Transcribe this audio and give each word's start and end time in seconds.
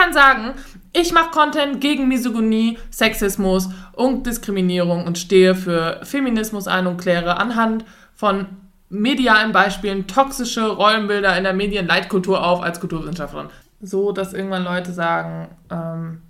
kann 0.00 0.12
sagen, 0.12 0.54
ich 0.92 1.12
mache 1.12 1.30
Content 1.30 1.80
gegen 1.80 2.08
Misogynie, 2.08 2.78
Sexismus 2.90 3.68
und 3.92 4.26
Diskriminierung 4.26 5.06
und 5.06 5.18
stehe 5.18 5.54
für 5.54 6.00
Feminismus 6.04 6.66
ein 6.66 6.86
und 6.86 6.96
kläre 6.96 7.36
anhand 7.36 7.84
von 8.14 8.46
medialen 8.88 9.52
Beispielen 9.52 10.06
toxische 10.06 10.68
Rollenbilder 10.68 11.36
in 11.36 11.44
der 11.44 11.52
Medienleitkultur 11.52 12.44
auf 12.44 12.62
als 12.62 12.80
Kulturwissenschaftlerin. 12.80 13.50
So, 13.80 14.12
dass 14.12 14.32
irgendwann 14.32 14.64
Leute 14.64 14.92
sagen, 14.92 15.48
ähm, 15.70 16.22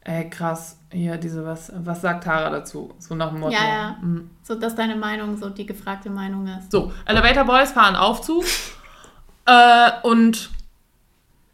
ey, 0.00 0.28
krass, 0.28 0.78
hier 0.92 1.16
diese, 1.16 1.44
was, 1.44 1.72
was 1.74 2.02
sagt 2.02 2.24
Tara 2.24 2.50
dazu? 2.50 2.94
So 2.98 3.14
nach 3.14 3.30
dem 3.30 3.40
Motto. 3.40 3.54
Ja, 3.54 3.66
ja. 3.66 3.96
Mhm. 4.02 4.30
So, 4.42 4.54
dass 4.56 4.74
deine 4.74 4.94
Meinung 4.94 5.36
so 5.36 5.48
die 5.48 5.66
gefragte 5.66 6.10
Meinung 6.10 6.46
ist. 6.46 6.70
So, 6.70 6.92
Elevator 7.06 7.44
Boys 7.44 7.72
fahren 7.72 7.96
Aufzug 7.96 8.44
äh, 9.46 9.90
und 10.02 10.50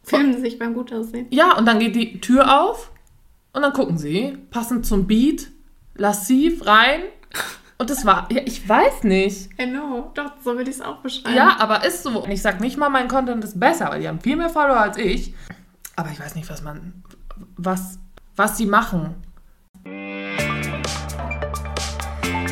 filmen 0.03 0.39
sich 0.41 0.59
beim 0.59 0.73
Gutaussehen. 0.73 1.27
Ja, 1.29 1.57
und 1.57 1.65
dann 1.65 1.79
geht 1.79 1.95
die 1.95 2.19
Tür 2.19 2.61
auf 2.61 2.91
und 3.53 3.61
dann 3.61 3.73
gucken 3.73 3.97
sie, 3.97 4.37
passend 4.51 4.85
zum 4.85 5.07
Beat, 5.07 5.49
lassiv 5.95 6.65
rein. 6.65 7.01
Und 7.77 7.89
das 7.89 8.05
war, 8.05 8.27
ja, 8.31 8.41
ich 8.45 8.67
weiß 8.67 9.03
nicht. 9.03 9.49
I 9.59 9.65
know, 9.65 10.11
doch, 10.13 10.33
so 10.43 10.55
würde 10.55 10.69
ich 10.69 10.77
es 10.77 10.81
auch 10.81 10.97
beschreiben. 10.97 11.35
Ja, 11.35 11.57
aber 11.59 11.83
ist 11.85 12.03
so. 12.03 12.23
Und 12.23 12.31
ich 12.31 12.41
sag 12.41 12.61
nicht 12.61 12.77
mal, 12.77 12.89
mein 12.89 13.07
Content 13.07 13.43
ist 13.43 13.59
besser, 13.59 13.89
weil 13.89 14.01
die 14.01 14.07
haben 14.07 14.21
viel 14.21 14.35
mehr 14.35 14.49
Follower 14.49 14.79
als 14.79 14.97
ich. 14.97 15.33
Aber 15.95 16.09
ich 16.11 16.19
weiß 16.19 16.35
nicht, 16.35 16.49
was 16.49 16.61
man, 16.61 17.03
was, 17.57 17.99
was 18.35 18.57
sie 18.57 18.65
machen. 18.65 19.15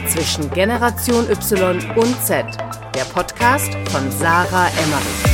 Zwischen 0.08 0.52
Generation 0.52 1.30
Y 1.30 1.80
und 1.96 2.22
Z, 2.24 2.46
der 2.94 3.06
Podcast 3.06 3.74
von 3.90 4.12
Sarah 4.12 4.68
Emmerich. 4.68 5.31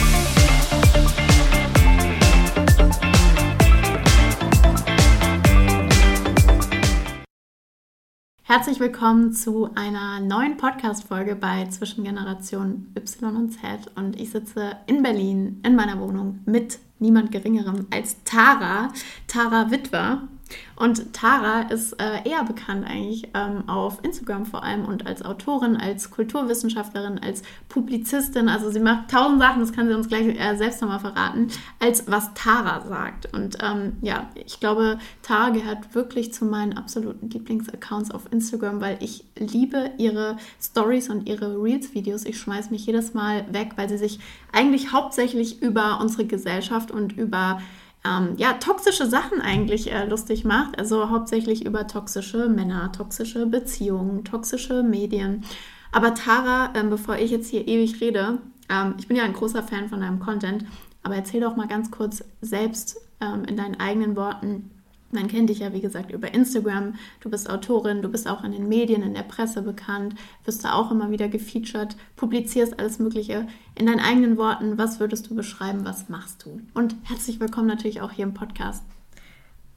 Herzlich 8.49 8.79
willkommen 8.79 9.33
zu 9.33 9.71
einer 9.75 10.21
neuen 10.21 10.55
Podcast-Folge 10.55 11.35
bei 11.35 11.65
Zwischen 11.65 12.05
Generation 12.05 12.93
Y 12.95 13.35
und 13.35 13.49
Z. 13.51 13.91
Und 13.95 14.17
ich 14.17 14.29
sitze 14.29 14.77
in 14.85 15.03
Berlin 15.03 15.59
in 15.65 15.75
meiner 15.75 15.99
Wohnung 15.99 16.39
mit 16.45 16.79
niemand 16.97 17.33
Geringerem 17.33 17.87
als 17.89 18.23
Tara, 18.23 18.93
Tara 19.27 19.69
Witwer. 19.69 20.29
Und 20.75 21.13
Tara 21.13 21.61
ist 21.61 21.93
äh, 21.93 22.29
eher 22.29 22.43
bekannt 22.43 22.85
eigentlich 22.85 23.29
ähm, 23.33 23.67
auf 23.67 24.03
Instagram 24.03 24.45
vor 24.45 24.63
allem 24.63 24.85
und 24.85 25.07
als 25.07 25.23
Autorin, 25.23 25.75
als 25.75 26.11
Kulturwissenschaftlerin, 26.11 27.19
als 27.19 27.41
Publizistin. 27.69 28.49
Also 28.49 28.69
sie 28.69 28.79
macht 28.79 29.09
tausend 29.09 29.39
Sachen, 29.39 29.61
das 29.61 29.73
kann 29.73 29.87
sie 29.87 29.93
uns 29.95 30.07
gleich 30.07 30.27
äh, 30.39 30.55
selbst 30.55 30.81
nochmal 30.81 30.99
verraten, 30.99 31.47
als 31.79 32.09
was 32.09 32.33
Tara 32.33 32.81
sagt. 32.87 33.33
Und 33.33 33.57
ähm, 33.61 33.97
ja, 34.01 34.29
ich 34.35 34.59
glaube, 34.59 34.99
Tara 35.21 35.49
gehört 35.49 35.95
wirklich 35.95 36.33
zu 36.33 36.45
meinen 36.45 36.73
absoluten 36.73 37.29
Lieblingsaccounts 37.29 38.11
auf 38.11 38.31
Instagram, 38.31 38.81
weil 38.81 38.97
ich 39.01 39.25
liebe 39.35 39.91
ihre 39.97 40.37
Stories 40.61 41.09
und 41.09 41.27
ihre 41.27 41.61
Reels-Videos. 41.61 42.25
Ich 42.25 42.39
schmeiße 42.39 42.69
mich 42.71 42.85
jedes 42.85 43.13
Mal 43.13 43.45
weg, 43.51 43.73
weil 43.75 43.89
sie 43.89 43.97
sich 43.97 44.19
eigentlich 44.51 44.91
hauptsächlich 44.91 45.61
über 45.61 45.99
unsere 46.01 46.25
Gesellschaft 46.25 46.91
und 46.91 47.17
über 47.17 47.61
ähm, 48.07 48.33
ja, 48.37 48.53
toxische 48.53 49.07
Sachen 49.07 49.41
eigentlich 49.41 49.91
äh, 49.91 50.05
lustig 50.05 50.45
macht. 50.45 50.79
Also 50.79 51.09
hauptsächlich 51.09 51.65
über 51.65 51.87
toxische 51.87 52.47
Männer, 52.47 52.91
toxische 52.91 53.45
Beziehungen, 53.45 54.23
toxische 54.23 54.83
Medien. 54.83 55.43
Aber 55.91 56.13
Tara, 56.13 56.73
ähm, 56.75 56.89
bevor 56.89 57.17
ich 57.17 57.31
jetzt 57.31 57.49
hier 57.49 57.67
ewig 57.67 57.99
rede, 58.01 58.39
ähm, 58.69 58.95
ich 58.97 59.07
bin 59.07 59.17
ja 59.17 59.23
ein 59.23 59.33
großer 59.33 59.63
Fan 59.63 59.89
von 59.89 60.01
deinem 60.01 60.19
Content, 60.19 60.65
aber 61.03 61.15
erzähl 61.15 61.41
doch 61.41 61.55
mal 61.55 61.67
ganz 61.67 61.91
kurz 61.91 62.23
selbst 62.41 62.97
ähm, 63.21 63.45
in 63.45 63.57
deinen 63.57 63.79
eigenen 63.79 64.15
Worten, 64.15 64.69
man 65.11 65.27
kennt 65.27 65.49
dich 65.49 65.59
ja, 65.59 65.73
wie 65.73 65.81
gesagt, 65.81 66.11
über 66.11 66.33
Instagram. 66.33 66.95
Du 67.21 67.29
bist 67.29 67.49
Autorin, 67.49 68.01
du 68.01 68.09
bist 68.09 68.27
auch 68.27 68.43
in 68.43 68.51
den 68.51 68.67
Medien, 68.67 69.03
in 69.03 69.13
der 69.13 69.23
Presse 69.23 69.61
bekannt, 69.61 70.15
wirst 70.43 70.65
da 70.65 70.73
auch 70.73 70.91
immer 70.91 71.11
wieder 71.11 71.29
gefeatured, 71.29 71.95
publizierst 72.15 72.79
alles 72.79 72.99
Mögliche. 72.99 73.47
In 73.75 73.85
deinen 73.85 73.99
eigenen 73.99 74.37
Worten, 74.37 74.77
was 74.77 74.99
würdest 74.99 75.29
du 75.29 75.35
beschreiben, 75.35 75.85
was 75.85 76.09
machst 76.09 76.45
du? 76.45 76.61
Und 76.73 76.95
herzlich 77.03 77.39
willkommen 77.39 77.67
natürlich 77.67 78.01
auch 78.01 78.11
hier 78.11 78.25
im 78.25 78.33
Podcast. 78.33 78.83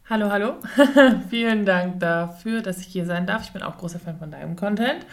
Hallo, 0.09 0.29
hallo. 0.31 0.55
Vielen 1.31 1.65
Dank 1.65 2.01
dafür, 2.01 2.63
dass 2.63 2.81
ich 2.81 2.87
hier 2.87 3.07
sein 3.07 3.29
darf. 3.29 3.45
Ich 3.45 3.53
bin 3.53 3.63
auch 3.63 3.79
großer 3.79 4.01
Fan 4.01 4.19
von 4.19 4.33
deinem 4.33 4.57
Content. 4.57 5.07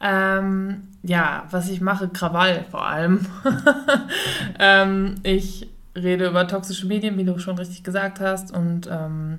Ähm, 0.00 0.88
ja, 1.04 1.46
was 1.52 1.70
ich 1.70 1.80
mache, 1.80 2.08
Krawall 2.08 2.64
vor 2.68 2.84
allem. 2.84 3.24
ähm, 4.58 5.14
ich 5.22 5.70
rede 5.94 6.28
über 6.28 6.46
toxische 6.46 6.86
Medien, 6.86 7.18
wie 7.18 7.24
du 7.24 7.38
schon 7.38 7.58
richtig 7.58 7.84
gesagt 7.84 8.20
hast, 8.20 8.54
und 8.54 8.88
ähm, 8.90 9.38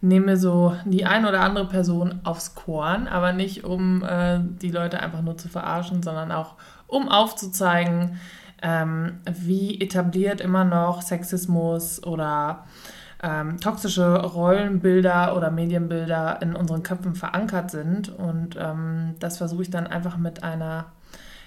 nehme 0.00 0.36
so 0.36 0.76
die 0.84 1.06
ein 1.06 1.26
oder 1.26 1.40
andere 1.40 1.68
Person 1.68 2.20
aufs 2.24 2.54
Korn, 2.54 3.08
aber 3.08 3.32
nicht 3.32 3.64
um 3.64 4.02
äh, 4.02 4.40
die 4.40 4.70
Leute 4.70 5.00
einfach 5.00 5.22
nur 5.22 5.36
zu 5.36 5.48
verarschen, 5.48 6.02
sondern 6.02 6.32
auch 6.32 6.54
um 6.86 7.08
aufzuzeigen, 7.08 8.18
ähm, 8.62 9.20
wie 9.30 9.80
etabliert 9.80 10.40
immer 10.40 10.64
noch 10.64 11.02
Sexismus 11.02 12.02
oder 12.04 12.64
ähm, 13.22 13.58
toxische 13.60 14.20
Rollenbilder 14.22 15.36
oder 15.36 15.50
Medienbilder 15.50 16.40
in 16.42 16.54
unseren 16.54 16.82
Köpfen 16.82 17.14
verankert 17.14 17.70
sind. 17.70 18.08
Und 18.08 18.56
ähm, 18.58 19.14
das 19.18 19.38
versuche 19.38 19.62
ich 19.62 19.70
dann 19.70 19.86
einfach 19.86 20.16
mit 20.16 20.42
einer 20.42 20.86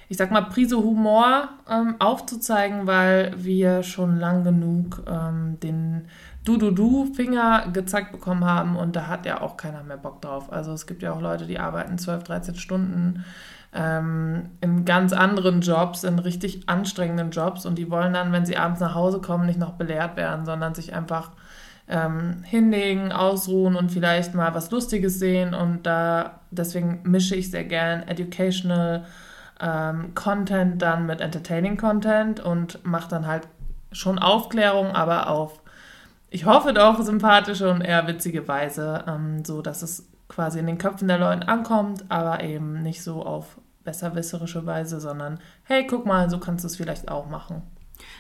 ich 0.10 0.18
sag 0.18 0.32
mal, 0.32 0.42
Prise 0.42 0.78
Humor 0.78 1.50
ähm, 1.70 1.96
aufzuzeigen, 2.00 2.88
weil 2.88 3.34
wir 3.38 3.84
schon 3.84 4.20
lang 4.20 4.44
genug 4.44 5.04
ähm, 5.08 5.60
den 5.62 6.08
Du-Du-Du-Finger 6.44 7.68
gezeigt 7.72 8.12
bekommen 8.12 8.44
haben 8.44 8.76
und 8.76 8.96
da 8.96 9.08
hat 9.08 9.28
ja 9.28 9.42
auch 9.42 9.56
keiner 9.56 9.84
mehr 9.84 9.98
Bock 9.98 10.22
drauf. 10.22 10.52
Also 10.52 10.74
es 10.74 10.88
gibt 10.88 11.04
ja 11.04 11.14
auch 11.14 11.22
Leute, 11.22 11.46
die 11.46 11.60
arbeiten 11.60 12.00
12, 12.00 12.24
13 12.24 12.56
Stunden 12.56 13.24
ähm, 13.72 14.50
in 14.62 14.84
ganz 14.84 15.14
anderen 15.14 15.62
Jobs, 15.62 16.04
in 16.04 16.18
richtig 16.18 16.68
anstrengenden 16.68 17.30
Jobs 17.30 17.68
und 17.68 17.78
die 17.78 17.92
wollen 17.92 18.14
dann, 18.14 18.32
wenn 18.32 18.48
sie 18.48 18.58
abends 18.58 18.80
nach 18.80 18.96
Hause 18.96 19.22
kommen, 19.22 19.46
nicht 19.46 19.60
noch 19.60 19.74
belehrt 19.74 20.18
werden, 20.18 20.44
sondern 20.46 20.74
sich 20.74 20.96
einfach 20.96 21.32
ähm, 21.88 22.42
hinlegen, 22.44 23.12
ausruhen 23.12 23.76
und 23.76 23.92
vielleicht 23.92 24.34
mal 24.34 24.56
was 24.56 24.72
Lustiges 24.72 25.20
sehen 25.20 25.54
und 25.54 25.86
da 25.86 26.40
deswegen 26.50 27.02
mische 27.04 27.36
ich 27.36 27.52
sehr 27.52 27.64
gern 27.64 28.08
educational 28.08 29.06
ähm, 29.60 30.14
Content 30.16 30.82
dann 30.82 31.06
mit 31.06 31.22
Entertaining 31.22 31.78
Content 31.78 32.40
und 32.40 32.86
macht 32.86 33.12
dann 33.12 33.28
halt 33.28 33.48
schon 33.92 34.20
Aufklärung, 34.20 34.92
aber 34.92 35.30
auf, 35.30 35.62
ich 36.30 36.46
hoffe 36.46 36.74
doch, 36.74 37.02
sympathische 37.02 37.70
und 37.70 37.82
eher 37.82 38.08
witzige 38.08 38.48
Weise, 38.48 39.04
ähm, 39.08 39.44
so 39.44 39.62
dass 39.62 39.82
es 39.82 40.08
quasi 40.28 40.60
in 40.60 40.68
den 40.68 40.78
Köpfen 40.78 41.08
der 41.08 41.18
Leute 41.18 41.48
ankommt, 41.48 42.06
aber 42.10 42.44
eben 42.44 42.82
nicht 42.84 43.04
so 43.04 43.24
auf 43.24 43.58
besserwisserische 43.84 44.66
Weise, 44.66 45.00
sondern 45.00 45.40
hey, 45.64 45.88
guck 45.88 46.06
mal, 46.06 46.30
so 46.30 46.40
kannst 46.40 46.64
du 46.64 46.68
es 46.68 46.76
vielleicht 46.76 47.10
auch 47.10 47.28
machen. 47.30 47.64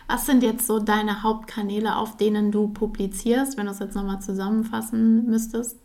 Was 0.07 0.25
sind 0.25 0.43
jetzt 0.43 0.65
so 0.65 0.79
deine 0.79 1.23
Hauptkanäle, 1.23 1.95
auf 1.95 2.17
denen 2.17 2.51
du 2.51 2.67
publizierst, 2.69 3.57
wenn 3.57 3.67
du 3.67 3.71
es 3.71 3.79
jetzt 3.79 3.95
nochmal 3.95 4.19
zusammenfassen 4.19 5.25
müsstest? 5.25 5.77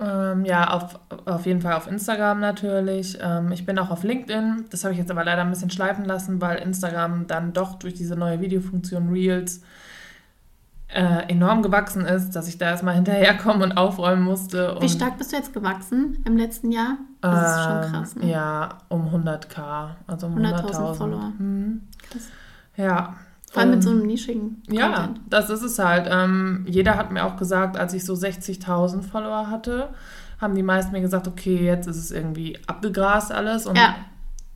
Ähm, 0.00 0.44
ja, 0.44 0.70
auf, 0.70 1.00
auf 1.26 1.46
jeden 1.46 1.60
Fall 1.60 1.74
auf 1.74 1.88
Instagram 1.88 2.40
natürlich. 2.40 3.18
Ähm, 3.20 3.50
ich 3.50 3.66
bin 3.66 3.78
auch 3.78 3.90
auf 3.90 4.04
LinkedIn. 4.04 4.66
Das 4.70 4.84
habe 4.84 4.92
ich 4.92 4.98
jetzt 4.98 5.10
aber 5.10 5.24
leider 5.24 5.42
ein 5.42 5.50
bisschen 5.50 5.70
schleifen 5.70 6.04
lassen, 6.04 6.40
weil 6.40 6.58
Instagram 6.58 7.26
dann 7.26 7.52
doch 7.52 7.74
durch 7.74 7.94
diese 7.94 8.14
neue 8.14 8.40
Videofunktion 8.40 9.08
Reels 9.08 9.62
äh, 10.88 11.28
enorm 11.28 11.62
gewachsen 11.62 12.04
ist, 12.06 12.30
dass 12.30 12.48
ich 12.48 12.58
da 12.58 12.70
erstmal 12.70 12.94
hinterherkommen 12.96 13.62
und 13.62 13.72
aufräumen 13.72 14.22
musste. 14.22 14.74
Und, 14.74 14.82
Wie 14.82 14.88
stark 14.88 15.18
bist 15.18 15.32
du 15.32 15.36
jetzt 15.36 15.52
gewachsen 15.52 16.22
im 16.24 16.36
letzten 16.36 16.70
Jahr? 16.70 16.98
Das 17.20 17.32
ähm, 17.32 17.44
ist 17.44 17.64
schon 17.64 17.92
krass. 17.92 18.16
Ne? 18.16 18.30
Ja, 18.30 18.78
um 18.88 19.08
100k, 19.08 19.88
also 20.06 20.28
um 20.28 20.36
100.000 20.36 20.54
100 20.54 20.96
Follower. 20.96 21.32
Mhm. 21.38 21.82
Krass. 22.08 22.28
Ja, 22.76 23.16
vor 23.50 23.62
allem 23.62 23.70
mit 23.70 23.82
so 23.82 23.90
einem 23.90 24.06
nischigen 24.06 24.62
Content. 24.68 24.78
Ja, 24.78 25.14
das 25.28 25.50
ist 25.50 25.62
es 25.62 25.78
halt. 25.78 26.08
Ähm, 26.10 26.66
jeder 26.68 26.96
hat 26.96 27.10
mir 27.10 27.24
auch 27.24 27.36
gesagt, 27.36 27.76
als 27.76 27.94
ich 27.94 28.04
so 28.04 28.12
60.000 28.12 29.02
Follower 29.02 29.48
hatte, 29.48 29.90
haben 30.40 30.54
die 30.54 30.62
meisten 30.62 30.92
mir 30.92 31.00
gesagt, 31.00 31.26
okay, 31.26 31.64
jetzt 31.64 31.86
ist 31.86 31.96
es 31.96 32.10
irgendwie 32.10 32.58
abgegrast 32.66 33.32
alles. 33.32 33.66
Und 33.66 33.76
ja. 33.76 33.94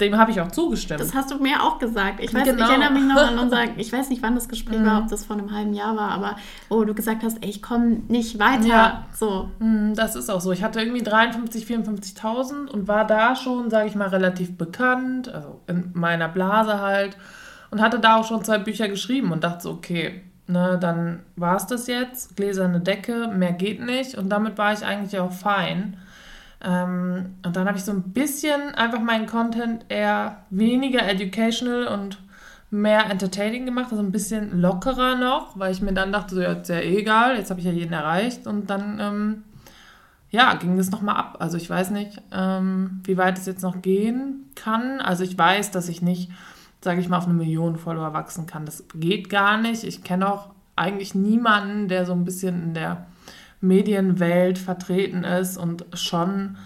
dem 0.01 0.19
habe 0.19 0.31
ich 0.31 0.41
auch 0.43 0.53
zugestimmt. 0.53 1.01
Das 1.01 1.15
hast 1.15 1.31
du 1.31 1.39
mir 1.39 1.63
auch 1.63 1.79
gesagt. 1.79 2.21
Ich, 2.23 2.35
weiß, 2.35 2.45
genau. 2.45 2.65
ich 2.65 2.71
erinnere 2.71 2.93
mich 2.93 3.05
noch 3.05 3.17
an 3.17 3.39
unser, 3.41 3.79
ich 3.79 3.91
weiß 3.91 4.11
nicht, 4.11 4.23
wann 4.23 4.35
das 4.35 4.49
Gespräch 4.49 4.79
mhm. 4.79 4.87
war, 4.87 4.99
ob 5.01 5.09
das 5.09 5.25
vor 5.25 5.37
einem 5.37 5.53
halben 5.53 5.73
Jahr 5.73 5.97
war, 5.97 6.11
aber 6.11 6.37
wo 6.69 6.85
du 6.85 6.93
gesagt 6.93 7.23
hast, 7.23 7.43
ey, 7.43 7.49
ich 7.49 7.63
komme 7.63 8.03
nicht 8.09 8.39
weiter. 8.39 8.67
Ja. 8.67 9.05
So. 9.15 9.51
Mhm, 9.59 9.95
das 9.95 10.17
ist 10.17 10.31
auch 10.31 10.43
so. 10.43 10.53
Ich 10.53 10.63
hatte 10.63 10.81
irgendwie 10.81 11.03
53, 11.03 11.65
54.000 11.65 12.69
und 12.69 12.89
war 12.89 13.07
da 13.07 13.35
schon, 13.37 13.71
sage 13.71 13.89
ich 13.89 13.95
mal, 13.95 14.09
relativ 14.09 14.57
bekannt, 14.59 15.33
also 15.33 15.61
in 15.67 15.91
meiner 15.95 16.29
Blase 16.29 16.81
halt 16.81 17.17
und 17.73 17.81
hatte 17.81 17.99
da 17.99 18.17
auch 18.17 18.29
schon 18.29 18.45
zwei 18.45 18.59
Bücher 18.59 18.87
geschrieben 18.87 19.33
und 19.33 19.45
dachte 19.45 19.63
so, 19.63 19.71
okay, 19.71 20.21
ne, 20.47 20.79
dann 20.79 21.21
war 21.37 21.57
es 21.57 21.67
das 21.67 21.87
jetzt, 21.87 22.37
gläserne 22.37 22.81
Decke, 22.81 23.29
mehr 23.29 23.53
geht 23.53 23.81
nicht 23.81 24.15
und 24.15 24.29
damit 24.29 24.59
war 24.59 24.75
ich 24.75 24.85
eigentlich 24.85 25.19
auch 25.19 25.33
fein. 25.33 25.97
Ähm, 26.63 27.37
und 27.43 27.57
dann 27.57 27.67
habe 27.67 27.79
ich 27.79 27.85
so 27.85 27.93
ein 27.93 28.13
bisschen 28.13 28.75
einfach 28.75 29.01
meinen 29.01 29.25
Content 29.27 29.87
eher 29.89 30.45
weniger 30.51 31.09
educational 31.09 31.87
und 31.87 32.19
mehr 32.71 33.11
entertaining 33.11 33.65
gemacht, 33.65 33.89
also 33.91 34.03
ein 34.03 34.13
bisschen 34.13 34.61
lockerer 34.61 35.15
noch, 35.15 35.59
weil 35.59 35.73
ich 35.73 35.81
mir 35.81 35.95
dann 35.95 36.13
dachte, 36.13 36.35
so, 36.35 36.43
ja, 36.43 36.53
ist 36.53 36.69
ja 36.69 36.77
eh 36.77 36.99
egal, 36.99 37.37
jetzt 37.37 37.49
habe 37.49 37.61
ich 37.61 37.67
ja 37.67 37.73
jeden 37.73 37.95
erreicht 37.95 38.47
und 38.47 38.69
dann, 38.69 39.01
ähm, 39.01 39.45
ja, 40.31 40.55
ging 40.55 40.77
das 40.77 40.91
nochmal 40.91 41.17
ab. 41.17 41.37
Also 41.41 41.57
ich 41.57 41.71
weiß 41.71 41.91
nicht, 41.91 42.21
ähm, 42.33 43.01
wie 43.05 43.17
weit 43.17 43.39
es 43.39 43.47
jetzt 43.47 43.63
noch 43.63 43.81
gehen 43.81 44.51
kann. 44.55 45.01
Also 45.01 45.25
ich 45.25 45.37
weiß, 45.37 45.71
dass 45.71 45.89
ich 45.89 46.03
nicht, 46.03 46.31
sage 46.83 47.01
ich 47.01 47.09
mal, 47.09 47.19
auf 47.19 47.25
eine 47.25 47.35
Million 47.35 47.77
Follower 47.77 48.13
wachsen 48.13 48.47
kann. 48.47 48.67
Das 48.67 48.85
geht 48.95 49.31
gar 49.31 49.61
nicht. 49.61 49.85
Ich 49.85 50.03
kenne 50.03 50.33
auch 50.33 50.51
eigentlich 50.77 51.15
niemanden, 51.15 51.89
der 51.89 52.07
so 52.07 52.13
ein 52.13 52.25
bisschen 52.25 52.63
in 52.63 52.75
der 52.75 53.07
Medienwelt 53.61 54.59
vertreten 54.59 55.25
ist 55.25 55.57
und 55.57 55.87
schon 55.95 56.57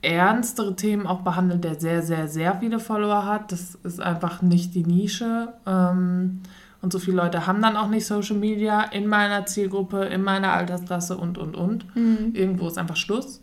ernstere 0.00 0.76
Themen 0.76 1.06
auch 1.06 1.20
behandelt, 1.20 1.64
der 1.64 1.78
sehr, 1.78 2.02
sehr, 2.02 2.28
sehr 2.28 2.56
viele 2.60 2.78
Follower 2.78 3.26
hat. 3.26 3.52
Das 3.52 3.74
ist 3.74 4.00
einfach 4.00 4.42
nicht 4.42 4.74
die 4.74 4.84
Nische. 4.84 5.52
Ähm, 5.66 6.40
und 6.80 6.92
so 6.92 6.98
viele 6.98 7.16
Leute 7.16 7.46
haben 7.46 7.60
dann 7.60 7.76
auch 7.76 7.88
nicht 7.88 8.06
Social 8.06 8.36
Media 8.36 8.82
in 8.82 9.08
meiner 9.08 9.46
Zielgruppe, 9.46 10.04
in 10.04 10.22
meiner 10.22 10.52
Altersklasse 10.52 11.16
und, 11.16 11.36
und, 11.36 11.56
und. 11.56 11.96
Mhm. 11.96 12.32
Irgendwo 12.34 12.68
ist 12.68 12.78
einfach 12.78 12.96
Schluss. 12.96 13.42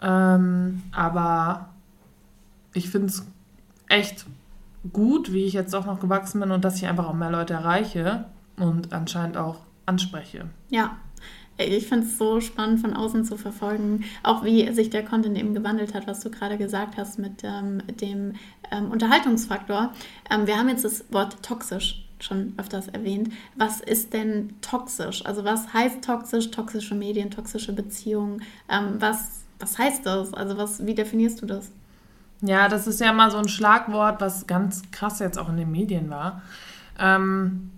Ähm, 0.00 0.82
aber 0.92 1.70
ich 2.72 2.88
finde 2.88 3.08
es 3.08 3.26
echt 3.88 4.26
gut, 4.92 5.32
wie 5.32 5.44
ich 5.44 5.52
jetzt 5.52 5.74
auch 5.74 5.86
noch 5.86 6.00
gewachsen 6.00 6.40
bin 6.40 6.50
und 6.50 6.64
dass 6.64 6.76
ich 6.76 6.86
einfach 6.86 7.08
auch 7.08 7.14
mehr 7.14 7.30
Leute 7.30 7.54
erreiche 7.54 8.26
und 8.56 8.92
anscheinend 8.92 9.36
auch 9.36 9.60
anspreche. 9.86 10.46
Ja, 10.70 10.96
ich 11.58 11.88
finde 11.88 12.06
es 12.06 12.18
so 12.18 12.40
spannend 12.40 12.80
von 12.80 12.94
außen 12.94 13.24
zu 13.24 13.36
verfolgen, 13.36 14.04
auch 14.22 14.44
wie 14.44 14.72
sich 14.72 14.90
der 14.90 15.04
Content 15.04 15.36
eben 15.36 15.54
gewandelt 15.54 15.94
hat, 15.94 16.06
was 16.06 16.20
du 16.20 16.30
gerade 16.30 16.56
gesagt 16.56 16.96
hast 16.96 17.18
mit 17.18 17.42
ähm, 17.42 17.82
dem 18.00 18.34
ähm, 18.70 18.90
Unterhaltungsfaktor. 18.92 19.92
Ähm, 20.30 20.46
wir 20.46 20.56
haben 20.56 20.68
jetzt 20.68 20.84
das 20.84 21.04
Wort 21.12 21.42
toxisch 21.42 22.04
schon 22.20 22.54
öfters 22.56 22.88
erwähnt. 22.88 23.32
Was 23.56 23.80
ist 23.80 24.12
denn 24.12 24.54
toxisch? 24.60 25.24
Also 25.24 25.44
was 25.44 25.72
heißt 25.72 26.04
toxisch, 26.04 26.50
toxische 26.50 26.94
Medien, 26.94 27.30
toxische 27.30 27.72
Beziehungen? 27.72 28.42
Ähm, 28.68 28.96
was, 28.98 29.44
was 29.58 29.78
heißt 29.78 30.06
das? 30.06 30.34
Also 30.34 30.56
was, 30.56 30.84
wie 30.86 30.94
definierst 30.94 31.42
du 31.42 31.46
das? 31.46 31.70
Ja, 32.40 32.68
das 32.68 32.86
ist 32.86 33.00
ja 33.00 33.12
mal 33.12 33.30
so 33.30 33.38
ein 33.38 33.48
Schlagwort, 33.48 34.20
was 34.20 34.46
ganz 34.46 34.82
krass 34.92 35.18
jetzt 35.18 35.38
auch 35.38 35.48
in 35.48 35.56
den 35.56 35.72
Medien 35.72 36.08
war. 36.08 36.42
Ähm, 36.98 37.70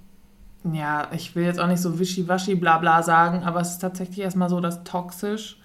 ja, 0.64 1.08
ich 1.12 1.34
will 1.34 1.44
jetzt 1.44 1.58
auch 1.58 1.66
nicht 1.66 1.80
so 1.80 1.98
wischiwaschi 1.98 2.54
bla 2.54 2.78
bla 2.78 3.02
sagen, 3.02 3.42
aber 3.44 3.60
es 3.60 3.72
ist 3.72 3.78
tatsächlich 3.78 4.20
erstmal 4.20 4.50
so, 4.50 4.60
dass 4.60 4.84
toxisch 4.84 5.56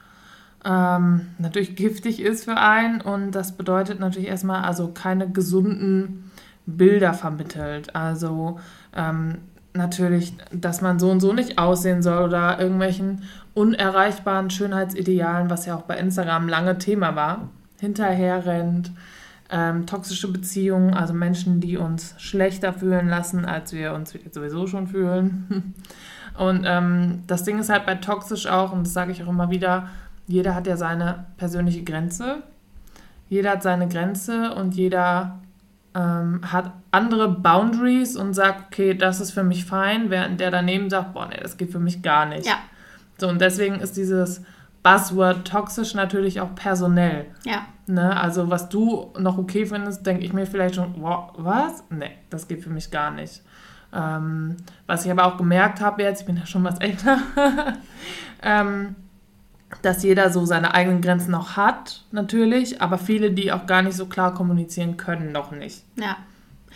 ähm, 0.64 1.28
natürlich 1.38 1.76
giftig 1.76 2.22
ist 2.22 2.46
für 2.46 2.58
einen 2.58 3.02
und 3.02 3.32
das 3.32 3.52
bedeutet 3.52 4.00
natürlich 4.00 4.30
erstmal 4.30 4.64
also 4.64 4.88
keine 4.88 5.30
gesunden 5.30 6.32
Bilder 6.66 7.14
vermittelt. 7.14 7.96
Also 7.96 8.60
ähm, 8.96 9.40
natürlich, 9.74 10.36
dass 10.52 10.82
man 10.82 11.00
so 11.00 11.12
und 11.12 11.20
so 11.20 11.34
nicht 11.34 11.60
aussehen 11.60 12.02
soll 12.02 12.24
oder 12.24 12.60
irgendwelchen 12.60 13.24
unerreichbaren 13.54 14.50
Schönheitsidealen, 14.50 15.50
was 15.50 15.66
ja 15.66 15.76
auch 15.76 15.84
bei 15.84 15.98
Instagram 15.98 16.48
lange 16.48 16.78
Thema 16.78 17.16
war, 17.16 17.50
hinterher 17.86 18.46
rennt 18.46 18.92
ähm, 19.50 19.86
toxische 19.86 20.32
Beziehungen, 20.32 20.94
also 20.94 21.14
Menschen, 21.14 21.62
die 21.62 21.78
uns 21.78 22.16
schlechter 22.18 22.74
fühlen 22.74 23.08
lassen, 23.08 23.46
als 23.46 23.74
wir 23.74 23.94
uns 23.94 24.14
sowieso 24.32 24.68
schon 24.68 24.88
fühlen. 24.88 25.74
Und 26.38 26.66
ähm, 26.68 27.24
das 27.28 27.44
Ding 27.44 27.60
ist 27.60 27.70
halt 27.70 27.86
bei 27.86 27.96
toxisch 27.96 28.46
auch, 28.46 28.74
und 28.74 28.86
das 28.86 28.92
sage 28.92 29.14
ich 29.14 29.24
auch 29.24 29.30
immer 29.30 29.50
wieder, 29.52 29.88
jeder 30.28 30.54
hat 30.54 30.68
ja 30.68 30.76
seine 30.76 31.28
persönliche 31.38 31.82
Grenze. 31.84 32.44
Jeder 33.30 33.52
hat 33.52 33.64
seine 33.64 33.88
Grenze 33.88 34.54
und 34.54 34.76
jeder 34.76 35.40
ähm, 35.94 36.42
hat 36.52 36.74
andere 36.92 37.30
Boundaries 37.30 38.18
und 38.18 38.34
sagt, 38.34 38.66
okay, 38.66 38.96
das 38.96 39.22
ist 39.22 39.32
für 39.32 39.44
mich 39.44 39.64
fein, 39.64 40.10
während 40.10 40.42
der 40.42 40.52
daneben 40.52 40.90
sagt, 40.90 41.14
boah, 41.14 41.28
nee, 41.28 41.40
das 41.42 41.56
geht 41.56 41.72
für 41.72 41.80
mich 41.80 42.02
gar 42.02 42.26
nicht. 42.26 42.46
Ja. 42.46 42.58
So, 43.18 43.30
und 43.30 43.40
deswegen 43.40 43.80
ist 43.80 43.96
dieses 43.96 44.42
Buzzword 44.86 45.48
toxisch 45.48 45.96
natürlich 45.96 46.40
auch 46.42 46.54
personell. 46.54 47.26
Ja. 47.44 47.66
Ne? 47.88 48.16
Also 48.16 48.52
was 48.52 48.70
du 48.70 49.12
noch 49.18 49.40
okay 49.40 49.66
findest, 49.66 50.06
denke 50.06 50.24
ich 50.24 50.32
mir 50.32 50.46
vielleicht 50.46 50.76
schon, 50.76 50.94
wow, 51.00 51.32
was? 51.38 51.84
Nee, 51.90 52.12
das 52.30 52.48
geht 52.48 52.62
für 52.64 52.70
mich 52.70 52.92
gar 52.92 53.10
nicht. 53.10 53.42
Ähm, 53.92 54.58
was 54.86 55.04
ich 55.04 55.12
aber 55.12 55.26
auch 55.26 55.38
gemerkt 55.38 55.82
habe 55.82 56.04
jetzt, 56.04 56.22
ich 56.22 56.28
bin 56.28 56.38
ja 56.38 56.46
schon 56.46 56.64
was 56.64 56.78
älter, 56.78 57.18
ähm, 58.44 58.96
dass 59.82 60.04
jeder 60.04 60.30
so 60.30 60.46
seine 60.46 60.76
eigenen 60.76 61.02
Grenzen 61.02 61.32
noch 61.32 61.58
hat, 61.58 62.04
natürlich, 62.12 62.80
aber 62.80 63.00
viele, 63.00 63.32
die 63.32 63.52
auch 63.52 63.66
gar 63.66 63.82
nicht 63.82 63.98
so 63.98 64.06
klar 64.06 64.36
kommunizieren 64.36 64.98
können, 64.98 65.32
noch 65.32 65.50
nicht. 65.50 65.84
Ja. 65.96 66.18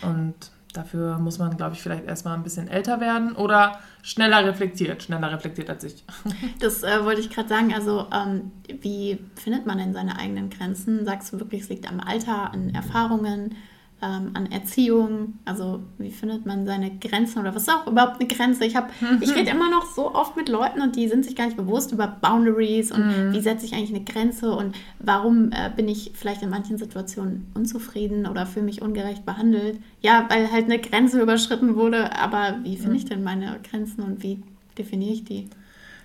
Und 0.02 0.34
Dafür 0.72 1.18
muss 1.18 1.38
man, 1.38 1.56
glaube 1.56 1.74
ich, 1.74 1.82
vielleicht 1.82 2.04
erstmal 2.04 2.34
ein 2.36 2.42
bisschen 2.42 2.68
älter 2.68 3.00
werden 3.00 3.34
oder 3.34 3.80
schneller 4.02 4.44
reflektiert, 4.46 5.02
schneller 5.02 5.32
reflektiert 5.32 5.68
als 5.68 5.84
ich. 5.84 6.04
Das 6.60 6.82
äh, 6.82 7.04
wollte 7.04 7.20
ich 7.20 7.30
gerade 7.30 7.48
sagen. 7.48 7.74
Also, 7.74 8.06
ähm, 8.12 8.52
wie 8.80 9.18
findet 9.34 9.66
man 9.66 9.78
denn 9.78 9.92
seine 9.92 10.18
eigenen 10.18 10.50
Grenzen? 10.50 11.04
Sagst 11.04 11.32
du 11.32 11.40
wirklich, 11.40 11.62
es 11.62 11.68
liegt 11.68 11.88
am 11.88 12.00
Alter, 12.00 12.52
an 12.52 12.74
Erfahrungen? 12.74 13.56
Ähm, 14.02 14.30
an 14.34 14.50
Erziehung, 14.50 15.34
also 15.44 15.80
wie 15.98 16.10
findet 16.10 16.46
man 16.46 16.66
seine 16.66 16.90
Grenzen 16.98 17.40
oder 17.40 17.54
was 17.54 17.62
ist 17.62 17.70
auch 17.70 17.86
überhaupt 17.86 18.18
eine 18.18 18.28
Grenze? 18.28 18.64
Ich, 18.64 18.74
ich 19.20 19.34
rede 19.34 19.50
immer 19.50 19.70
noch 19.70 19.84
so 19.94 20.14
oft 20.14 20.36
mit 20.36 20.48
Leuten 20.48 20.80
und 20.80 20.96
die 20.96 21.08
sind 21.08 21.24
sich 21.24 21.36
gar 21.36 21.44
nicht 21.44 21.56
bewusst 21.56 21.92
über 21.92 22.06
Boundaries 22.06 22.90
und 22.90 23.06
mhm. 23.06 23.32
wie 23.32 23.40
setze 23.40 23.66
ich 23.66 23.74
eigentlich 23.74 23.94
eine 23.94 24.04
Grenze 24.04 24.52
und 24.52 24.74
warum 24.98 25.52
äh, 25.52 25.70
bin 25.74 25.88
ich 25.88 26.12
vielleicht 26.14 26.42
in 26.42 26.50
manchen 26.50 26.78
Situationen 26.78 27.50
unzufrieden 27.54 28.26
oder 28.26 28.46
fühle 28.46 28.64
mich 28.64 28.80
ungerecht 28.80 29.26
behandelt. 29.26 29.78
Ja, 30.00 30.24
weil 30.28 30.50
halt 30.50 30.64
eine 30.64 30.78
Grenze 30.78 31.20
überschritten 31.20 31.76
wurde, 31.76 32.16
aber 32.16 32.56
wie 32.62 32.76
finde 32.76 32.96
ich 32.96 33.04
mhm. 33.04 33.08
denn 33.08 33.22
meine 33.22 33.60
Grenzen 33.68 34.02
und 34.02 34.22
wie 34.22 34.42
definiere 34.78 35.12
ich 35.12 35.24
die? 35.24 35.50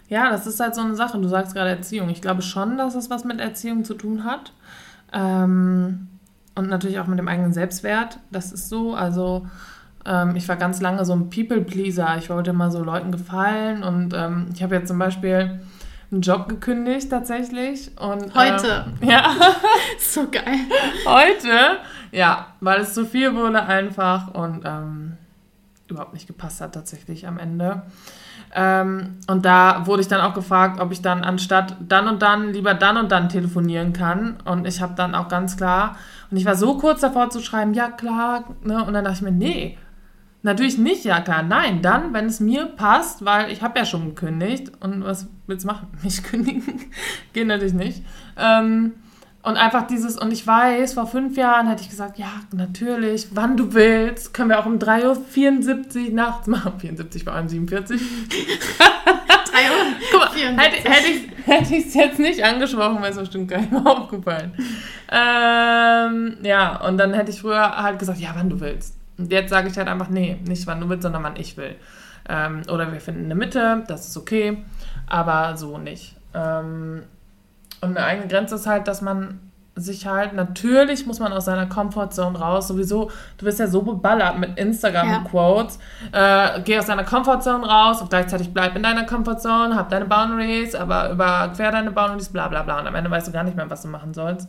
Ja, 0.09 0.30
das 0.30 0.45
ist 0.45 0.59
halt 0.59 0.75
so 0.75 0.81
eine 0.81 0.95
Sache. 0.95 1.18
Du 1.18 1.27
sagst 1.27 1.56
gerade 1.56 1.71
Erziehung. 1.71 2.09
Ich 2.09 2.21
glaube 2.21 2.42
schon, 2.42 2.77
dass 2.77 2.94
es 2.94 3.09
was 3.09 3.24
mit 3.24 3.39
Erziehung 3.39 3.86
zu 3.86 3.95
tun 3.95 4.24
hat. 4.24 4.51
Ähm, 5.12 6.07
und 6.56 6.69
natürlich 6.69 7.00
auch 7.00 7.07
mit 7.07 7.19
dem 7.19 7.28
eigenen 7.28 7.54
Selbstwert. 7.54 8.19
Das 8.31 8.52
ist 8.52 8.69
so. 8.69 8.96
Also 8.96 9.46
ähm, 10.06 10.36
ich 10.36 10.48
war 10.48 10.56
ganz 10.56 10.81
lange 10.81 11.04
so 11.06 11.13
ein 11.13 11.30
People-Pleaser. 11.30 12.18
Ich 12.18 12.30
wollte 12.30 12.52
immer 12.52 12.72
so 12.72 12.84
Leuten 12.84 13.12
gefallen 13.12 13.84
und 13.84 14.13
ähm, 14.13 14.48
ich 14.54 14.63
habe 14.63 14.75
jetzt 14.75 14.88
zum 14.88 15.00
Beispiel 15.00 15.60
einen 16.12 16.22
Job 16.22 16.48
gekündigt 16.48 17.10
tatsächlich. 17.10 17.92
Und, 18.00 18.34
Heute? 18.36 18.86
Ähm, 19.02 19.10
ja. 19.10 19.36
so 20.00 20.28
geil. 20.30 20.60
Heute? 21.06 21.80
Ja, 22.12 22.48
weil 22.62 22.81
es 22.81 22.94
zu 22.94 23.06
viel 23.06 23.36
wurde 23.36 23.63
einfach 23.63 24.34
und 24.34 24.62
ähm, 24.66 25.18
überhaupt 25.90 26.13
nicht 26.13 26.28
gepasst 26.28 26.62
hat 26.62 26.74
tatsächlich 26.74 27.28
am 27.28 27.38
Ende. 27.38 27.84
Ähm, 28.54 29.18
und 29.28 29.46
da 29.46 29.86
wurde 29.86 30.02
ich 30.02 30.07
dann 30.07 30.22
auch 30.22 30.34
gefragt, 30.34 30.80
ob 30.80 30.92
ich 30.92 31.02
dann 31.02 31.24
anstatt 31.24 31.76
dann 31.80 32.07
und 32.07 32.21
dann 32.21 32.54
lieber 32.54 32.74
dann 32.74 32.97
und 32.97 33.12
dann 33.12 33.28
telefonieren 33.28 33.92
kann. 33.92 34.38
Und 34.45 34.66
ich 34.66 34.81
habe 34.81 34.94
dann 34.95 35.14
auch 35.14 35.28
ganz 35.28 35.57
klar, 35.57 35.97
und 36.32 36.38
ich 36.38 36.46
war 36.46 36.56
so 36.56 36.78
kurz 36.78 37.02
davor 37.02 37.30
zu 37.30 37.42
schreiben, 37.42 37.74
ja 37.74 37.90
klar, 37.90 38.56
ne? 38.64 38.84
und 38.84 38.94
dann 38.94 39.04
dachte 39.04 39.18
ich 39.18 39.22
mir, 39.22 39.32
nee, 39.32 39.78
natürlich 40.42 40.78
nicht, 40.78 41.04
ja 41.06 41.22
klar, 41.22 41.44
nein, 41.44 41.82
dann, 41.82 42.14
wenn 42.14 42.26
es 42.26 42.40
mir 42.40 42.66
passt, 42.66 43.26
weil 43.26 43.52
ich 43.52 43.62
habe 43.62 43.80
ja 43.80 43.86
schon 43.86 44.06
gekündigt 44.06 44.72
und 44.80 45.04
was 45.04 45.28
willst 45.48 45.66
du 45.66 45.68
machen? 45.68 45.88
Mich 46.04 46.24
kündigen? 46.24 46.82
Geht 47.34 47.48
natürlich 47.48 47.74
nicht. 47.74 48.04
Ähm, 48.38 48.94
und 49.46 49.58
einfach 49.58 49.86
dieses, 49.86 50.18
und 50.18 50.32
ich 50.32 50.48
weiß, 50.48 50.94
vor 50.94 51.06
fünf 51.06 51.38
Jahren 51.38 51.68
hätte 51.68 51.84
ich 51.84 51.90
gesagt, 51.90 52.18
ja, 52.18 52.32
natürlich, 52.52 53.28
wann 53.34 53.58
du 53.58 53.76
willst, 53.76 54.34
können 54.34 54.50
wir 54.50 54.60
auch 54.60 54.66
um 54.66 54.80
3.74 54.80 56.08
Uhr 56.08 56.14
nachts 56.16 56.48
machen. 56.48 56.80
74, 56.80 57.24
vor 57.24 57.34
allem 57.34 57.48
47. 57.48 58.02
3 59.56 59.62
Uhr. 59.69 59.95
Guck 60.12 60.21
mal, 60.21 60.64
hätte, 60.64 60.90
hätte 61.45 61.76
ich 61.76 61.88
es 61.88 61.94
jetzt 61.94 62.19
nicht 62.19 62.44
angesprochen, 62.44 62.97
wäre 62.97 63.12
es 63.12 63.18
bestimmt 63.18 63.50
gar 63.50 63.59
nicht 63.59 63.71
mehr 63.71 63.85
aufgefallen. 63.85 64.54
Ähm, 65.12 66.38
ja, 66.44 66.81
und 66.85 66.97
dann 66.97 67.14
hätte 67.14 67.31
ich 67.31 67.42
früher 67.42 67.81
halt 67.81 68.00
gesagt, 68.00 68.19
ja, 68.19 68.31
wann 68.35 68.50
du 68.50 68.59
willst. 68.59 68.95
Und 69.18 69.31
jetzt 69.31 69.50
sage 69.50 69.69
ich 69.69 69.78
halt 69.78 69.88
einfach, 69.88 70.09
nee, 70.09 70.38
nicht 70.47 70.68
wann 70.68 70.81
du 70.81 70.90
willst, 70.90 71.04
sondern 71.04 71.24
wann 71.24 71.38
ich 71.38 71.56
will. 71.57 71.76
Ähm, 72.28 72.64
oder 72.71 72.92
wir 72.92 73.00
finden 73.00 73.26
eine 73.26 73.35
Mitte, 73.35 73.83
das 73.88 74.07
ist 74.07 74.18
okay, 74.18 74.57
aber 75.07 75.56
so 75.57 75.78
nicht. 75.78 76.16
Ähm, 76.33 77.04
und 77.81 77.97
eine 77.97 78.06
eigene 78.06 78.28
Grenze 78.28 78.56
ist 78.56 78.68
halt, 78.68 78.88
dass 78.88 79.02
man 79.02 79.40
sich 79.76 80.08
halt, 80.08 80.34
natürlich 80.34 81.06
muss 81.06 81.20
man 81.20 81.34
aus 81.34 81.46
seiner 81.46 81.66
Comfortzone 81.66 82.40
raus. 82.40 82.70
Sowieso, 82.70 83.12
du 83.38 83.46
bist 83.46 83.60
ja 83.60 83.68
so 83.68 83.82
beballert 83.82 84.40
mit 84.40 84.58
Instagram-Quotes. 84.58 85.80
Ja. 86.14 86.56
Äh, 86.56 86.62
geh 86.62 86.80
aus 86.80 86.86
deiner 86.86 87.04
Comfortzone 87.04 87.66
raus 87.66 88.02
und 88.02 88.10
gleichzeitig 88.10 88.54
bleib 88.54 88.76
in 88.76 88.84
deiner 88.84 89.06
Comfortzone, 89.06 89.76
hab 89.76 89.90
deine 89.90 90.06
Boundaries, 90.06 90.76
aber 90.76 91.12
überquer 91.12 91.72
deine 91.72 91.92
Boundaries, 91.92 92.30
bla 92.30 92.48
bla 92.48 92.64
bla. 92.64 92.80
Und 92.80 92.88
am 92.88 92.96
Ende 92.96 93.12
weißt 93.12 93.28
du 93.28 93.32
gar 93.34 93.44
nicht 93.44 93.58
mehr, 93.58 93.70
was 93.70 93.82
du 93.82 93.90
machen 93.90 94.14
sollst. 94.14 94.48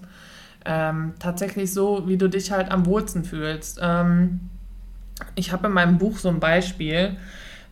Ähm, 0.64 1.14
tatsächlich 1.18 1.72
so, 1.72 2.06
wie 2.06 2.16
du 2.16 2.28
dich 2.28 2.52
halt 2.52 2.70
am 2.70 2.86
wohlsten 2.86 3.24
fühlst. 3.24 3.80
Ähm, 3.82 4.40
ich 5.34 5.52
habe 5.52 5.66
in 5.66 5.72
meinem 5.72 5.98
Buch 5.98 6.18
so 6.18 6.28
ein 6.28 6.38
Beispiel. 6.38 7.16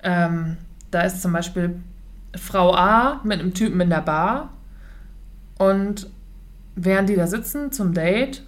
Ähm, 0.03 0.57
da 0.91 1.03
ist 1.03 1.23
zum 1.23 1.33
Beispiel 1.33 1.81
Frau 2.37 2.75
A 2.75 3.21
mit 3.23 3.41
einem 3.41 3.55
Typen 3.55 3.81
in 3.81 3.91
der 3.91 4.01
Bar 4.01 4.51
und 5.59 6.09
während 6.77 7.09
die 7.09 7.17
da 7.17 7.27
sitzen 7.27 7.73
zum 7.73 7.95
Date, 7.95 8.43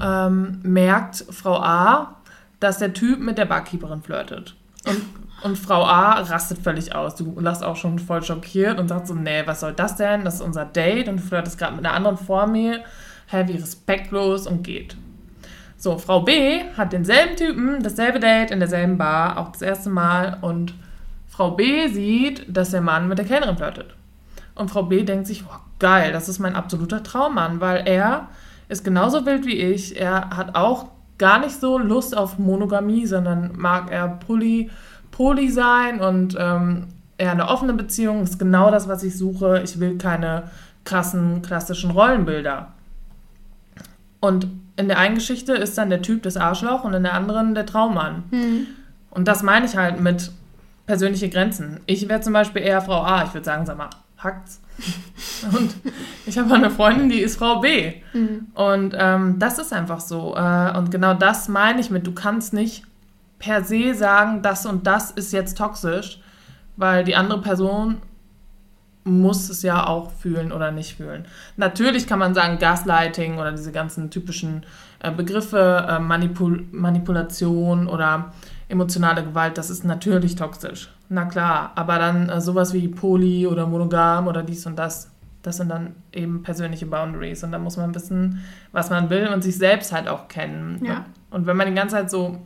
ähm, 0.00 0.60
merkt 0.62 1.24
Frau 1.30 1.56
A, 1.56 2.16
dass 2.60 2.78
der 2.78 2.92
Typ 2.92 3.20
mit 3.20 3.38
der 3.38 3.46
Barkeeperin 3.46 4.02
flirtet. 4.02 4.54
Und, 4.86 5.02
und 5.42 5.58
Frau 5.58 5.84
A 5.84 6.20
rastet 6.20 6.58
völlig 6.58 6.94
aus. 6.94 7.16
Du 7.16 7.38
lachst 7.40 7.64
auch 7.64 7.76
schon 7.76 7.98
voll 7.98 8.22
schockiert 8.22 8.78
und 8.78 8.88
sagst 8.88 9.08
so, 9.08 9.14
nee, 9.14 9.42
was 9.46 9.60
soll 9.60 9.72
das 9.72 9.96
denn? 9.96 10.24
Das 10.24 10.36
ist 10.36 10.40
unser 10.40 10.64
Date 10.64 11.08
und 11.08 11.16
du 11.16 11.22
flirtest 11.22 11.58
gerade 11.58 11.74
mit 11.74 11.84
einer 11.84 11.94
anderen 11.94 12.16
vor 12.16 12.46
mir. 12.46 12.80
Hä, 13.26 13.44
wie 13.46 13.56
respektlos 13.56 14.46
und 14.46 14.62
geht. 14.62 14.96
So, 15.76 15.98
Frau 15.98 16.20
B 16.20 16.62
hat 16.76 16.92
denselben 16.92 17.34
Typen, 17.34 17.82
dasselbe 17.82 18.20
Date 18.20 18.52
in 18.52 18.60
derselben 18.60 18.98
Bar, 18.98 19.38
auch 19.38 19.50
das 19.50 19.62
erste 19.62 19.90
Mal 19.90 20.38
und 20.40 20.74
Frau 21.28 21.52
B 21.52 21.88
sieht, 21.88 22.44
dass 22.54 22.70
der 22.70 22.82
Mann 22.82 23.08
mit 23.08 23.18
der 23.18 23.24
Kellnerin 23.24 23.56
flirtet. 23.56 23.96
Und 24.54 24.70
Frau 24.70 24.84
B 24.84 25.02
denkt 25.02 25.26
sich, 25.26 25.44
oh, 25.44 25.56
geil, 25.78 26.12
das 26.12 26.28
ist 26.28 26.38
mein 26.38 26.54
absoluter 26.54 27.02
Traummann, 27.02 27.60
weil 27.60 27.86
er 27.86 28.28
ist 28.68 28.84
genauso 28.84 29.26
wild 29.26 29.46
wie 29.46 29.56
ich. 29.56 29.98
Er 30.00 30.30
hat 30.30 30.54
auch 30.54 30.86
gar 31.18 31.38
nicht 31.38 31.60
so 31.60 31.78
Lust 31.78 32.16
auf 32.16 32.38
Monogamie, 32.38 33.06
sondern 33.06 33.52
mag 33.56 33.90
er 33.90 34.08
Poly, 34.08 34.70
Poly 35.10 35.50
sein 35.50 36.00
und 36.00 36.36
ähm, 36.38 36.88
eher 37.18 37.32
eine 37.32 37.48
offene 37.48 37.74
Beziehung. 37.74 38.22
Ist 38.22 38.38
genau 38.38 38.70
das, 38.70 38.88
was 38.88 39.02
ich 39.02 39.16
suche. 39.16 39.62
Ich 39.62 39.78
will 39.78 39.98
keine 39.98 40.44
krassen, 40.84 41.42
klassischen 41.42 41.90
Rollenbilder. 41.90 42.72
Und 44.20 44.48
in 44.76 44.88
der 44.88 44.98
einen 44.98 45.16
Geschichte 45.16 45.52
ist 45.52 45.76
dann 45.76 45.90
der 45.90 46.02
Typ 46.02 46.22
das 46.22 46.36
Arschloch 46.36 46.84
und 46.84 46.94
in 46.94 47.02
der 47.02 47.14
anderen 47.14 47.54
der 47.54 47.66
Traummann. 47.66 48.24
Hm. 48.30 48.66
Und 49.10 49.28
das 49.28 49.42
meine 49.42 49.66
ich 49.66 49.76
halt 49.76 50.00
mit 50.00 50.32
persönliche 50.86 51.28
Grenzen. 51.28 51.80
Ich 51.86 52.08
wäre 52.08 52.20
zum 52.20 52.32
Beispiel 52.32 52.62
eher 52.62 52.80
Frau 52.80 53.02
A. 53.02 53.24
Ich 53.24 53.34
würde 53.34 53.44
sagen, 53.44 53.66
sag 53.66 53.78
mal, 53.78 53.90
hackt's. 54.22 54.60
Und 55.52 55.74
ich 56.26 56.38
habe 56.38 56.54
eine 56.54 56.70
Freundin, 56.70 57.08
die 57.08 57.20
ist 57.20 57.38
Frau 57.38 57.60
B. 57.60 57.94
Mhm. 58.12 58.48
Und 58.54 58.94
ähm, 58.98 59.38
das 59.38 59.58
ist 59.58 59.72
einfach 59.72 60.00
so. 60.00 60.34
Äh, 60.36 60.76
und 60.76 60.90
genau 60.90 61.14
das 61.14 61.48
meine 61.48 61.80
ich 61.80 61.90
mit, 61.90 62.06
du 62.06 62.12
kannst 62.12 62.52
nicht 62.52 62.84
per 63.38 63.64
se 63.64 63.94
sagen, 63.94 64.42
das 64.42 64.66
und 64.66 64.86
das 64.86 65.10
ist 65.10 65.32
jetzt 65.32 65.58
toxisch, 65.58 66.20
weil 66.76 67.04
die 67.04 67.16
andere 67.16 67.40
Person 67.40 67.98
muss 69.04 69.48
es 69.50 69.62
ja 69.62 69.86
auch 69.86 70.12
fühlen 70.12 70.52
oder 70.52 70.70
nicht 70.70 70.96
fühlen. 70.96 71.26
Natürlich 71.56 72.06
kann 72.06 72.20
man 72.20 72.34
sagen, 72.34 72.58
Gaslighting 72.58 73.38
oder 73.38 73.50
diese 73.50 73.72
ganzen 73.72 74.10
typischen 74.10 74.64
äh, 75.00 75.10
Begriffe, 75.10 75.86
äh, 75.88 75.98
Manipul 75.98 76.66
Manipulation 76.70 77.88
oder 77.88 78.32
emotionale 78.68 79.24
Gewalt, 79.24 79.58
das 79.58 79.70
ist 79.70 79.84
natürlich 79.84 80.36
toxisch. 80.36 80.88
Na 81.14 81.26
klar, 81.26 81.72
aber 81.74 81.98
dann 81.98 82.30
äh, 82.30 82.40
sowas 82.40 82.72
wie 82.72 82.88
Poly 82.88 83.46
oder 83.46 83.66
Monogam 83.66 84.28
oder 84.28 84.42
dies 84.42 84.64
und 84.64 84.76
das, 84.76 85.10
das 85.42 85.58
sind 85.58 85.68
dann 85.68 85.94
eben 86.10 86.42
persönliche 86.42 86.86
Boundaries 86.86 87.44
und 87.44 87.52
da 87.52 87.58
muss 87.58 87.76
man 87.76 87.94
wissen, 87.94 88.42
was 88.72 88.88
man 88.88 89.10
will 89.10 89.28
und 89.28 89.42
sich 89.42 89.58
selbst 89.58 89.92
halt 89.92 90.08
auch 90.08 90.28
kennen. 90.28 90.82
Ja. 90.82 91.04
Und 91.28 91.46
wenn 91.46 91.58
man 91.58 91.66
die 91.66 91.74
ganze 91.74 91.96
Zeit 91.96 92.10
so 92.10 92.38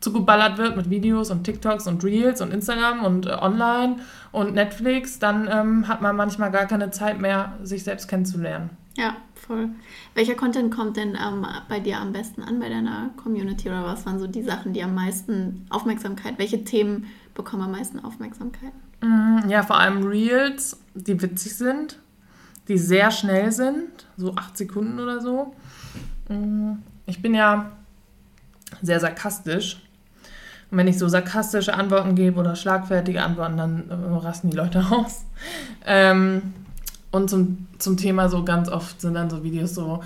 zugeballert 0.00 0.58
wird 0.58 0.76
mit 0.76 0.90
Videos 0.90 1.30
und 1.30 1.44
TikToks 1.44 1.86
und 1.86 2.04
Reels 2.04 2.42
und 2.42 2.52
Instagram 2.52 3.02
und 3.02 3.24
äh, 3.24 3.30
online 3.30 3.96
und 4.30 4.52
Netflix, 4.52 5.18
dann 5.18 5.48
ähm, 5.50 5.88
hat 5.88 6.02
man 6.02 6.14
manchmal 6.14 6.50
gar 6.50 6.66
keine 6.66 6.90
Zeit 6.90 7.18
mehr, 7.18 7.54
sich 7.62 7.82
selbst 7.82 8.08
kennenzulernen. 8.08 8.68
Ja, 8.94 9.16
voll. 9.34 9.70
Welcher 10.14 10.34
Content 10.34 10.74
kommt 10.74 10.98
denn 10.98 11.16
ähm, 11.16 11.46
bei 11.66 11.80
dir 11.80 11.98
am 11.98 12.12
besten 12.12 12.42
an 12.42 12.60
bei 12.60 12.68
deiner 12.68 13.08
Community 13.16 13.70
oder 13.70 13.84
was 13.84 14.04
waren 14.04 14.18
so 14.18 14.26
die 14.26 14.42
Sachen, 14.42 14.74
die 14.74 14.82
am 14.82 14.94
meisten 14.94 15.66
Aufmerksamkeit, 15.70 16.38
welche 16.38 16.62
Themen 16.62 17.06
bekommen 17.34 17.62
am 17.64 17.72
meisten 17.72 17.98
Aufmerksamkeit? 18.04 18.72
Mm, 19.00 19.48
Ja, 19.48 19.62
vor 19.62 19.78
allem 19.78 20.04
Reels, 20.06 20.78
die 20.94 21.20
witzig 21.20 21.56
sind, 21.56 21.98
die 22.68 22.78
sehr 22.78 23.10
schnell 23.10 23.50
sind, 23.52 24.06
so 24.16 24.34
acht 24.36 24.56
Sekunden 24.56 24.98
oder 25.00 25.20
so. 25.20 25.54
Mm, 26.28 26.74
Ich 27.06 27.20
bin 27.20 27.34
ja 27.34 27.72
sehr 28.80 29.00
sarkastisch. 29.00 29.82
Und 30.70 30.78
wenn 30.78 30.88
ich 30.88 30.98
so 30.98 31.06
sarkastische 31.08 31.74
Antworten 31.74 32.14
gebe 32.14 32.40
oder 32.40 32.56
schlagfertige 32.56 33.22
Antworten, 33.22 33.56
dann 33.58 33.90
äh, 33.90 33.94
rasten 33.94 34.48
die 34.50 34.56
Leute 34.56 34.84
aus. 34.90 35.24
Ähm, 35.84 36.54
und 37.10 37.28
zum, 37.28 37.66
zum 37.78 37.96
Thema 37.98 38.28
so 38.30 38.42
ganz 38.44 38.68
oft 38.70 39.00
sind 39.00 39.14
dann 39.14 39.28
so 39.28 39.42
Videos 39.44 39.74
so, 39.74 40.02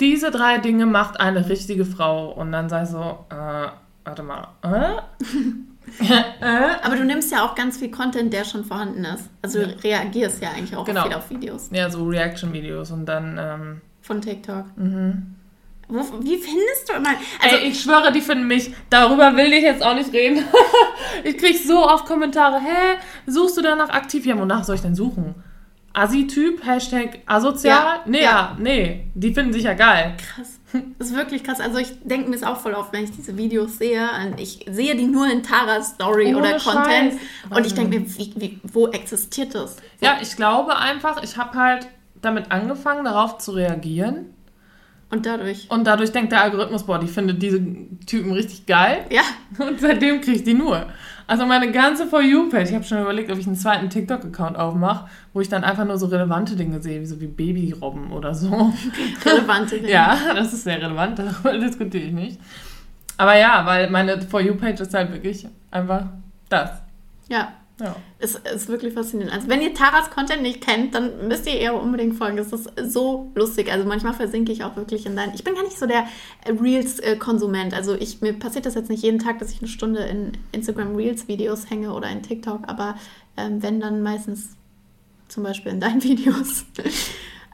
diese 0.00 0.30
drei 0.30 0.56
Dinge 0.58 0.86
macht 0.86 1.20
eine 1.20 1.48
richtige 1.48 1.84
Frau. 1.84 2.30
Und 2.32 2.52
dann 2.52 2.68
sei 2.70 2.86
so, 2.86 3.26
äh, 3.30 3.68
warte 4.04 4.22
mal, 4.22 4.48
äh? 4.62 5.24
äh? 6.40 6.44
Aber 6.82 6.96
du 6.96 7.04
nimmst 7.04 7.30
ja 7.32 7.44
auch 7.44 7.54
ganz 7.54 7.78
viel 7.78 7.90
Content, 7.90 8.32
der 8.32 8.44
schon 8.44 8.64
vorhanden 8.64 9.04
ist. 9.04 9.28
Also 9.42 9.64
du 9.64 9.82
reagierst 9.84 10.42
ja 10.42 10.50
eigentlich 10.50 10.76
auch 10.76 10.84
Genau. 10.84 11.04
viel 11.04 11.14
auf 11.14 11.30
Videos 11.30 11.68
Ja, 11.72 11.88
so 11.90 12.04
Reaction-Videos 12.04 12.90
und 12.90 13.06
dann, 13.06 13.38
ähm, 13.40 13.80
von 14.02 14.20
TikTok. 14.20 14.64
Wo, 15.88 15.98
wie 16.20 16.36
findest 16.38 16.88
du 16.88 16.94
immer? 16.94 17.10
Also, 17.42 17.56
Also 17.56 17.66
ich 17.66 17.80
schwöre, 17.80 18.10
die 18.12 18.20
finden 18.20 18.46
mich. 18.48 18.74
Darüber 18.90 19.36
will 19.36 19.52
ich 19.52 19.62
jetzt 19.62 19.84
auch 19.84 19.94
nicht 19.94 20.12
reden. 20.12 20.44
ich 21.24 21.38
krieg 21.38 21.56
so 21.64 21.88
oft 21.88 22.06
Kommentare. 22.06 22.58
Hä, 22.58 22.98
suchst 23.26 23.56
du 23.56 23.62
danach 23.62 23.90
aktiv? 23.90 24.26
Ja, 24.26 24.36
wonach 24.38 24.64
soll 24.64 24.74
ich 24.74 24.80
denn 24.82 24.96
suchen? 24.96 25.36
Asi-Typ, 25.96 26.64
Hashtag 26.64 27.20
asozial? 27.24 27.74
Ja, 27.74 28.02
nee, 28.04 28.22
ja. 28.22 28.30
ja, 28.30 28.56
nee. 28.58 29.06
Die 29.14 29.32
finden 29.32 29.52
sich 29.52 29.64
ja 29.64 29.72
geil. 29.74 30.14
krass. 30.18 30.60
Das 30.98 31.08
ist 31.08 31.16
wirklich 31.16 31.42
krass. 31.42 31.58
Also 31.58 31.78
ich 31.78 31.88
denke 32.04 32.28
mir 32.28 32.36
es 32.36 32.42
auch 32.42 32.58
voll 32.58 32.74
auf, 32.74 32.92
wenn 32.92 33.04
ich 33.04 33.12
diese 33.12 33.36
Videos 33.38 33.78
sehe. 33.78 34.06
Und 34.24 34.38
ich 34.38 34.66
sehe 34.68 34.94
die 34.94 35.06
nur 35.06 35.26
in 35.30 35.42
Taras 35.42 35.90
Story 35.90 36.26
Ohne 36.34 36.38
oder 36.38 36.58
Content. 36.58 37.14
Scheiß. 37.14 37.56
Und 37.56 37.66
ich 37.66 37.72
denke 37.72 37.98
mir, 37.98 38.06
wie, 38.18 38.34
wie, 38.36 38.60
wo 38.64 38.88
existiert 38.88 39.54
das? 39.54 39.76
Ja, 40.00 40.18
ich 40.20 40.36
glaube 40.36 40.76
einfach, 40.76 41.22
ich 41.22 41.38
habe 41.38 41.58
halt 41.58 41.88
damit 42.20 42.52
angefangen, 42.52 43.04
darauf 43.04 43.38
zu 43.38 43.52
reagieren. 43.52 44.34
Und 45.08 45.24
dadurch. 45.24 45.70
Und 45.70 45.86
dadurch 45.86 46.12
denkt 46.12 46.32
der 46.32 46.42
Algorithmus, 46.42 46.82
boah, 46.82 46.98
die 46.98 47.06
findet 47.06 47.40
diese 47.40 47.60
Typen 48.06 48.32
richtig 48.32 48.66
geil. 48.66 49.06
Ja, 49.10 49.22
Und 49.66 49.80
seitdem 49.80 50.20
kriege 50.20 50.38
ich 50.38 50.44
die 50.44 50.54
nur. 50.54 50.86
Also 51.28 51.44
meine 51.44 51.72
ganze 51.72 52.06
For 52.06 52.22
You-Page, 52.22 52.68
ich 52.68 52.74
habe 52.74 52.84
schon 52.84 53.02
überlegt, 53.02 53.32
ob 53.32 53.38
ich 53.38 53.46
einen 53.46 53.56
zweiten 53.56 53.90
TikTok-Account 53.90 54.56
aufmache, 54.56 55.08
wo 55.32 55.40
ich 55.40 55.48
dann 55.48 55.64
einfach 55.64 55.84
nur 55.84 55.98
so 55.98 56.06
relevante 56.06 56.54
Dinge 56.54 56.80
sehe, 56.80 57.00
wie 57.00 57.06
so 57.06 57.20
wie 57.20 57.26
Babyrobben 57.26 58.12
oder 58.12 58.32
so. 58.32 58.72
relevante 59.24 59.76
Dinge. 59.76 59.90
Ja, 59.90 60.16
das 60.34 60.52
ist 60.52 60.64
sehr 60.64 60.80
relevant, 60.80 61.18
darüber 61.18 61.58
diskutiere 61.58 62.04
ich 62.04 62.12
nicht. 62.12 62.40
Aber 63.16 63.36
ja, 63.36 63.66
weil 63.66 63.90
meine 63.90 64.20
For 64.22 64.40
You-Page 64.40 64.80
ist 64.80 64.94
halt 64.94 65.12
wirklich 65.12 65.48
einfach 65.70 66.04
das. 66.48 66.70
Ja, 67.28 67.52
Ja. 67.78 67.94
es 68.18 68.36
ist 68.36 68.68
wirklich 68.68 68.94
faszinierend. 68.94 69.34
Also 69.34 69.48
wenn 69.48 69.60
ihr 69.60 69.74
Taras 69.74 70.10
Content 70.10 70.40
nicht 70.40 70.62
kennt, 70.62 70.94
dann 70.94 71.28
müsst 71.28 71.46
ihr 71.46 71.60
ihr 71.60 71.74
unbedingt 71.74 72.16
folgen. 72.16 72.38
Es 72.38 72.50
ist 72.50 72.70
so 72.90 73.30
lustig. 73.34 73.70
Also 73.70 73.86
manchmal 73.86 74.14
versinke 74.14 74.50
ich 74.50 74.64
auch 74.64 74.76
wirklich 74.76 75.04
in 75.04 75.14
deinen... 75.14 75.34
Ich 75.34 75.44
bin 75.44 75.54
gar 75.54 75.62
nicht 75.62 75.78
so 75.78 75.86
der 75.86 76.06
Reels-Konsument. 76.46 77.74
Also 77.74 77.94
ich, 77.94 78.22
mir 78.22 78.32
passiert 78.32 78.64
das 78.64 78.74
jetzt 78.74 78.88
nicht 78.88 79.02
jeden 79.02 79.18
Tag, 79.18 79.40
dass 79.40 79.52
ich 79.52 79.58
eine 79.58 79.68
Stunde 79.68 80.04
in 80.04 80.32
Instagram 80.52 80.96
Reels-Videos 80.96 81.68
hänge 81.68 81.92
oder 81.92 82.08
in 82.08 82.22
TikTok. 82.22 82.62
Aber 82.66 82.94
ähm, 83.36 83.62
wenn, 83.62 83.78
dann 83.78 84.02
meistens 84.02 84.56
zum 85.28 85.42
Beispiel 85.42 85.72
in 85.72 85.80
deinen 85.80 86.02
Videos. 86.02 86.64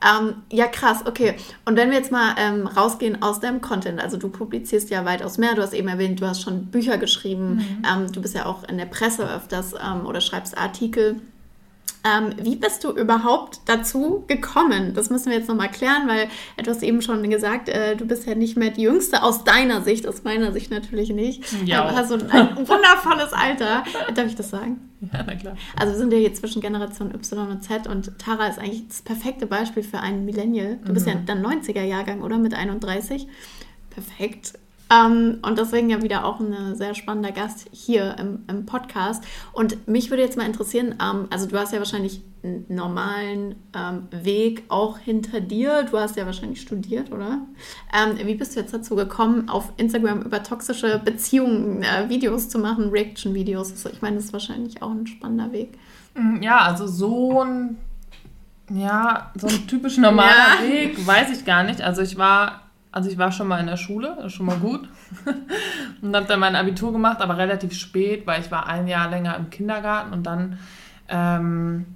Ähm, 0.02 0.42
ja, 0.50 0.66
krass, 0.66 1.04
okay. 1.06 1.35
Und 1.64 1.76
wenn 1.76 1.90
wir 1.90 1.99
jetzt 1.99 2.12
mal 2.12 2.35
ähm, 2.38 2.66
rausgehen 2.66 3.23
aus 3.23 3.40
deinem 3.40 3.61
Content, 3.61 4.00
also 4.00 4.16
du 4.16 4.28
publizierst 4.28 4.90
ja 4.90 5.04
weitaus 5.04 5.38
mehr, 5.38 5.54
du 5.54 5.62
hast 5.62 5.73
eben 5.73 5.88
erwähnt, 5.88 6.21
du 6.21 6.26
hast 6.26 6.42
schon 6.42 6.66
Bücher 6.66 6.99
geschrieben, 6.99 7.82
ähm, 7.90 8.11
du 8.11 8.21
bist 8.21 8.35
ja 8.35 8.47
auch 8.47 8.64
in 8.64 8.78
der 8.78 8.87
Presse 8.87 9.28
öfters 9.28 9.75
ähm, 9.75 10.06
oder 10.06 10.21
schreibst 10.21 10.56
Artikel. 10.59 11.21
Ähm, 12.04 12.35
wie 12.42 12.56
bist 12.56 12.82
du 12.82 12.90
überhaupt 12.90 13.61
dazu 13.66 14.25
gekommen? 14.26 14.92
Das 14.94 15.09
müssen 15.09 15.30
wir 15.30 15.38
jetzt 15.38 15.49
nochmal 15.49 15.71
klären, 15.71 16.09
weil 16.09 16.28
hast 16.66 16.82
eben 16.82 17.00
schon 17.00 17.28
gesagt, 17.30 17.68
äh, 17.68 17.97
du 17.97 18.06
bist 18.06 18.26
ja 18.26 18.35
nicht 18.35 18.56
mehr 18.56 18.71
die 18.71 18.82
Jüngste 18.82 19.23
aus 19.23 19.44
deiner 19.44 19.82
Sicht, 19.82 20.06
aus 20.06 20.25
meiner 20.25 20.52
Sicht 20.52 20.71
natürlich 20.71 21.11
nicht. 21.11 21.44
Ja. 21.64 21.82
Aber 21.82 21.97
hast 21.97 22.09
so 22.09 22.14
ein, 22.14 22.30
ein 22.30 22.56
wundervolles 22.56 23.32
Alter. 23.32 23.85
Darf 24.14 24.26
ich 24.26 24.35
das 24.35 24.50
sagen? 24.50 24.90
Ja, 25.12 25.25
na 25.26 25.35
klar. 25.35 25.56
Also 25.76 25.92
wir 25.92 25.99
sind 25.99 26.12
ja 26.12 26.18
hier 26.18 26.35
zwischen 26.35 26.61
Generation 26.61 27.14
Y 27.14 27.49
und 27.49 27.62
Z 27.62 27.87
und 27.87 28.18
Tara 28.18 28.49
ist 28.49 28.59
eigentlich 28.59 28.88
das 28.88 29.02
perfekte 29.02 29.47
Beispiel 29.47 29.82
für 29.82 30.00
einen 30.00 30.25
Millennial. 30.25 30.78
Du 30.85 30.92
bist 30.92 31.06
ja 31.06 31.14
dann 31.26 31.44
90er-Jahrgang, 31.44 32.23
oder? 32.23 32.38
Mit 32.38 32.54
31. 32.54 33.28
Perfekt. 33.90 34.54
Ähm, 34.92 35.38
und 35.42 35.58
deswegen 35.58 35.88
ja 35.90 36.02
wieder 36.02 36.25
auch 36.25 36.40
ein 36.40 36.75
sehr 36.76 36.94
spannender 36.94 37.32
Gast 37.32 37.68
hier 37.72 38.16
im, 38.18 38.40
im 38.49 38.66
Podcast. 38.66 39.25
Und 39.52 39.88
mich 39.88 40.11
würde 40.11 40.22
jetzt 40.22 40.37
mal 40.37 40.46
interessieren, 40.46 40.96
ähm, 41.02 41.26
also 41.30 41.46
du 41.46 41.58
hast 41.58 41.72
ja 41.72 41.78
wahrscheinlich 41.78 42.22
einen 42.44 42.64
normalen 42.68 43.54
ähm, 43.75 44.08
Weg 44.11 44.64
auch 44.68 44.99
hinter 44.99 45.40
dir. 45.40 45.84
Du 45.88 45.96
hast 45.99 46.16
ja 46.16 46.26
wahrscheinlich 46.26 46.61
studiert, 46.61 47.12
oder? 47.12 47.38
Ähm, 47.96 48.18
wie 48.26 48.34
bist 48.34 48.56
du 48.56 48.61
jetzt 48.61 48.75
dazu 48.75 48.96
gekommen, 48.96 49.49
auf 49.49 49.72
Instagram 49.76 50.22
über 50.22 50.42
toxische 50.42 50.99
Beziehungen 51.04 51.82
äh, 51.84 52.08
Videos 52.08 52.49
zu 52.49 52.58
machen, 52.58 52.90
Reaction-Videos? 52.90 53.70
Also 53.70 53.90
ich 53.90 54.02
meine, 54.02 54.16
das 54.16 54.26
ist 54.26 54.32
wahrscheinlich 54.32 54.82
auch 54.82 54.90
ein 54.90 55.06
spannender 55.06 55.52
Weg. 55.52 55.78
Mm, 56.14 56.42
Ja, 56.42 56.58
also 56.58 56.88
so 56.88 57.42
ein, 57.42 57.76
ja, 58.72 59.30
so 59.37 59.46
ein 59.46 59.66
typisch 59.68 59.96
normaler 59.99 60.64
Ja. 60.64 60.68
Weg, 60.68 61.06
weiß 61.06 61.30
ich 61.30 61.44
gar 61.44 61.62
nicht. 61.62 61.80
Also 61.80 62.02
ich 62.02 62.18
war, 62.18 62.62
also 62.92 63.11
ich 63.11 63.18
war 63.18 63.32
schon 63.32 63.49
mal 63.49 63.58
in 63.58 63.66
der 63.66 63.76
Schule, 63.76 64.28
schon 64.30 64.46
mal 64.46 64.58
gut. 64.58 64.88
und 66.02 66.14
habe 66.14 66.26
dann 66.26 66.40
mein 66.40 66.54
Abitur 66.56 66.92
gemacht, 66.92 67.20
aber 67.20 67.37
relativ 67.38 67.72
spät, 67.72 68.26
weil 68.26 68.40
ich 68.40 68.50
war 68.50 68.66
ein 68.66 68.87
Jahr 68.87 69.08
länger 69.11 69.37
im 69.37 69.50
Kindergarten 69.50 70.12
und 70.12 70.25
dann 70.25 70.58
ähm, 71.08 71.87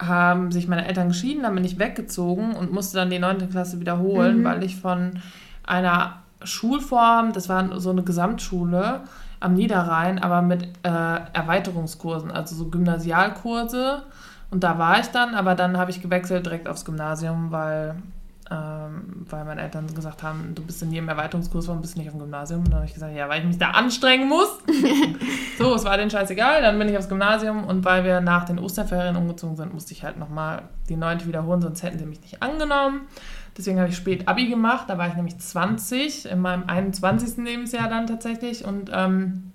haben 0.00 0.50
sich 0.50 0.66
meine 0.66 0.86
Eltern 0.86 1.08
geschieden, 1.08 1.42
dann 1.44 1.54
bin 1.54 1.64
ich 1.64 1.78
weggezogen 1.78 2.54
und 2.54 2.72
musste 2.72 2.96
dann 2.96 3.10
die 3.10 3.18
9. 3.18 3.50
Klasse 3.50 3.78
wiederholen, 3.80 4.40
Mhm. 4.40 4.44
weil 4.44 4.64
ich 4.64 4.76
von 4.76 5.20
einer 5.64 6.22
Schulform, 6.42 7.32
das 7.32 7.48
war 7.48 7.78
so 7.80 7.90
eine 7.90 8.02
Gesamtschule 8.02 9.02
am 9.38 9.54
Niederrhein, 9.54 10.18
aber 10.18 10.42
mit 10.42 10.64
äh, 10.82 10.88
Erweiterungskursen, 11.32 12.30
also 12.30 12.54
so 12.54 12.68
Gymnasialkurse. 12.68 14.02
Und 14.50 14.64
da 14.64 14.78
war 14.78 15.00
ich 15.00 15.06
dann, 15.08 15.34
aber 15.34 15.54
dann 15.54 15.78
habe 15.78 15.90
ich 15.90 16.02
gewechselt 16.02 16.46
direkt 16.46 16.68
aufs 16.68 16.84
Gymnasium, 16.84 17.50
weil, 17.52 17.94
ähm, 18.50 19.24
weil 19.30 19.44
meine 19.44 19.62
Eltern 19.62 19.86
gesagt 19.94 20.22
haben, 20.22 20.54
du 20.54 20.62
bist 20.62 20.82
in 20.82 20.90
jedem 20.90 21.08
Erweiterungskurs, 21.08 21.68
warum 21.68 21.80
bist 21.80 21.94
du 21.94 22.00
nicht 22.00 22.08
auf 22.08 22.14
dem 22.14 22.20
Gymnasium? 22.20 22.60
Und 22.60 22.68
dann 22.68 22.76
habe 22.76 22.86
ich 22.86 22.94
gesagt, 22.94 23.14
ja, 23.14 23.28
weil 23.28 23.40
ich 23.40 23.46
mich 23.46 23.58
da 23.58 23.70
anstrengen 23.70 24.28
muss. 24.28 24.48
so, 25.58 25.74
es 25.74 25.84
war 25.84 25.96
denen 25.96 26.10
scheißegal, 26.10 26.60
dann 26.60 26.78
bin 26.78 26.88
ich 26.88 26.98
aufs 26.98 27.08
Gymnasium 27.08 27.64
und 27.64 27.84
weil 27.84 28.04
wir 28.04 28.20
nach 28.20 28.44
den 28.44 28.58
Osterferien 28.58 29.16
umgezogen 29.16 29.56
sind, 29.56 29.72
musste 29.72 29.92
ich 29.92 30.02
halt 30.02 30.18
nochmal 30.18 30.62
die 30.88 30.96
neunte 30.96 31.26
wiederholen, 31.26 31.62
sonst 31.62 31.82
hätten 31.82 31.98
sie 31.98 32.06
mich 32.06 32.20
nicht 32.20 32.42
angenommen. 32.42 33.02
Deswegen 33.56 33.78
habe 33.78 33.90
ich 33.90 33.96
spät 33.96 34.28
Abi 34.28 34.48
gemacht, 34.48 34.86
da 34.88 34.98
war 34.98 35.08
ich 35.08 35.14
nämlich 35.14 35.38
20, 35.38 36.26
in 36.26 36.40
meinem 36.40 36.64
21. 36.66 37.36
Lebensjahr 37.44 37.88
dann 37.88 38.06
tatsächlich 38.06 38.64
und 38.64 38.90
ähm, 38.92 39.52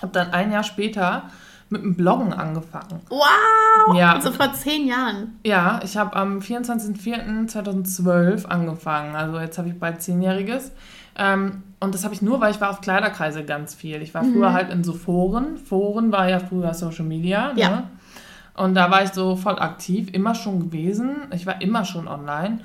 habe 0.00 0.12
dann 0.12 0.32
ein 0.32 0.50
Jahr 0.50 0.64
später 0.64 1.24
mit 1.70 1.82
dem 1.82 1.94
Bloggen 1.94 2.32
angefangen. 2.32 3.00
Wow! 3.08 3.96
Ja. 3.96 4.14
Also 4.14 4.32
vor 4.32 4.52
zehn 4.52 4.86
Jahren. 4.86 5.38
Ja, 5.44 5.80
ich 5.82 5.96
habe 5.96 6.14
am 6.16 6.40
24.04.2012 6.40 8.46
angefangen. 8.46 9.14
Also 9.14 9.38
jetzt 9.38 9.56
habe 9.56 9.68
ich 9.68 9.78
bald 9.78 10.02
zehnjähriges. 10.02 10.72
Ähm, 11.16 11.62
und 11.78 11.94
das 11.94 12.02
habe 12.04 12.12
ich 12.12 12.22
nur, 12.22 12.40
weil 12.40 12.50
ich 12.50 12.60
war 12.60 12.70
auf 12.70 12.80
Kleiderkreise 12.80 13.44
ganz 13.44 13.74
viel. 13.74 14.02
Ich 14.02 14.12
war 14.14 14.24
früher 14.24 14.52
halt 14.52 14.70
in 14.70 14.82
so 14.84 14.92
Foren. 14.92 15.56
Foren 15.56 16.12
war 16.12 16.28
ja 16.28 16.40
früher 16.40 16.74
Social 16.74 17.06
Media. 17.06 17.52
Ne? 17.52 17.60
Ja. 17.60 17.84
Und 18.56 18.74
da 18.74 18.90
war 18.90 19.04
ich 19.04 19.10
so 19.10 19.36
voll 19.36 19.56
aktiv, 19.58 20.08
immer 20.12 20.34
schon 20.34 20.60
gewesen. 20.60 21.28
Ich 21.32 21.46
war 21.46 21.62
immer 21.62 21.84
schon 21.84 22.08
online. 22.08 22.58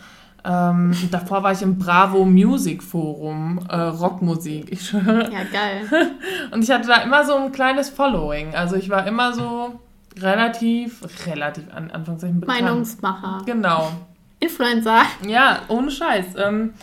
Ähm, 0.45 0.95
davor 1.11 1.41
war 1.43 1.51
ich 1.51 1.61
im 1.61 1.77
Bravo 1.79 2.23
Music 2.23 2.83
Forum, 2.83 3.59
äh, 3.69 3.75
Rockmusik, 3.75 4.71
ich 4.71 4.87
schwöre. 4.87 5.29
Ja, 5.31 5.43
geil. 5.51 6.11
Und 6.51 6.63
ich 6.63 6.69
hatte 6.69 6.87
da 6.87 6.97
immer 6.97 7.25
so 7.25 7.35
ein 7.35 7.51
kleines 7.51 7.89
Following. 7.89 8.53
Also 8.53 8.75
ich 8.75 8.89
war 8.89 9.07
immer 9.07 9.33
so 9.33 9.79
relativ, 10.19 11.01
relativ 11.25 11.63
an 11.73 11.89
Anführungszeichen 11.91 12.39
bekannt. 12.39 12.61
Meinungsmacher. 12.61 13.41
Genau. 13.45 13.91
Influencer. 14.39 15.01
Ja, 15.27 15.59
ohne 15.67 15.89
Scheiß. 15.89 16.35
Ähm, 16.37 16.73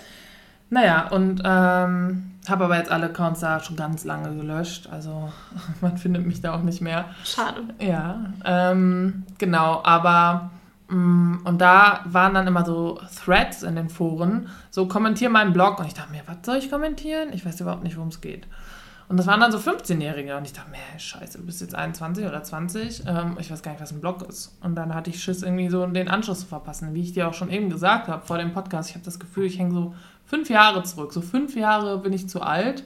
naja, 0.71 1.09
und 1.09 1.42
ähm, 1.45 2.33
habe 2.49 2.64
aber 2.64 2.78
jetzt 2.78 2.90
alle 2.90 3.07
Accounts 3.07 3.40
da 3.40 3.61
schon 3.61 3.76
ganz 3.76 4.04
lange 4.04 4.35
gelöscht. 4.35 4.88
Also 4.90 5.31
man 5.81 5.99
findet 5.99 6.26
mich 6.26 6.40
da 6.40 6.54
auch 6.54 6.62
nicht 6.62 6.81
mehr. 6.81 7.04
Schade. 7.25 7.62
Ja, 7.78 8.33
ähm, 8.45 9.25
genau, 9.38 9.83
aber 9.85 10.50
und 10.92 11.58
da 11.58 12.00
waren 12.04 12.34
dann 12.34 12.46
immer 12.46 12.64
so 12.64 13.00
Threads 13.25 13.62
in 13.62 13.76
den 13.76 13.88
Foren, 13.88 14.49
so 14.70 14.87
kommentier 14.87 15.30
meinen 15.30 15.52
Blog 15.52 15.78
und 15.78 15.87
ich 15.87 15.94
dachte 15.94 16.12
mir, 16.12 16.22
was 16.26 16.37
soll 16.44 16.56
ich 16.56 16.70
kommentieren? 16.70 17.30
Ich 17.32 17.44
weiß 17.44 17.61
überhaupt 17.61 17.82
nicht, 17.82 17.96
worum 17.96 18.08
es 18.08 18.20
geht. 18.20 18.46
Und 19.08 19.16
das 19.18 19.26
waren 19.26 19.40
dann 19.40 19.52
so 19.52 19.58
15-Jährige 19.58 20.37
und 20.37 20.44
ich 20.44 20.52
dachte 20.52 20.70
mir, 20.70 20.99
scheiße, 20.99 21.38
du 21.38 21.44
bist 21.44 21.61
jetzt 21.61 21.75
21 21.75 22.25
oder 22.25 22.42
20, 22.42 23.04
ähm, 23.06 23.37
ich 23.38 23.50
weiß 23.50 23.62
gar 23.62 23.72
nicht, 23.72 23.82
was 23.82 23.92
ein 23.92 24.00
Blog 24.00 24.22
ist. 24.28 24.56
Und 24.62 24.75
dann 24.75 24.94
hatte 24.94 25.11
ich 25.11 25.22
Schiss, 25.22 25.42
irgendwie 25.42 25.68
so 25.68 25.84
den 25.87 26.08
Anschluss 26.08 26.40
zu 26.40 26.46
verpassen. 26.46 26.94
Wie 26.94 27.02
ich 27.02 27.12
dir 27.12 27.28
auch 27.28 27.34
schon 27.34 27.50
eben 27.50 27.68
gesagt 27.68 28.08
habe 28.08 28.25
vor 28.25 28.38
dem 28.38 28.52
Podcast, 28.52 28.88
ich 28.88 28.94
habe 28.94 29.04
das 29.04 29.18
Gefühl, 29.18 29.46
ich 29.46 29.58
hänge 29.58 29.75
so 29.75 29.94
fünf 30.25 30.49
Jahre 30.49 30.82
zurück. 30.82 31.12
So 31.12 31.20
fünf 31.20 31.56
Jahre 31.56 31.99
bin 31.99 32.14
ich 32.14 32.28
zu 32.28 32.40
alt, 32.40 32.84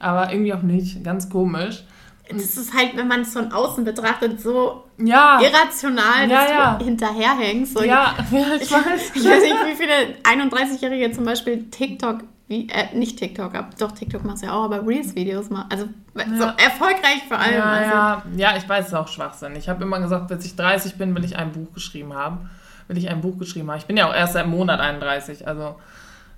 aber 0.00 0.32
irgendwie 0.32 0.52
auch 0.52 0.62
nicht, 0.62 1.04
ganz 1.04 1.30
komisch. 1.30 1.84
Das 2.30 2.56
ist 2.56 2.74
halt, 2.74 2.96
wenn 2.96 3.08
man 3.08 3.22
es 3.22 3.32
von 3.32 3.52
außen 3.52 3.84
betrachtet, 3.84 4.40
so 4.40 4.84
Ja, 4.98 5.40
irrational, 5.40 6.28
dass 6.28 6.50
ja. 6.50 6.74
du 6.74 6.84
hinterherhängst. 6.84 7.74
So, 7.76 7.84
ja, 7.84 8.14
ich 8.20 8.30
weiß. 8.72 9.12
ich 9.14 9.24
weiß 9.24 9.42
nicht, 9.42 9.56
wie 9.66 9.76
viele 9.76 10.14
31-Jährige 10.24 11.12
zum 11.12 11.24
Beispiel 11.24 11.64
TikTok, 11.70 12.20
wie, 12.48 12.68
äh, 12.68 12.96
nicht 12.96 13.18
TikTok, 13.18 13.54
ab, 13.54 13.70
doch 13.78 13.92
TikTok 13.92 14.24
machst 14.24 14.42
du 14.42 14.46
ja 14.46 14.52
auch, 14.52 14.64
aber 14.64 14.86
Reels-Videos 14.86 15.50
machen. 15.50 15.68
Also 15.70 15.88
so 16.14 16.44
erfolgreich 16.44 17.22
vor 17.28 17.38
allem. 17.38 17.54
Ja, 17.54 17.64
also, 17.64 17.90
ja, 17.90 18.22
ja, 18.36 18.56
ich 18.56 18.68
weiß, 18.68 18.86
es 18.86 18.92
ist 18.92 18.98
auch 18.98 19.08
Schwachsinn. 19.08 19.54
Ich 19.56 19.68
habe 19.68 19.82
immer 19.84 20.00
gesagt, 20.00 20.28
bis 20.28 20.44
ich 20.44 20.56
30 20.56 20.96
bin, 20.96 21.14
will 21.14 21.24
ich 21.24 21.36
ein 21.36 21.52
Buch 21.52 21.72
geschrieben 21.74 22.14
haben. 22.14 22.50
Will 22.88 22.98
ich 22.98 23.08
ein 23.08 23.20
Buch 23.20 23.38
geschrieben 23.38 23.70
haben. 23.70 23.78
Ich 23.78 23.86
bin 23.86 23.96
ja 23.96 24.08
auch 24.08 24.14
erst 24.14 24.32
seit 24.32 24.44
einem 24.44 24.52
Monat 24.52 24.80
31, 24.80 25.46
also 25.46 25.76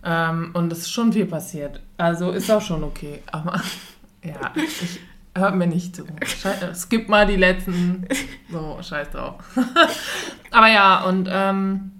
ähm, 0.04 0.50
und 0.54 0.72
es 0.72 0.80
ist 0.80 0.92
schon 0.92 1.12
viel 1.12 1.26
passiert. 1.26 1.80
Also 1.96 2.30
ist 2.30 2.50
auch 2.50 2.62
schon 2.62 2.82
okay. 2.84 3.22
Aber 3.30 3.60
ja, 4.24 4.52
ich 4.56 5.00
hört 5.36 5.54
mir 5.56 5.66
nicht 5.66 5.96
zu. 5.96 6.04
Schei- 6.24 6.74
Skip 6.74 7.08
mal 7.08 7.26
die 7.26 7.36
letzten. 7.36 8.06
So, 8.50 8.78
scheiß 8.82 9.10
drauf. 9.10 9.36
aber 10.50 10.68
ja, 10.68 11.04
und 11.04 11.28
ähm, 11.30 11.92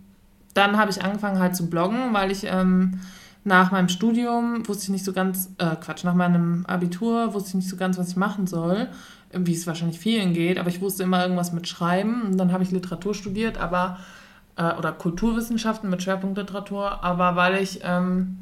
dann 0.55 0.77
habe 0.77 0.90
ich 0.90 1.03
angefangen 1.03 1.38
halt 1.38 1.55
zu 1.57 1.71
bloggen, 1.71 2.12
weil 2.12 2.31
ich 2.31 2.45
ähm, 2.45 3.01
nach 3.45 3.71
meinem 3.71 3.88
Studium 3.88 4.66
wusste 4.69 4.85
ich 4.85 4.88
nicht 4.90 5.05
so 5.05 5.12
ganz, 5.12 5.51
äh, 5.59 5.77
Quatsch, 5.77 6.05
nach 6.05 6.14
meinem 6.14 6.64
Abitur 6.66 7.33
wusste 7.35 7.51
ich 7.51 7.55
nicht 7.55 7.69
so 7.69 7.77
ganz, 7.77 7.97
was 7.99 8.09
ich 8.11 8.16
machen 8.16 8.47
soll, 8.47 8.88
wie 9.33 9.55
es 9.55 9.66
wahrscheinlich 9.66 9.99
vielen 10.01 10.35
geht, 10.35 10.59
aber 10.59 10.69
ich 10.69 10.81
wusste 10.81 11.05
immer 11.05 11.23
irgendwas 11.23 11.53
mit 11.53 11.69
Schreiben 11.69 12.23
und 12.23 12.37
dann 12.37 12.53
habe 12.53 12.64
ich 12.64 12.71
Literatur 12.73 13.14
studiert, 13.14 13.59
aber, 13.59 13.99
äh, 14.57 14.75
oder 14.75 14.93
Kulturwissenschaften 14.93 15.88
mit 15.88 16.03
Schwerpunkt 16.03 16.37
Literatur, 16.37 17.03
aber 17.05 17.37
weil 17.37 17.62
ich 17.62 17.81
ähm, 17.85 18.40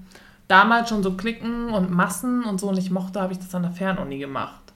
damals 0.48 0.88
schon 0.88 1.02
so 1.02 1.12
Klicken 1.12 1.66
und 1.68 1.90
Massen 1.90 2.42
und 2.44 2.58
so 2.58 2.72
nicht 2.72 2.90
mochte, 2.90 3.20
habe 3.20 3.32
ich 3.34 3.38
das 3.38 3.54
an 3.54 3.62
der 3.62 3.72
Fernuni 3.72 4.18
gemacht. 4.18 4.67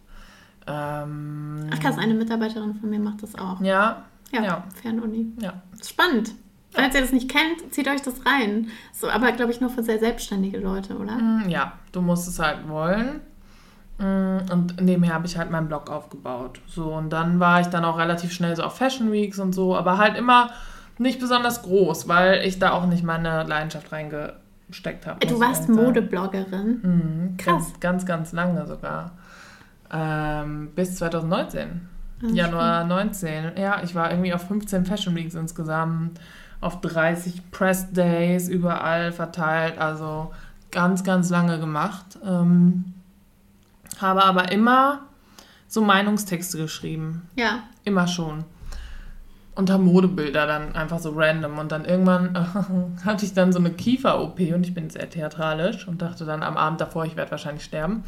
Ähm, 0.67 1.69
Ach 1.73 1.81
krass, 1.81 1.99
eine 1.99 2.15
Mitarbeiterin 2.15 2.75
von 2.75 2.89
mir 2.91 3.01
macht 3.01 3.23
das 3.23 3.35
auch. 3.35 3.61
ja, 3.61 4.05
Ja, 4.33 4.43
ja. 4.43 4.65
Fernuni. 4.81 5.27
ja. 5.41 5.55
Spannend. 5.85 6.33
Falls 6.71 6.95
ihr 6.95 7.03
das 7.03 7.13
nicht 7.13 7.29
kennt, 7.31 7.73
zieht 7.75 7.87
euch 7.89 8.01
das 8.01 8.25
rein. 8.25 8.69
So, 8.93 9.11
aber 9.11 9.33
glaube 9.33 9.53
ich 9.53 9.61
nur 9.61 9.69
für 9.69 9.83
sehr 9.83 9.99
selbstständige 9.99 10.59
Leute, 10.59 10.97
oder? 10.97 11.17
Mm, 11.19 11.49
Ja, 11.49 11.73
du 11.93 12.01
musst 12.01 12.27
es 12.29 12.39
halt 12.39 12.67
wollen. 12.69 13.21
Mm, 13.99 14.39
Und 14.51 14.81
nebenher 14.81 15.13
habe 15.15 15.27
ich 15.27 15.37
halt 15.37 15.51
meinen 15.51 15.69
Blog 15.69 15.91
aufgebaut. 15.91 16.61
So, 16.67 16.95
und 16.95 17.11
dann 17.11 17.41
war 17.41 17.61
ich 17.61 17.67
dann 17.67 17.85
auch 17.85 17.99
relativ 17.99 18.33
schnell 18.33 18.57
so 18.57 18.63
auf 18.63 18.77
Fashion 18.79 19.13
Weeks 19.13 19.39
und 19.39 19.53
so, 19.53 19.77
aber 19.77 19.99
halt 19.99 20.17
immer 20.17 20.51
nicht 20.97 21.21
besonders 21.21 21.63
groß, 21.63 22.09
weil 22.09 22.43
ich 22.47 22.59
da 22.59 22.71
auch 22.73 22.87
nicht 22.87 23.05
meine 23.05 23.43
Leidenschaft 23.43 23.93
reingesteckt 23.93 25.07
habe. 25.07 25.21
Du 25.27 25.35
muss 25.35 25.43
ich 25.43 25.47
warst. 25.49 25.69
Modebloggerin. 25.69 26.81
Mhm, 26.83 27.37
Krass. 27.37 27.73
Ganz, 27.81 27.81
ganz, 27.81 28.07
ganz 28.07 28.33
lange 28.33 28.67
sogar. 28.67 29.13
Ähm, 29.93 30.71
bis 30.75 30.97
2019. 30.97 31.89
Ah, 32.23 32.27
Januar 32.29 32.85
19. 32.85 33.53
Ja, 33.57 33.83
ich 33.83 33.95
war 33.95 34.11
irgendwie 34.11 34.33
auf 34.33 34.47
15 34.47 34.87
Fashion 34.87 35.15
Weeks 35.15 35.35
insgesamt, 35.35 36.21
auf 36.61 36.81
30 36.81 37.51
Press 37.51 37.93
Days 37.93 38.49
überall 38.49 39.13
verteilt, 39.13 39.79
also 39.79 40.33
ganz, 40.71 41.05
ganz 41.05 41.31
lange 41.31 41.59
gemacht. 41.59 42.19
Ähm, 42.25 42.95
habe 44.01 44.25
aber 44.25 44.51
immer 44.53 45.03
so 45.69 45.83
Meinungstexte 45.83 46.59
geschrieben. 46.59 47.29
Ja. 47.37 47.65
Immer 47.85 48.07
schon. 48.07 48.45
Unter 49.55 49.77
Modebilder 49.77 50.47
dann 50.47 50.75
einfach 50.75 50.99
so 50.99 51.11
random. 51.15 51.59
Und 51.59 51.73
dann 51.73 51.85
irgendwann 51.85 52.35
äh, 52.35 53.05
hatte 53.05 53.25
ich 53.27 53.35
dann 53.35 53.53
so 53.53 53.59
eine 53.59 53.71
Kiefer-OP 53.71 54.41
und 54.55 54.67
ich 54.67 54.73
bin 54.73 54.89
sehr 54.89 55.11
theatralisch 55.11 55.87
und 55.87 56.01
dachte 56.01 56.25
dann 56.25 56.43
am 56.43 56.57
Abend 56.57 56.81
davor, 56.81 57.05
ich 57.05 57.17
werde 57.17 57.31
wahrscheinlich 57.31 57.65
sterben. 57.65 58.05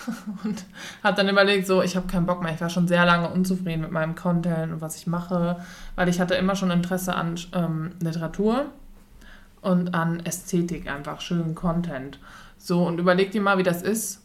und 0.44 0.64
habe 1.04 1.16
dann 1.16 1.28
überlegt, 1.28 1.66
so, 1.66 1.82
ich 1.82 1.96
habe 1.96 2.06
keinen 2.06 2.26
Bock 2.26 2.42
mehr. 2.42 2.52
Ich 2.52 2.60
war 2.60 2.70
schon 2.70 2.88
sehr 2.88 3.06
lange 3.06 3.28
unzufrieden 3.28 3.82
mit 3.82 3.92
meinem 3.92 4.14
Content 4.14 4.72
und 4.72 4.80
was 4.80 4.96
ich 4.96 5.06
mache, 5.06 5.56
weil 5.94 6.08
ich 6.08 6.20
hatte 6.20 6.34
immer 6.34 6.56
schon 6.56 6.70
Interesse 6.70 7.14
an 7.14 7.36
ähm, 7.54 7.92
Literatur 8.00 8.66
und 9.60 9.94
an 9.94 10.20
Ästhetik, 10.20 10.90
einfach 10.90 11.20
schönen 11.20 11.54
Content. 11.54 12.18
So, 12.58 12.84
und 12.86 12.98
überleg 12.98 13.30
dir 13.30 13.40
mal, 13.40 13.58
wie 13.58 13.62
das 13.62 13.82
ist. 13.82 14.22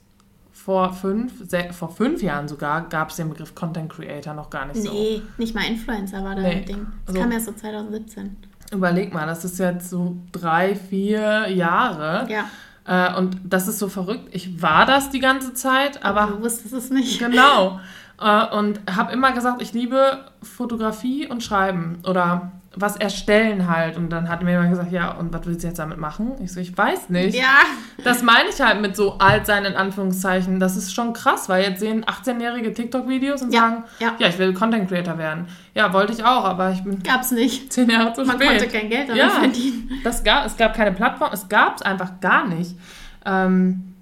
Vor 0.64 0.94
fünf, 0.94 1.34
vor 1.78 1.90
fünf 1.90 2.22
Jahren 2.22 2.48
sogar 2.48 2.88
gab 2.88 3.10
es 3.10 3.18
den 3.18 3.30
Begriff 3.30 3.54
Content 3.54 3.92
Creator 3.92 4.34
noch 4.34 4.50
gar 4.50 4.66
nicht 4.68 4.82
so. 4.84 4.92
Nee, 4.92 5.22
nicht 5.38 5.54
mal 5.54 5.66
Influencer 5.66 6.24
war 6.24 6.36
da 6.36 6.42
Nee. 6.42 6.52
ein 6.52 6.66
Ding. 6.66 6.88
Das 7.06 7.16
Also- 7.16 7.22
kam 7.22 7.32
erst 7.34 7.46
so 7.48 7.52
2017. 7.52 8.38
Überleg 8.72 9.14
mal, 9.14 9.28
das 9.28 9.44
ist 9.44 9.60
jetzt 9.60 9.90
so 9.90 10.16
drei, 10.32 10.76
vier 10.76 11.50
Jahre. 11.50 12.28
Ja. 12.30 12.46
Äh, 12.86 13.18
und 13.18 13.38
das 13.44 13.68
ist 13.68 13.80
so 13.80 13.88
verrückt. 13.90 14.30
Ich 14.32 14.62
war 14.62 14.86
das 14.86 15.10
die 15.10 15.20
ganze 15.20 15.54
Zeit, 15.54 16.04
Aber 16.04 16.22
aber 16.22 16.32
du 16.38 16.44
wusstest 16.44 16.74
es 16.74 16.90
nicht. 16.90 17.20
genau. 17.20 17.80
Äh, 18.22 18.56
und 18.56 18.80
habe 18.96 19.12
immer 19.12 19.32
gesagt, 19.34 19.62
ich 19.62 19.74
liebe 19.74 20.24
Fotografie 20.44 21.28
und 21.28 21.42
Schreiben 21.44 21.98
oder 22.08 22.52
was 22.76 22.96
erstellen 22.98 23.70
halt. 23.70 23.98
Und 23.98 24.10
dann 24.10 24.30
hat 24.30 24.42
mir 24.44 24.52
jemand 24.52 24.72
gesagt, 24.72 24.92
ja, 24.92 25.12
und 25.12 25.32
was 25.34 25.46
willst 25.46 25.64
du 25.64 25.68
jetzt 25.68 25.78
damit 25.80 25.98
machen? 26.00 26.32
Ich 26.44 26.52
so, 26.54 26.60
ich 26.60 26.76
weiß 26.78 27.10
nicht. 27.10 27.38
Ja. 27.38 27.60
Das 28.04 28.24
meine 28.24 28.50
ich 28.50 28.60
halt 28.60 28.82
mit 28.82 28.96
so 28.96 29.18
alt 29.20 29.46
sein, 29.46 29.64
in 29.66 29.76
Anführungszeichen. 29.76 30.60
Das 30.60 30.76
ist 30.76 30.94
schon 30.94 31.14
krass, 31.14 31.50
weil 31.50 31.64
jetzt 31.64 31.80
sehen 31.80 32.04
18-jährige 32.06 32.74
TikTok-Videos 32.74 33.42
und 33.44 33.54
Ja, 33.54 33.60
sagen, 33.62 33.84
ja. 34.00 34.14
ja, 34.18 34.28
ich 34.28 34.38
will 34.40 34.54
Content 34.54 34.90
Creator 34.90 35.18
werden. 35.18 35.48
Ja, 35.76 35.94
wollte 35.94 36.14
ich 36.14 36.24
auch, 36.26 36.46
aber 36.46 36.72
ich 36.72 36.84
bin 36.84 37.02
Gab's 37.04 37.32
nicht. 37.32 37.72
zehn 37.72 37.90
Jahre 37.90 38.14
zu 38.14 38.26
Man 38.26 38.38
spät. 38.38 38.48
konnte 38.50 38.68
kein 38.68 38.90
Geld 38.90 39.10
damit 39.10 39.22
Ja. 39.24 39.30
verdienen. 39.30 39.90
Das 40.04 40.24
gab, 40.24 40.46
es 40.46 40.58
gab 40.58 40.74
keine 40.76 40.92
Plattform, 40.94 41.30
es 41.32 41.48
gab 41.50 41.76
es 41.78 41.82
einfach 41.84 42.20
gar 42.22 42.48
nicht. 42.48 42.76
Ähm, 43.26 43.93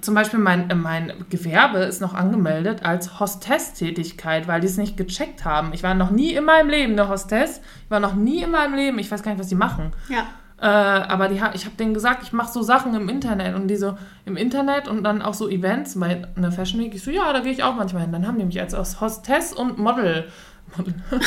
zum 0.00 0.14
Beispiel 0.14 0.38
mein, 0.38 0.70
äh, 0.70 0.74
mein 0.74 1.12
Gewerbe 1.30 1.78
ist 1.78 2.00
noch 2.00 2.14
angemeldet 2.14 2.84
als 2.84 3.20
Hostess-Tätigkeit, 3.20 4.48
weil 4.48 4.60
die 4.60 4.66
es 4.66 4.76
nicht 4.76 4.96
gecheckt 4.96 5.44
haben. 5.44 5.72
Ich 5.72 5.82
war 5.82 5.94
noch 5.94 6.10
nie 6.10 6.32
in 6.32 6.44
meinem 6.44 6.68
Leben 6.68 6.92
eine 6.92 7.08
Hostess. 7.08 7.60
Ich 7.84 7.90
war 7.90 8.00
noch 8.00 8.14
nie 8.14 8.42
in 8.42 8.50
meinem 8.50 8.74
Leben, 8.74 8.98
ich 8.98 9.10
weiß 9.10 9.22
gar 9.22 9.32
nicht, 9.32 9.40
was 9.40 9.48
die 9.48 9.54
machen. 9.54 9.92
Ja. 10.08 10.26
Äh, 10.60 10.66
aber 10.66 11.28
die, 11.28 11.40
ich 11.54 11.64
habe 11.64 11.76
denen 11.78 11.94
gesagt, 11.94 12.22
ich 12.22 12.32
mache 12.32 12.52
so 12.52 12.62
Sachen 12.62 12.94
im 12.94 13.08
Internet 13.08 13.54
und 13.54 13.68
die 13.68 13.76
so 13.76 13.96
im 14.26 14.36
Internet 14.36 14.88
und 14.88 15.04
dann 15.04 15.22
auch 15.22 15.34
so 15.34 15.48
Events 15.48 15.98
bei 15.98 16.22
einer 16.36 16.52
Fashion 16.52 16.80
Week. 16.80 16.94
Ich 16.94 17.02
so, 17.02 17.10
ja, 17.10 17.32
da 17.32 17.40
gehe 17.40 17.52
ich 17.52 17.62
auch 17.62 17.74
manchmal 17.74 18.02
hin. 18.02 18.12
Dann 18.12 18.26
haben 18.26 18.38
die 18.38 18.44
mich 18.44 18.60
als 18.60 19.00
Hostess 19.00 19.52
und 19.52 19.78
Model. 19.78 20.28
Model. 20.76 20.94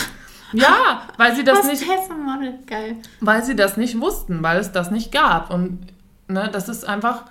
ja, 0.54 1.02
weil 1.18 1.36
sie 1.36 1.44
das 1.44 1.60
Hostess 1.60 1.82
nicht. 1.82 1.90
Hostess 1.90 2.10
und 2.12 2.24
Model, 2.24 2.60
geil. 2.68 2.98
Weil 3.22 3.44
sie 3.44 3.56
das 3.56 3.76
nicht 3.76 4.00
wussten, 4.00 4.44
weil 4.44 4.60
es 4.60 4.72
das 4.72 4.92
nicht 4.92 5.12
gab. 5.12 5.52
Und 5.52 5.88
ne, 6.28 6.50
das 6.52 6.70
ist 6.70 6.88
einfach 6.88 7.24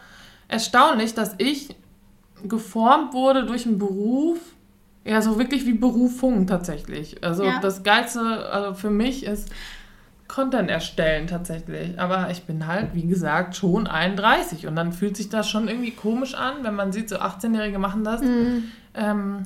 erstaunlich, 0.53 1.15
dass 1.15 1.35
ich 1.39 1.75
geformt 2.45 3.15
wurde 3.15 3.45
durch 3.47 3.67
einen 3.67 3.79
Beruf, 3.79 4.39
ja, 5.05 5.21
so 5.23 5.39
wirklich 5.39 5.67
wie 5.67 5.73
Berufung 5.73 6.47
tatsächlich. 6.47 7.25
Also 7.25 7.45
Ja. 7.45 7.59
das 7.61 7.83
Geilste 7.83 8.21
also 8.51 8.75
für 8.75 8.91
mich 8.91 9.25
ist 9.25 9.51
Content 10.29 10.71
erstellen 10.71 11.27
tatsächlich. 11.27 11.99
Aber 11.99 12.31
ich 12.31 12.45
bin 12.45 12.67
halt, 12.67 12.95
wie 12.95 13.07
gesagt, 13.07 13.57
schon 13.57 13.87
31 13.87 14.67
und 14.67 14.77
dann 14.77 14.93
fühlt 14.93 15.17
sich 15.17 15.29
das 15.29 15.49
schon 15.49 15.69
irgendwie 15.69 15.91
komisch 15.91 16.35
an, 16.35 16.63
wenn 16.63 16.75
man 16.75 16.93
sieht, 16.93 17.09
so 17.09 17.17
18-Jährige 17.17 17.79
machen 17.79 18.05
das 18.05 18.23
Mhm. 18.23 18.65
ähm, 18.95 19.45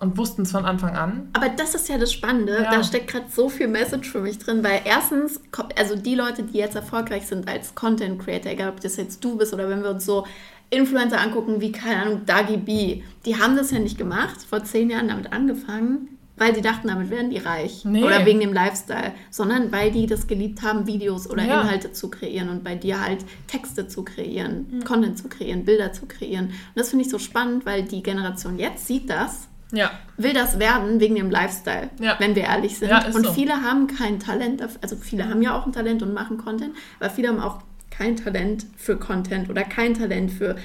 und 0.00 0.16
wussten 0.16 0.42
es 0.42 0.50
von 0.52 0.64
Anfang 0.64 0.96
an. 0.96 1.28
Aber 1.32 1.48
das 1.48 1.74
ist 1.74 1.88
ja 1.88 1.98
das 1.98 2.12
Spannende. 2.12 2.54
Ja. 2.62 2.70
Da 2.70 2.84
steckt 2.84 3.08
gerade 3.10 3.26
so 3.30 3.48
viel 3.48 3.68
Message 3.68 4.10
für 4.10 4.20
mich 4.20 4.38
drin, 4.38 4.62
weil 4.62 4.80
erstens, 4.84 5.40
also 5.76 5.96
die 5.96 6.14
Leute, 6.14 6.42
die 6.42 6.58
jetzt 6.58 6.76
erfolgreich 6.76 7.26
sind 7.26 7.48
als 7.48 7.74
Content 7.74 8.18
Creator, 8.22 8.52
egal 8.52 8.70
ob 8.70 8.80
das 8.80 8.96
jetzt 8.96 9.22
du 9.24 9.36
bist 9.36 9.52
oder 9.54 9.68
wenn 9.68 9.82
wir 9.82 9.90
uns 9.90 10.04
so 10.04 10.26
Influencer 10.70 11.20
angucken, 11.20 11.60
wie, 11.60 11.72
keine 11.72 12.02
Ahnung, 12.02 12.26
Dagi 12.26 12.58
B, 12.58 13.02
die 13.24 13.36
haben 13.36 13.56
das 13.56 13.70
ja 13.70 13.78
nicht 13.78 13.96
gemacht, 13.98 14.42
vor 14.48 14.62
zehn 14.64 14.90
Jahren 14.90 15.08
damit 15.08 15.32
angefangen, 15.32 16.08
weil 16.36 16.52
die 16.52 16.60
dachten, 16.60 16.88
damit 16.88 17.10
werden 17.10 17.30
die 17.30 17.38
reich. 17.38 17.84
Nee. 17.84 18.04
Oder 18.04 18.24
wegen 18.26 18.38
dem 18.40 18.52
Lifestyle, 18.52 19.12
sondern 19.30 19.72
weil 19.72 19.90
die 19.90 20.06
das 20.06 20.26
geliebt 20.26 20.62
haben, 20.62 20.86
Videos 20.86 21.28
oder 21.28 21.42
Ja. 21.42 21.62
Inhalte 21.62 21.92
zu 21.92 22.10
kreieren 22.10 22.48
und 22.50 22.62
bei 22.62 22.74
dir 22.76 23.00
halt 23.00 23.24
Texte 23.48 23.88
zu 23.88 24.04
kreieren, 24.04 24.66
Mhm. 24.70 24.84
Content 24.84 25.18
zu 25.18 25.28
kreieren, 25.28 25.64
Bilder 25.64 25.92
zu 25.92 26.06
kreieren. 26.06 26.46
Und 26.48 26.54
das 26.76 26.90
finde 26.90 27.06
ich 27.06 27.10
so 27.10 27.18
spannend, 27.18 27.66
weil 27.66 27.82
die 27.82 28.02
Generation 28.02 28.58
jetzt 28.58 28.86
sieht 28.86 29.08
das 29.10 29.48
Ja, 29.72 29.90
will 30.16 30.32
das 30.32 30.58
werden 30.58 30.98
wegen 30.98 31.14
dem 31.16 31.30
Lifestyle, 31.30 31.90
Ja. 32.00 32.16
wenn 32.18 32.34
wir 32.34 32.44
ehrlich 32.44 32.78
sind. 32.78 32.88
Ja, 32.88 33.04
und 33.06 33.26
so. 33.26 33.32
viele 33.34 33.52
haben 33.62 33.86
kein 33.86 34.18
Talent, 34.18 34.62
also 34.80 34.96
viele 34.96 35.28
haben 35.28 35.42
ja 35.42 35.54
auch 35.58 35.66
ein 35.66 35.72
Talent 35.72 36.02
und 36.02 36.14
machen 36.14 36.38
Content, 36.38 36.74
aber 36.98 37.10
viele 37.10 37.28
haben 37.28 37.40
auch 37.40 37.58
kein 37.90 38.16
Talent 38.16 38.64
für 38.76 38.96
Content 38.96 39.50
oder 39.50 39.64
kein 39.64 39.92
Talent 39.94 40.30
für, 40.32 40.56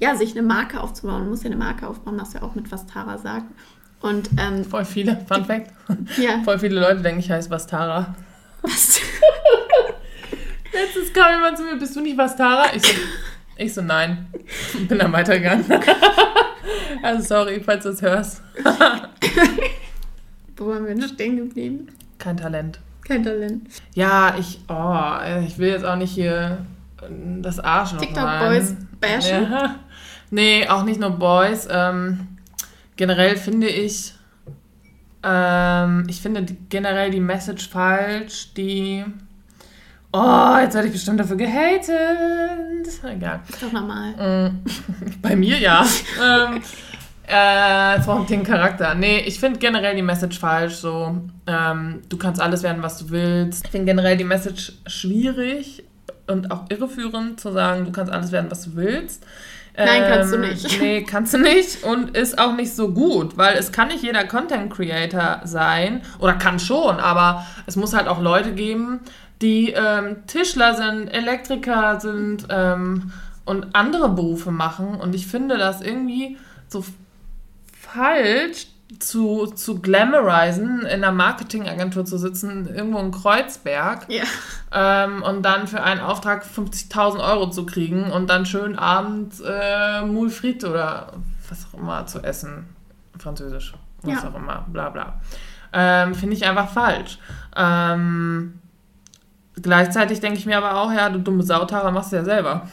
ja, 0.00 0.16
sich 0.16 0.30
eine 0.32 0.42
Marke 0.42 0.80
aufzubauen. 0.80 1.20
Man 1.22 1.28
muss 1.30 1.42
ja 1.42 1.46
eine 1.50 1.56
Marke 1.56 1.86
aufbauen, 1.86 2.16
das 2.16 2.32
ja 2.32 2.42
auch 2.42 2.54
mit 2.54 2.70
was 2.72 2.86
Tara 2.86 3.18
sagt. 3.18 3.46
Und 4.00 4.30
ähm, 4.38 4.64
voll 4.64 4.86
viele. 4.86 5.18
Fun 5.28 5.44
Fact. 5.44 5.70
ja, 6.16 6.40
Voll 6.44 6.58
viele 6.58 6.80
Leute 6.80 7.02
denken, 7.02 7.20
ich 7.20 7.30
heiße 7.30 7.50
Vastara. 7.50 8.14
was, 8.62 8.98
Letztens 10.72 11.12
kam 11.12 11.32
jemand 11.34 11.58
zu 11.58 11.64
mir, 11.64 11.76
bist 11.76 11.94
du 11.96 12.00
nicht 12.00 12.16
Vastara? 12.16 12.72
Ich 12.74 12.82
so, 12.86 12.92
ich 13.56 13.74
so 13.74 13.82
nein. 13.82 14.28
Bin 14.88 14.98
dann 14.98 15.12
weitergegangen. 15.12 15.64
Also 17.02 17.22
sorry, 17.22 17.60
falls 17.60 17.84
du 17.84 17.90
es 17.90 18.02
hörst. 18.02 18.42
wo 20.56 20.68
waren 20.68 20.86
wir 20.86 20.94
denn 20.94 21.08
stehen 21.08 21.36
geblieben? 21.36 21.88
Kein 22.18 22.36
Talent. 22.36 22.80
Kein 23.04 23.24
Talent. 23.24 23.68
Ja, 23.94 24.36
ich, 24.38 24.60
oh, 24.68 25.40
ich 25.46 25.58
will 25.58 25.70
jetzt 25.70 25.84
auch 25.84 25.96
nicht 25.96 26.12
hier 26.12 26.64
äh, 27.00 27.06
das 27.40 27.58
Arschloch 27.58 28.00
TikTok 28.00 28.22
sein. 28.22 28.48
Boys 28.48 28.76
bashen? 29.00 29.50
Ja. 29.50 29.76
Nee, 30.30 30.68
auch 30.68 30.84
nicht 30.84 31.00
nur 31.00 31.10
Boys. 31.10 31.66
Ähm, 31.70 32.28
generell 32.96 33.36
finde 33.36 33.68
ich, 33.68 34.14
ähm, 35.22 36.04
ich 36.08 36.20
finde 36.20 36.46
generell 36.68 37.10
die 37.10 37.20
Message 37.20 37.68
falsch, 37.68 38.54
die, 38.54 39.04
oh, 40.12 40.56
jetzt 40.60 40.74
werde 40.74 40.88
ich 40.88 40.92
bestimmt 40.92 41.20
dafür 41.20 41.36
gehatet. 41.36 41.90
Egal. 43.04 43.40
Ist 43.48 43.62
doch 43.62 43.72
normal. 43.72 44.50
Mm, 44.50 44.64
Bei 45.22 45.36
mir 45.36 45.58
ja. 45.58 45.84
ähm, 46.22 46.62
äh, 47.26 48.00
vom 48.02 48.26
den 48.26 48.42
Charakter. 48.42 48.94
Nee, 48.94 49.20
ich 49.20 49.38
finde 49.38 49.58
generell 49.58 49.94
die 49.94 50.02
Message 50.02 50.38
falsch. 50.38 50.74
So, 50.74 51.16
ähm, 51.46 52.02
du 52.08 52.16
kannst 52.16 52.40
alles 52.40 52.62
werden, 52.62 52.82
was 52.82 52.98
du 52.98 53.10
willst. 53.10 53.64
Ich 53.64 53.70
finde 53.70 53.86
generell 53.86 54.16
die 54.16 54.24
Message 54.24 54.72
schwierig 54.86 55.84
und 56.26 56.50
auch 56.50 56.64
irreführend 56.70 57.40
zu 57.40 57.52
sagen, 57.52 57.84
du 57.84 57.92
kannst 57.92 58.12
alles 58.12 58.32
werden, 58.32 58.50
was 58.50 58.62
du 58.62 58.74
willst. 58.74 59.24
Nein, 59.76 60.04
kannst 60.08 60.32
du 60.32 60.36
Ähm, 60.36 60.42
nicht. 60.42 60.80
Nee, 60.80 61.02
kannst 61.04 61.34
du 61.34 61.38
nicht 61.38 61.84
und 61.84 62.16
ist 62.16 62.38
auch 62.38 62.54
nicht 62.54 62.74
so 62.74 62.92
gut, 62.92 63.36
weil 63.38 63.56
es 63.56 63.72
kann 63.72 63.88
nicht 63.88 64.02
jeder 64.02 64.24
Content 64.24 64.72
Creator 64.72 65.40
sein 65.44 66.02
oder 66.18 66.34
kann 66.34 66.58
schon, 66.58 66.98
aber 66.98 67.46
es 67.66 67.76
muss 67.76 67.94
halt 67.94 68.08
auch 68.08 68.20
Leute 68.20 68.52
geben, 68.52 69.00
die 69.42 69.72
ähm, 69.72 70.26
Tischler 70.26 70.74
sind, 70.74 71.08
Elektriker 71.08 71.98
sind 72.00 72.46
ähm, 72.50 73.12
und 73.44 73.74
andere 73.74 74.08
Berufe 74.10 74.50
machen 74.50 74.96
und 74.96 75.14
ich 75.14 75.26
finde 75.26 75.56
das 75.58 75.80
irgendwie 75.80 76.36
so 76.68 76.84
falsch 77.74 78.66
zu, 78.98 79.46
zu 79.46 79.80
glamourisen, 79.80 80.80
in 80.80 80.86
einer 81.04 81.12
Marketingagentur 81.12 82.04
zu 82.04 82.18
sitzen, 82.18 82.66
irgendwo 82.74 82.98
in 82.98 83.12
Kreuzberg 83.12 84.06
Ja. 84.08 84.24
ähm, 84.72 85.22
und 85.22 85.42
dann 85.42 85.66
für 85.68 85.82
einen 85.82 86.00
Auftrag 86.00 86.44
50.000 86.44 87.20
Euro 87.20 87.50
zu 87.50 87.66
kriegen 87.66 88.10
und 88.10 88.28
dann 88.28 88.46
schön 88.46 88.76
abends 88.78 89.40
äh, 89.40 90.02
Moule 90.02 90.30
Frites 90.30 90.68
oder 90.68 91.12
was 91.48 91.66
auch 91.72 91.78
immer 91.78 92.04
zu 92.06 92.20
essen. 92.22 92.66
Französisch, 93.18 93.74
was 94.02 94.22
Ja. 94.22 94.28
auch 94.28 94.34
immer, 94.34 94.66
bla 94.68 94.88
bla. 94.90 95.20
Ähm, 95.72 96.14
Finde 96.16 96.34
ich 96.34 96.44
einfach 96.44 96.68
falsch. 96.70 97.18
Ähm, 97.56 98.59
gleichzeitig 99.62 100.20
denke 100.20 100.38
ich 100.38 100.46
mir 100.46 100.58
aber 100.58 100.76
auch, 100.80 100.92
ja, 100.92 101.08
du 101.10 101.18
dumme 101.18 101.42
Sautara 101.42 101.90
machst 101.90 102.12
du 102.12 102.16
ja 102.16 102.24
selber. 102.24 102.68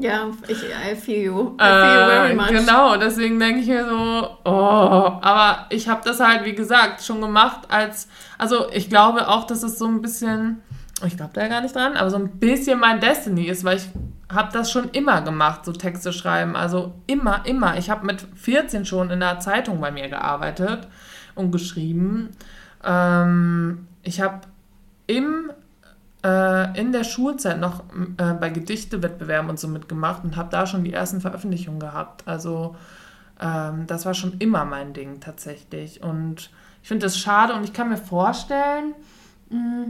Ja, 0.00 0.26
ich, 0.48 0.58
I 0.64 0.96
feel 0.96 1.22
you. 1.22 1.40
I 1.60 1.62
feel 1.62 2.00
you 2.00 2.06
very 2.08 2.32
Äh, 2.32 2.34
much. 2.34 2.48
Genau, 2.48 2.96
deswegen 2.96 3.38
denke 3.38 3.60
ich 3.60 3.68
mir 3.68 3.86
so, 3.88 4.28
oh, 4.44 5.18
aber 5.22 5.66
ich 5.70 5.88
habe 5.88 6.00
das 6.04 6.18
halt, 6.18 6.44
wie 6.44 6.54
gesagt, 6.54 7.02
schon 7.04 7.20
gemacht 7.20 7.60
als, 7.68 8.08
also 8.36 8.70
ich 8.72 8.88
glaube 8.88 9.28
auch, 9.28 9.44
dass 9.46 9.62
es 9.62 9.78
so 9.78 9.86
ein 9.86 10.02
bisschen, 10.02 10.62
ich 11.06 11.16
glaube 11.16 11.30
da 11.34 11.42
ja 11.42 11.48
gar 11.48 11.60
nicht 11.60 11.76
dran, 11.76 11.96
aber 11.96 12.10
so 12.10 12.16
ein 12.16 12.38
bisschen 12.40 12.80
mein 12.80 12.98
Destiny 12.98 13.44
ist, 13.44 13.62
weil 13.62 13.76
ich 13.76 13.88
habe 14.32 14.52
das 14.52 14.72
schon 14.72 14.88
immer 14.90 15.20
gemacht, 15.22 15.64
so 15.64 15.70
Texte 15.70 16.12
schreiben, 16.12 16.56
also 16.56 16.94
immer, 17.06 17.42
immer. 17.46 17.78
Ich 17.78 17.88
habe 17.88 18.04
mit 18.04 18.26
14 18.34 18.84
schon 18.86 19.10
in 19.10 19.20
der 19.20 19.38
Zeitung 19.38 19.80
bei 19.80 19.92
mir 19.92 20.08
gearbeitet 20.08 20.88
und 21.36 21.52
geschrieben. 21.52 22.30
Ähm, 22.82 23.86
ich 24.02 24.20
habe 24.20 24.40
im 25.06 25.50
äh, 26.24 26.80
in 26.80 26.92
der 26.92 27.04
Schulzeit 27.04 27.60
noch 27.60 27.80
äh, 28.18 28.32
bei 28.32 28.48
Gedichtewettbewerben 28.48 29.50
und 29.50 29.60
so 29.60 29.68
mitgemacht 29.68 30.24
und 30.24 30.36
habe 30.36 30.48
da 30.50 30.66
schon 30.66 30.82
die 30.82 30.92
ersten 30.92 31.20
Veröffentlichungen 31.20 31.80
gehabt. 31.80 32.26
Also 32.26 32.74
ähm, 33.40 33.86
das 33.86 34.06
war 34.06 34.14
schon 34.14 34.38
immer 34.38 34.64
mein 34.64 34.94
Ding 34.94 35.20
tatsächlich. 35.20 36.02
Und 36.02 36.50
ich 36.82 36.88
finde 36.88 37.06
das 37.06 37.18
schade 37.18 37.54
und 37.54 37.64
ich 37.64 37.72
kann 37.72 37.90
mir 37.90 37.98
vorstellen, 37.98 38.94
mh, 39.50 39.88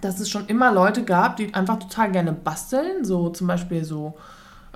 dass 0.00 0.20
es 0.20 0.30
schon 0.30 0.46
immer 0.46 0.72
Leute 0.72 1.04
gab, 1.04 1.36
die 1.36 1.52
einfach 1.54 1.78
total 1.78 2.12
gerne 2.12 2.32
basteln, 2.32 3.04
so 3.04 3.30
zum 3.30 3.46
Beispiel 3.46 3.84
so 3.84 4.16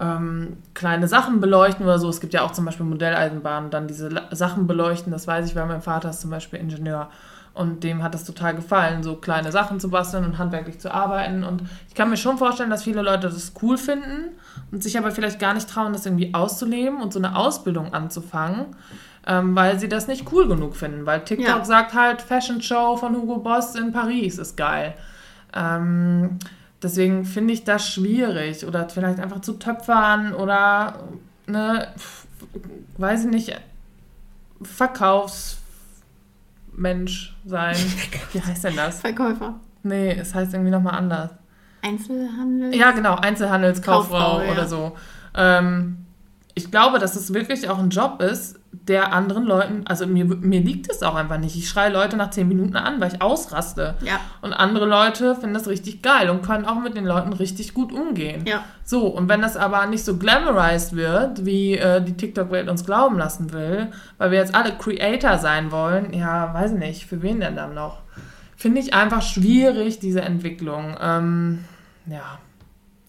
ähm, 0.01 0.57
kleine 0.75 1.07
Sachen 1.07 1.41
beleuchten 1.41 1.85
oder 1.85 1.99
so. 1.99 2.09
Es 2.09 2.21
gibt 2.21 2.35
ja 2.35 2.43
auch 2.43 2.51
zum 2.53 2.65
Beispiel 2.65 2.87
Modelleisenbahnen, 2.87 3.71
dann 3.71 3.87
diese 3.87 4.09
La 4.09 4.35
Sachen 4.35 4.67
beleuchten, 4.67 5.13
das 5.13 5.27
weiß 5.27 5.47
ich, 5.47 5.55
weil 5.55 5.67
mein 5.67 5.83
Vater 5.83 6.11
ist 6.11 6.23
zum 6.23 6.31
Beispiel 6.31 6.59
Ingenieur 6.59 7.09
und 7.55 7.85
dem 7.85 8.03
hat 8.03 8.15
es 8.15 8.25
total 8.25 8.55
gefallen, 8.55 9.03
so 9.03 9.17
kleine 9.17 9.53
Sachen 9.53 9.79
zu 9.79 9.91
basteln 9.91 10.25
und 10.25 10.39
handwerklich 10.39 10.79
zu 10.79 10.93
arbeiten. 10.93 11.45
Und 11.45 11.63
ich 11.89 11.95
kann 11.95 12.09
mir 12.09 12.17
schon 12.17 12.39
vorstellen, 12.39 12.71
dass 12.71 12.83
viele 12.85 13.03
Leute 13.03 13.29
das 13.29 13.53
cool 13.63 13.77
finden 13.77 14.31
und 14.71 14.83
sich 14.83 14.97
aber 14.97 15.11
vielleicht 15.11 15.39
gar 15.39 15.53
nicht 15.53 15.69
trauen, 15.69 15.93
das 15.93 16.07
irgendwie 16.07 16.33
auszuleben 16.33 17.03
und 17.03 17.13
so 17.13 17.19
eine 17.19 17.37
Ausbildung 17.37 17.93
anzufangen, 17.93 18.67
ähm, 19.27 19.55
weil 19.55 19.79
sie 19.79 19.89
das 19.89 20.09
nicht 20.09 20.33
cool 20.33 20.49
genug 20.49 20.77
finden. 20.77 21.05
Weil 21.05 21.25
TikTok 21.25 21.47
Ja. 21.47 21.65
sagt 21.65 21.93
halt, 21.93 22.23
Fashion 22.23 22.63
Show 22.63 22.97
von 22.97 23.15
Hugo 23.15 23.37
Boss 23.39 23.75
in 23.75 23.93
Paris 23.93 24.39
ist 24.39 24.57
geil. 24.57 24.95
Ähm, 25.55 26.39
deswegen 26.83 27.27
finde 27.27 27.53
ich 27.53 27.65
das 27.65 27.87
schwierig. 27.87 28.65
Oder 28.67 28.89
vielleicht 28.89 29.21
einfach 29.21 29.43
zu 29.43 29.53
töpfern 29.55 30.33
oder, 30.35 31.01
ne, 31.47 31.89
weiß 32.97 33.27
ich 33.27 33.31
nicht, 33.31 33.61
Verkaufsmensch 36.73 37.35
sein. 37.45 37.77
Wie 38.33 38.41
heißt 38.41 38.65
denn 38.65 38.77
das? 38.77 39.01
Verkäufer. 39.01 39.61
Nee, 39.83 40.13
es 40.13 40.35
heißt 40.35 40.55
irgendwie 40.55 40.71
nochmal 40.71 40.95
anders. 40.95 41.31
Einzelhandel. 41.83 42.75
Ja, 42.75 42.93
genau, 42.93 43.17
Einzelhandelskauffrau 43.17 44.19
Kauffrau, 44.19 44.43
ja. 44.43 44.53
oder 44.53 44.67
so. 44.67 44.97
Ähm, 45.35 46.07
ich 46.55 46.71
glaube, 46.71 46.99
dass 46.99 47.17
es 47.17 47.35
wirklich 47.35 47.69
auch 47.69 47.79
ein 47.79 47.91
Job 47.91 48.23
ist, 48.23 48.61
der 48.73 49.13
anderen 49.13 49.45
Leuten, 49.45 49.87
also 49.87 50.07
mir, 50.07 50.25
mir 50.25 50.61
liegt 50.61 50.91
es 50.91 51.03
auch 51.03 51.15
einfach 51.15 51.39
nicht. 51.39 51.57
Ich 51.57 51.69
schreie 51.69 51.93
Leute 51.93 52.17
nach 52.17 52.31
zehn 52.31 52.49
Minuten 52.49 52.75
an, 52.75 53.01
weil 53.01 53.13
ich 53.13 53.21
ausraste. 53.21 53.95
Ja. 54.01 54.19
Und 54.41 54.55
andere 54.55 54.87
Leute 54.87 55.35
finden 55.35 55.53
das 55.53 55.69
richtig 55.69 56.03
geil 56.03 56.31
und 56.31 56.43
können 56.43 56.65
auch 56.65 56.81
mit 56.81 56.97
den 56.97 57.05
Leuten 57.05 57.35
richtig 57.35 57.75
gut 57.75 57.93
umgehen. 57.93 58.45
Ja. 58.47 58.65
So, 58.83 59.07
und 59.07 59.29
wenn 59.29 59.43
das 59.43 59.59
aber 59.59 59.87
nicht 59.87 60.05
so 60.05 60.17
glamorized 60.17 60.97
wird, 60.97 61.45
wie 61.45 61.77
äh, 61.77 62.03
die 62.03 62.17
TikTok-Welt 62.17 62.71
uns 62.71 62.85
glauben 62.85 63.19
lassen 63.19 63.53
will, 63.53 63.89
weil 64.17 64.31
wir 64.31 64.39
jetzt 64.39 64.55
alle 64.55 64.73
Creator 64.73 65.37
sein 65.37 65.71
wollen, 65.71 66.15
ja, 66.15 66.53
weiß 66.55 66.73
nicht, 66.73 67.07
für 67.07 67.23
wen 67.23 67.41
denn 67.41 67.57
dann 67.57 67.75
noch? 67.75 67.99
Finde 68.57 68.81
ich 68.81 68.95
einfach 68.95 69.23
schwierig, 69.23 69.99
diese 69.99 70.23
Entwicklung. 70.23 70.97
Ähm, 71.01 71.65
ja. 72.07 72.39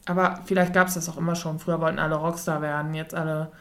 Aber 0.06 0.42
vielleicht 0.46 0.74
gab 0.74 0.90
es 0.90 0.96
das 0.96 1.08
auch 1.08 1.18
immer 1.18 1.36
schon. 1.36 1.60
Früher 1.60 1.80
wollten 1.80 2.00
alle 2.00 2.16
Rockstar 2.16 2.62
werden, 2.62 2.94
jetzt 2.94 3.16
alle 3.16 3.52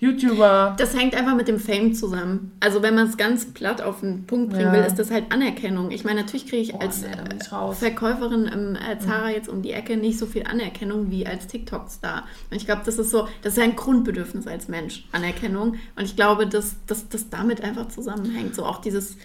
YouTuber. 0.00 0.76
Das 0.78 0.96
hängt 0.96 1.14
einfach 1.16 1.34
mit 1.34 1.48
dem 1.48 1.58
Fame 1.58 1.92
zusammen. 1.92 2.52
Also 2.60 2.82
wenn 2.82 2.94
man 2.94 3.08
es 3.08 3.16
ganz 3.16 3.46
platt 3.46 3.82
auf 3.82 4.00
den 4.00 4.26
Punkt 4.26 4.50
bringen 4.50 4.66
Ja. 4.66 4.72
will, 4.72 4.82
ist 4.84 4.96
das 4.98 5.10
halt 5.10 5.32
Anerkennung. 5.32 5.90
Ich 5.90 6.04
meine, 6.04 6.20
natürlich 6.20 6.46
kriege 6.46 6.62
ich 6.62 6.72
Boah, 6.72 6.82
als 6.82 7.02
nee. 7.02 7.74
Verkäuferin 7.74 8.46
im 8.46 8.76
äh, 8.76 8.98
Zara 9.00 9.30
jetzt 9.30 9.48
um 9.48 9.62
die 9.62 9.72
Ecke 9.72 9.96
nicht 9.96 10.18
so 10.18 10.26
viel 10.26 10.44
Anerkennung 10.44 11.10
wie 11.10 11.26
als 11.26 11.48
TikTok-Star. 11.48 12.24
Und 12.50 12.56
ich 12.56 12.64
glaube, 12.66 12.82
das 12.84 12.98
ist 12.98 13.10
so, 13.10 13.26
das 13.42 13.54
ist 13.54 13.62
ein 13.62 13.74
Grundbedürfnis 13.74 14.46
als 14.46 14.68
Mensch, 14.68 15.04
Anerkennung. 15.10 15.74
Und 15.96 16.04
ich 16.04 16.14
glaube, 16.14 16.46
dass 16.46 16.76
das 16.86 17.06
damit 17.30 17.64
einfach 17.64 17.88
zusammenhängt. 17.88 18.54
So 18.54 18.64
auch 18.64 18.80
dieses, 18.80 19.16
die, 19.16 19.22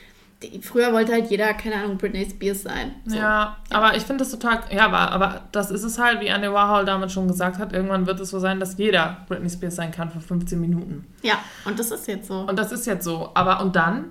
früher 0.61 0.93
wollte 0.93 1.11
halt 1.13 1.29
jeder, 1.29 1.53
keine 1.53 1.75
Ahnung, 1.75 1.97
Britney 1.97 2.25
Spears 2.29 2.63
sein. 2.63 2.95
So. 3.05 3.15
Ja, 3.17 3.57
aber 3.69 3.95
ich 3.95 4.03
finde 4.03 4.23
das 4.23 4.31
total. 4.31 4.59
Ja, 4.71 4.85
aber, 4.85 5.11
aber 5.11 5.41
das 5.51 5.71
ist 5.71 5.83
es 5.83 5.99
halt, 5.99 6.21
wie 6.21 6.27
Andy 6.27 6.51
Warhol 6.51 6.85
damals 6.85 7.13
schon 7.13 7.27
gesagt 7.27 7.57
hat. 7.57 7.73
Irgendwann 7.73 8.05
wird 8.05 8.19
es 8.19 8.29
so 8.29 8.39
sein, 8.39 8.59
dass 8.59 8.77
jeder 8.77 9.17
Britney 9.27 9.49
Spears 9.49 9.75
sein 9.75 9.91
kann 9.91 10.09
für 10.09 10.19
15 10.19 10.59
Minuten. 10.59 11.05
ja, 11.21 11.35
und 11.65 11.79
das 11.79 11.91
ist 11.91 12.07
jetzt 12.07 12.27
so. 12.27 12.39
Und 12.41 12.57
das 12.57 12.71
ist 12.71 12.85
jetzt 12.85 13.05
so. 13.05 13.31
Aber 13.33 13.61
und 13.61 13.75
dann? 13.75 14.05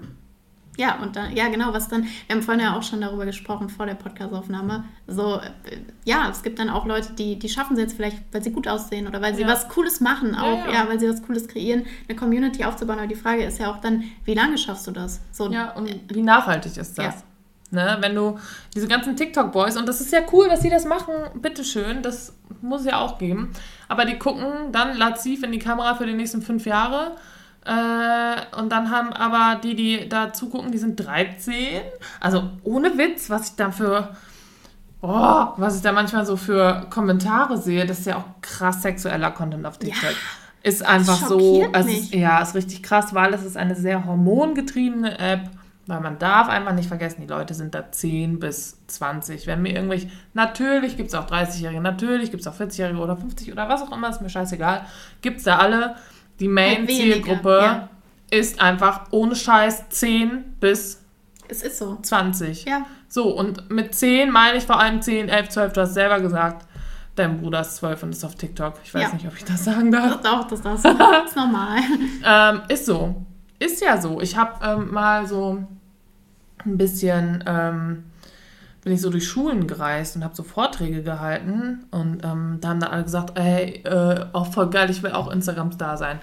Ja, 0.78 0.96
und 1.02 1.16
dann, 1.16 1.36
ja, 1.36 1.48
genau, 1.48 1.74
was 1.74 1.88
dann, 1.88 2.04
wir 2.04 2.34
haben 2.34 2.42
vorhin 2.42 2.64
ja 2.64 2.74
auch 2.76 2.82
schon 2.82 3.02
darüber 3.02 3.26
gesprochen 3.26 3.68
vor 3.68 3.84
der 3.84 3.94
Podcastaufnahme. 3.94 4.84
So, 5.06 5.36
äh, 5.36 5.76
ja, 6.04 6.28
es 6.30 6.42
gibt 6.42 6.58
dann 6.58 6.70
auch 6.70 6.86
Leute, 6.86 7.12
die, 7.12 7.38
die 7.38 7.48
schaffen 7.50 7.74
es 7.74 7.80
jetzt 7.80 7.94
vielleicht, 7.96 8.16
weil 8.32 8.42
sie 8.42 8.52
gut 8.52 8.66
aussehen 8.66 9.06
oder 9.06 9.20
weil 9.20 9.34
sie 9.34 9.42
Ja. 9.42 9.48
was 9.48 9.68
Cooles 9.68 10.00
machen, 10.00 10.34
auch, 10.34 10.64
Ja, 10.64 10.68
ja, 10.68 10.72
ja. 10.84 10.88
weil 10.88 10.98
sie 10.98 11.08
was 11.10 11.22
Cooles 11.22 11.46
kreieren, 11.46 11.84
eine 12.08 12.16
Community 12.16 12.64
aufzubauen. 12.64 12.98
Aber 12.98 13.06
die 13.06 13.14
Frage 13.16 13.44
ist 13.44 13.58
ja 13.58 13.70
auch 13.70 13.80
dann, 13.82 14.04
wie 14.24 14.32
lange 14.34 14.56
schaffst 14.56 14.86
du 14.86 14.92
das? 14.92 15.20
So, 15.30 15.50
Ja, 15.52 15.72
und 15.72 15.90
wie 16.08 16.22
nachhaltig 16.22 16.76
ist 16.78 16.96
das? 16.96 17.04
Ja. 17.04 17.14
Ne, 17.70 17.96
wenn 18.00 18.14
du 18.14 18.38
diese 18.74 18.86
ganzen 18.86 19.16
TikTok-Boys, 19.16 19.78
und 19.78 19.88
das 19.88 20.00
ist 20.02 20.12
ja 20.12 20.20
cool, 20.32 20.46
dass 20.48 20.60
sie 20.60 20.68
das 20.68 20.84
machen, 20.84 21.14
bitteschön, 21.40 22.02
das 22.02 22.34
muss 22.60 22.80
es 22.82 22.86
ja 22.88 22.98
auch 23.00 23.16
geben. 23.18 23.50
Aber 23.88 24.04
die 24.04 24.18
gucken 24.18 24.72
dann 24.72 24.96
laziv 24.98 25.42
in 25.42 25.52
die 25.52 25.58
Kamera 25.58 25.94
für 25.94 26.04
die 26.06 26.12
nächsten 26.12 26.42
fünf 26.42 26.66
Jahre. 26.66 27.12
Äh, 27.64 28.58
und 28.58 28.70
dann 28.70 28.90
haben 28.90 29.12
aber 29.12 29.60
die, 29.60 29.74
die 29.76 30.08
da 30.08 30.32
zugucken, 30.32 30.72
die 30.72 30.78
sind 30.78 30.96
13. 30.96 31.82
Also 32.20 32.50
ohne 32.64 32.98
Witz, 32.98 33.30
was 33.30 33.50
ich 33.50 33.56
da 33.56 33.70
für. 33.70 34.08
Oh, 35.00 35.46
was 35.56 35.76
ich 35.76 35.82
da 35.82 35.90
manchmal 35.90 36.24
so 36.24 36.36
für 36.36 36.86
Kommentare 36.88 37.58
sehe, 37.58 37.84
das 37.86 38.00
ist 38.00 38.06
ja 38.06 38.18
auch 38.18 38.40
krass 38.40 38.82
sexueller 38.82 39.32
Content 39.32 39.66
auf 39.66 39.78
TikTok. 39.78 40.14
Ist 40.62 40.86
einfach 40.86 41.26
so, 41.26 41.64
ist, 41.64 42.14
ja, 42.14 42.40
ist 42.40 42.54
richtig 42.54 42.84
krass, 42.84 43.12
weil 43.12 43.34
es 43.34 43.42
ist 43.42 43.56
eine 43.56 43.74
sehr 43.74 44.04
hormongetriebene 44.04 45.18
App, 45.18 45.50
weil 45.88 46.00
man 46.00 46.20
darf 46.20 46.48
einfach 46.48 46.72
nicht 46.72 46.86
vergessen, 46.86 47.22
die 47.22 47.26
Leute 47.26 47.54
sind 47.54 47.74
da 47.74 47.90
10 47.90 48.38
bis 48.38 48.78
20. 48.86 49.48
Wenn 49.48 49.62
mir 49.62 49.74
irgendwelche, 49.74 50.08
natürlich 50.34 50.96
gibt 50.96 51.08
es 51.08 51.16
auch 51.16 51.26
30-Jährige, 51.26 51.80
natürlich 51.80 52.30
gibt 52.30 52.42
es 52.42 52.46
auch 52.46 52.54
40-Jährige 52.54 53.00
oder 53.00 53.16
50 53.16 53.50
oder 53.50 53.68
was 53.68 53.82
auch 53.82 53.90
immer, 53.90 54.08
ist 54.08 54.22
mir 54.22 54.30
scheißegal, 54.30 54.86
gibt 55.20 55.38
es 55.38 55.44
da 55.44 55.58
alle. 55.58 55.96
Die 56.40 56.46
Halt 56.46 56.54
Main-Zielgruppe 56.54 57.58
ja. 57.62 57.88
ist 58.30 58.60
einfach 58.60 59.06
ohne 59.10 59.34
Scheiß 59.36 59.88
10 59.90 60.56
bis 60.60 60.98
es 61.48 61.62
ist 61.62 61.78
so. 61.78 61.98
20. 62.00 62.64
Ja. 62.64 62.86
So, 63.08 63.28
und 63.36 63.70
mit 63.70 63.94
10 63.94 64.30
meine 64.30 64.56
ich 64.56 64.64
vor 64.64 64.80
allem 64.80 65.02
10, 65.02 65.28
11, 65.28 65.48
12, 65.50 65.72
du 65.74 65.80
hast 65.82 65.92
selber 65.94 66.20
gesagt, 66.20 66.66
dein 67.14 67.40
Bruder 67.40 67.60
ist 67.60 67.76
12 67.76 68.02
und 68.04 68.10
ist 68.12 68.24
auf 68.24 68.36
TikTok. 68.36 68.74
Ich 68.84 68.94
weiß 68.94 69.02
Ja. 69.02 69.12
nicht, 69.14 69.26
ob 69.26 69.36
ich 69.36 69.44
das 69.44 69.64
sagen 69.64 69.92
darf. 69.92 70.22
Doch, 70.22 70.46
das, 70.48 70.62
das, 70.62 70.82
das 70.82 70.96
ist 71.26 71.36
normal. 71.36 71.78
Ähm, 72.24 72.62
ist 72.68 72.86
so. 72.86 73.22
Ist 73.58 73.82
ja 73.82 74.00
so. 74.00 74.20
Ich 74.22 74.34
habe 74.36 74.64
ähm, 74.64 74.92
mal 74.92 75.26
so 75.26 75.62
ein 76.64 76.78
bisschen, 76.78 77.44
ähm, 77.46 78.04
bin 78.82 78.92
ich 78.92 79.00
so 79.00 79.10
durch 79.10 79.28
Schulen 79.28 79.66
gereist 79.66 80.16
und 80.16 80.24
habe 80.24 80.34
so 80.34 80.42
Vorträge 80.42 81.02
gehalten 81.02 81.84
und 81.90 82.24
ähm, 82.24 82.58
da 82.60 82.68
haben 82.68 82.80
dann 82.80 82.90
alle 82.90 83.04
gesagt, 83.04 83.38
ey, 83.38 83.82
äh, 83.84 84.26
auch 84.32 84.52
voll 84.52 84.70
geil, 84.70 84.90
ich 84.90 85.02
will 85.02 85.12
auch 85.12 85.30
Instagram-Star 85.30 85.96
sein. 85.96 86.20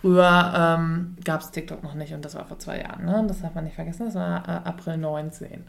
Früher 0.00 0.52
ähm, 0.56 1.16
gab 1.24 1.40
es 1.40 1.50
TikTok 1.50 1.82
noch 1.82 1.94
nicht 1.94 2.12
und 2.12 2.24
das 2.24 2.34
war 2.34 2.46
vor 2.46 2.58
zwei 2.58 2.80
Jahren, 2.80 3.04
ne? 3.04 3.24
Das 3.28 3.42
darf 3.42 3.54
man 3.54 3.64
nicht 3.64 3.74
vergessen, 3.74 4.06
das 4.06 4.14
war 4.14 4.48
äh, 4.48 4.68
April 4.68 4.96
19. 4.96 5.64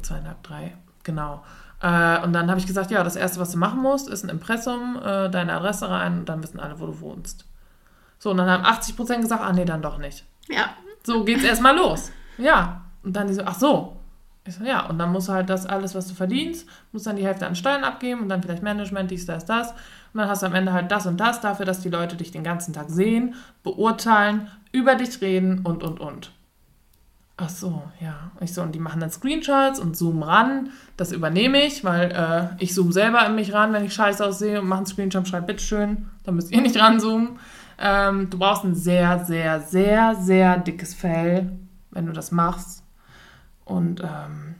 Zweieinhalb, 0.00 0.42
drei, 0.42 0.72
genau. 1.02 1.42
Äh, 1.82 2.22
und 2.22 2.32
dann 2.32 2.48
habe 2.48 2.60
ich 2.60 2.66
gesagt, 2.66 2.90
ja, 2.90 3.02
das 3.02 3.16
Erste, 3.16 3.40
was 3.40 3.50
du 3.50 3.58
machen 3.58 3.82
musst, 3.82 4.08
ist 4.08 4.22
ein 4.22 4.30
Impressum, 4.30 4.96
äh, 5.04 5.28
deine 5.28 5.54
Adresse 5.54 5.90
rein 5.90 6.20
und 6.20 6.28
dann 6.28 6.42
wissen 6.42 6.60
alle, 6.60 6.78
wo 6.78 6.86
du 6.86 7.00
wohnst. 7.00 7.44
So, 8.18 8.30
und 8.30 8.36
dann 8.36 8.48
haben 8.48 8.64
80% 8.64 9.20
gesagt, 9.20 9.42
ah 9.42 9.52
nee, 9.52 9.64
dann 9.64 9.82
doch 9.82 9.98
nicht. 9.98 10.24
Ja. 10.48 10.70
So 11.04 11.24
geht's 11.24 11.42
erstmal 11.42 11.76
los. 11.76 12.12
Ja. 12.38 12.82
Und 13.02 13.16
dann 13.16 13.26
die 13.26 13.34
so, 13.34 13.42
ach 13.44 13.58
so. 13.58 13.96
Ich 14.44 14.56
so, 14.56 14.64
ja, 14.64 14.86
und 14.86 14.98
dann 14.98 15.12
musst 15.12 15.28
du 15.28 15.32
halt 15.32 15.48
das 15.48 15.66
alles, 15.66 15.94
was 15.94 16.08
du 16.08 16.14
verdienst, 16.14 16.66
musst 16.90 17.06
dann 17.06 17.16
die 17.16 17.24
Hälfte 17.24 17.46
an 17.46 17.54
Steuern 17.54 17.84
abgeben 17.84 18.22
und 18.22 18.28
dann 18.28 18.42
vielleicht 18.42 18.62
Management, 18.62 19.10
dies, 19.10 19.24
das, 19.24 19.44
das. 19.44 19.70
Und 19.70 20.18
dann 20.18 20.28
hast 20.28 20.42
du 20.42 20.46
am 20.46 20.54
Ende 20.54 20.72
halt 20.72 20.90
das 20.90 21.06
und 21.06 21.18
das 21.18 21.40
dafür, 21.40 21.64
dass 21.64 21.80
die 21.80 21.90
Leute 21.90 22.16
dich 22.16 22.32
den 22.32 22.42
ganzen 22.42 22.72
Tag 22.72 22.90
sehen, 22.90 23.36
beurteilen, 23.62 24.48
über 24.72 24.96
dich 24.96 25.20
reden 25.20 25.60
und, 25.62 25.84
und, 25.84 26.00
und. 26.00 26.32
Ach 27.36 27.48
so, 27.48 27.82
ja. 28.00 28.30
Ich 28.40 28.52
so, 28.52 28.62
und 28.62 28.74
die 28.74 28.78
machen 28.78 29.00
dann 29.00 29.10
Screenshots 29.10 29.78
und 29.78 29.96
zoomen 29.96 30.22
ran. 30.22 30.70
Das 30.96 31.12
übernehme 31.12 31.62
ich, 31.62 31.84
weil 31.84 32.10
äh, 32.10 32.62
ich 32.62 32.74
zoome 32.74 32.92
selber 32.92 33.24
in 33.26 33.36
mich 33.36 33.52
ran, 33.52 33.72
wenn 33.72 33.84
ich 33.84 33.94
scheiße 33.94 34.24
aussehe 34.24 34.60
und 34.60 34.68
mache 34.68 34.78
einen 34.78 34.86
Screenshot, 34.86 35.26
schreibe 35.26 35.46
bitteschön, 35.46 36.08
dann 36.24 36.34
müsst 36.34 36.50
ihr 36.50 36.60
nicht 36.60 36.78
ranzoomen. 36.78 37.38
Ähm, 37.78 38.28
du 38.28 38.38
brauchst 38.38 38.64
ein 38.64 38.74
sehr, 38.74 39.24
sehr, 39.24 39.60
sehr, 39.60 40.14
sehr 40.16 40.58
dickes 40.58 40.94
Fell, 40.94 41.52
wenn 41.90 42.06
du 42.06 42.12
das 42.12 42.32
machst. 42.32 42.81
Und 43.72 44.02
ähm, 44.02 44.54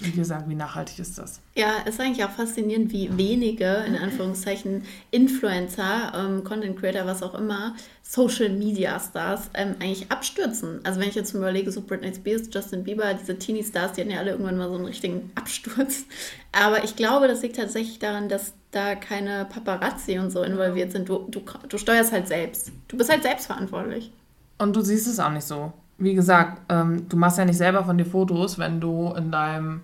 wie 0.00 0.10
gesagt, 0.10 0.48
wie 0.48 0.54
nachhaltig 0.54 0.98
ist 0.98 1.18
das? 1.18 1.40
Ja, 1.54 1.76
ist 1.86 2.00
eigentlich 2.00 2.24
auch 2.24 2.30
faszinierend, 2.30 2.90
wie 2.92 3.16
wenige, 3.16 3.84
in 3.86 3.94
Anführungszeichen, 3.94 4.84
Influencer, 5.10 6.12
ähm, 6.16 6.44
Content 6.44 6.78
Creator, 6.78 7.04
was 7.04 7.22
auch 7.22 7.34
immer, 7.34 7.76
Social 8.02 8.48
Media 8.48 8.98
Stars 8.98 9.50
ähm, 9.52 9.76
eigentlich 9.80 10.10
abstürzen. 10.10 10.80
Also 10.82 10.98
wenn 10.98 11.08
ich 11.08 11.14
jetzt 11.14 11.34
überlege, 11.34 11.70
so 11.70 11.82
Britney 11.82 12.14
Spears, 12.14 12.48
Justin 12.50 12.84
Bieber, 12.84 13.12
diese 13.12 13.38
Teenie 13.38 13.62
Stars, 13.62 13.92
die 13.92 14.00
hatten 14.00 14.10
ja 14.10 14.18
alle 14.18 14.30
irgendwann 14.30 14.56
mal 14.56 14.68
so 14.68 14.76
einen 14.76 14.86
richtigen 14.86 15.30
Absturz. 15.34 16.04
Aber 16.52 16.82
ich 16.84 16.96
glaube, 16.96 17.28
das 17.28 17.42
liegt 17.42 17.56
tatsächlich 17.56 17.98
daran, 17.98 18.30
dass 18.30 18.54
da 18.70 18.94
keine 18.94 19.44
Paparazzi 19.44 20.18
und 20.18 20.30
so 20.30 20.42
involviert 20.42 20.92
sind. 20.92 21.06
Du, 21.06 21.26
du, 21.28 21.42
du 21.68 21.76
steuerst 21.76 22.12
halt 22.12 22.28
selbst. 22.28 22.72
Du 22.88 22.96
bist 22.96 23.10
halt 23.10 23.22
selbstverantwortlich. 23.22 24.10
Und 24.56 24.74
du 24.74 24.80
siehst 24.80 25.06
es 25.06 25.20
auch 25.20 25.30
nicht 25.30 25.46
so. 25.46 25.74
Wie 26.02 26.14
gesagt, 26.14 26.60
ähm, 26.68 27.08
du 27.08 27.16
machst 27.16 27.38
ja 27.38 27.44
nicht 27.44 27.56
selber 27.56 27.84
von 27.84 27.96
dir 27.96 28.04
Fotos, 28.04 28.58
wenn 28.58 28.80
du 28.80 29.12
in 29.16 29.30
deinem, 29.30 29.82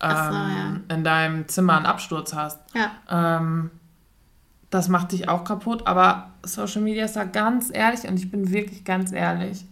ähm, 0.00 0.82
so, 0.88 0.94
in 0.94 1.04
deinem 1.04 1.48
Zimmer 1.48 1.76
einen 1.76 1.86
Absturz 1.86 2.34
hast. 2.34 2.60
Ja. 2.74 2.90
Ähm, 3.10 3.70
das 4.70 4.88
macht 4.88 5.12
dich 5.12 5.28
auch 5.28 5.44
kaputt, 5.44 5.86
aber 5.86 6.30
Social 6.44 6.80
Media 6.80 7.04
ist 7.04 7.16
da 7.16 7.24
ganz 7.24 7.70
ehrlich 7.72 8.08
und 8.08 8.16
ich 8.18 8.30
bin 8.30 8.50
wirklich 8.50 8.84
ganz 8.84 9.12
ehrlich. 9.12 9.66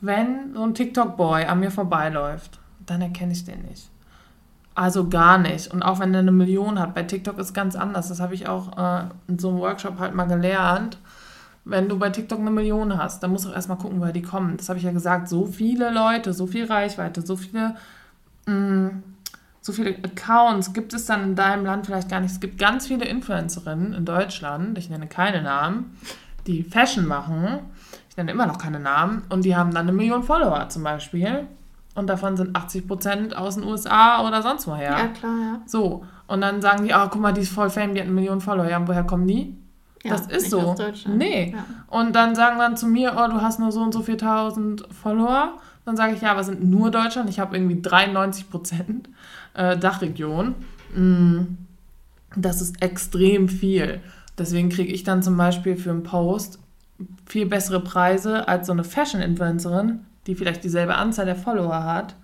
Wenn 0.00 0.54
so 0.54 0.62
ein 0.62 0.74
TikTok-Boy 0.74 1.44
an 1.44 1.60
mir 1.60 1.70
vorbeiläuft, 1.70 2.58
dann 2.86 3.02
erkenne 3.02 3.32
ich 3.32 3.44
den 3.44 3.62
nicht. 3.62 3.90
Also 4.74 5.08
gar 5.08 5.38
nicht. 5.38 5.72
Und 5.72 5.82
auch 5.82 6.00
wenn 6.00 6.14
er 6.14 6.20
eine 6.20 6.32
Million 6.32 6.78
hat, 6.80 6.94
bei 6.94 7.02
TikTok 7.02 7.38
ist 7.38 7.52
ganz 7.52 7.76
anders. 7.76 8.08
Das 8.08 8.20
habe 8.20 8.34
ich 8.34 8.48
auch 8.48 8.76
äh, 8.78 9.04
in 9.28 9.38
so 9.38 9.50
einem 9.50 9.58
Workshop 9.58 9.98
halt 9.98 10.14
mal 10.14 10.24
gelernt. 10.24 10.98
Wenn 11.64 11.88
du 11.88 11.98
bei 11.98 12.10
TikTok 12.10 12.40
eine 12.40 12.50
Million 12.50 12.98
hast, 12.98 13.22
dann 13.22 13.30
musst 13.30 13.46
du 13.46 13.50
auch 13.50 13.54
erstmal 13.54 13.78
gucken, 13.78 14.00
woher 14.00 14.12
die 14.12 14.22
kommen. 14.22 14.56
Das 14.56 14.68
habe 14.68 14.78
ich 14.78 14.84
ja 14.84 14.92
gesagt. 14.92 15.28
So 15.28 15.46
viele 15.46 15.90
Leute, 15.90 16.32
so 16.32 16.46
viel 16.46 16.66
Reichweite, 16.66 17.22
so 17.22 17.36
viele 17.36 17.76
mh, 18.46 18.90
so 19.64 19.72
viele 19.72 19.96
Accounts 19.96 20.74
gibt 20.74 20.92
es 20.92 21.06
dann 21.06 21.22
in 21.22 21.36
deinem 21.36 21.64
Land 21.64 21.86
vielleicht 21.86 22.10
gar 22.10 22.20
nicht. 22.20 22.32
Es 22.32 22.40
gibt 22.40 22.58
ganz 22.58 22.86
viele 22.86 23.06
Influencerinnen 23.06 23.94
in 23.94 24.04
Deutschland, 24.04 24.76
ich 24.76 24.90
nenne 24.90 25.06
keine 25.06 25.40
Namen, 25.40 25.96
die 26.46 26.62
Fashion 26.62 27.06
machen. 27.06 27.60
Ich 28.10 28.16
nenne 28.18 28.30
immer 28.30 28.46
noch 28.46 28.58
keine 28.58 28.78
Namen. 28.78 29.22
Und 29.30 29.46
die 29.46 29.56
haben 29.56 29.72
dann 29.72 29.88
eine 29.88 29.96
Million 29.96 30.22
Follower 30.22 30.68
zum 30.68 30.82
Beispiel. 30.82 31.46
Und 31.94 32.08
davon 32.08 32.36
sind 32.36 32.54
80 32.54 32.86
Prozent 32.86 33.36
aus 33.36 33.54
den 33.54 33.64
USA 33.64 34.26
oder 34.28 34.42
sonst 34.42 34.66
woher. 34.66 34.90
Ja, 34.90 35.08
klar, 35.08 35.36
ja. 35.40 35.60
So. 35.64 36.04
Und 36.26 36.42
dann 36.42 36.60
sagen 36.60 36.84
die, 36.84 36.92
ah, 36.92 37.08
guck 37.10 37.22
mal, 37.22 37.32
die 37.32 37.40
ist 37.40 37.52
voll 37.52 37.70
fame, 37.70 37.94
die 37.94 38.00
hat 38.00 38.06
eine 38.06 38.14
Million 38.14 38.42
Follower. 38.42 38.68
Ja, 38.68 38.76
und 38.76 38.86
woher 38.86 39.04
kommen 39.04 39.26
die? 39.26 39.56
Ja 40.04 40.10
das 40.12 40.26
ist 40.26 40.50
so. 40.50 40.74
Nee. 41.08 41.52
Ja. 41.56 41.64
Und 41.88 42.14
dann 42.14 42.34
sagen 42.34 42.58
dann 42.58 42.76
zu 42.76 42.86
mir, 42.86 43.14
oh, 43.16 43.28
du 43.28 43.40
hast 43.40 43.58
nur 43.58 43.72
so 43.72 43.80
und 43.80 43.92
so 43.92 44.02
4000 44.02 44.86
Follower. 44.90 45.54
Dann 45.84 45.96
sage 45.96 46.14
ich, 46.14 46.22
ja, 46.22 46.30
aber 46.30 46.44
sind 46.44 46.64
nur 46.64 46.90
Deutschland. 46.90 47.28
Ich 47.28 47.40
habe 47.40 47.56
irgendwie 47.56 47.80
93 47.82 48.48
Prozent 48.50 49.08
äh, 49.54 49.76
Dachregion. 49.76 50.54
Mm, 50.94 51.40
Das 52.36 52.60
ist 52.60 52.80
extrem 52.82 53.48
viel. 53.48 54.00
Deswegen 54.38 54.68
kriege 54.68 54.92
ich 54.92 55.04
dann 55.04 55.22
zum 55.22 55.36
Beispiel 55.36 55.76
für 55.76 55.90
einen 55.90 56.02
Post 56.02 56.58
viel 57.26 57.46
bessere 57.46 57.80
Preise 57.80 58.48
als 58.48 58.66
so 58.66 58.72
eine 58.72 58.84
Fashion-Influencerin, 58.84 60.00
die 60.26 60.34
vielleicht 60.34 60.64
dieselbe 60.64 60.94
Anzahl 60.96 61.26
der 61.26 61.36
Follower 61.36 61.84
hat. 61.84 62.16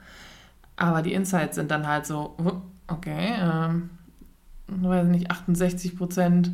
Aber 0.77 1.03
die 1.03 1.13
Insights 1.13 1.57
sind 1.57 1.71
dann 1.71 1.87
halt 1.87 2.07
so, 2.07 2.35
oh, 2.39 2.53
okay, 2.89 3.35
ähm, 3.39 3.91
weiß 4.69 5.07
nicht, 5.07 5.31
68 5.31 5.97
Prozent 5.97 6.53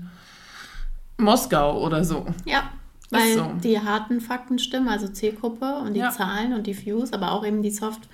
Moskau 1.19 1.83
oder 1.85 2.05
so. 2.05 2.27
Ja, 2.45 2.71
weil 3.11 3.35
so. 3.35 3.51
die 3.63 3.81
harten 3.81 4.21
Fakten 4.21 4.59
stimmen, 4.59 4.89
also 4.89 5.09
Zielgruppe 5.09 5.77
und 5.77 5.95
die 5.95 6.01
Ja. 6.01 6.11
Zahlen 6.11 6.53
und 6.53 6.67
die 6.67 6.77
Views, 6.87 7.13
aber 7.13 7.33
auch 7.33 7.45
eben 7.47 7.63
die 7.63 7.71
Soft 7.71 8.09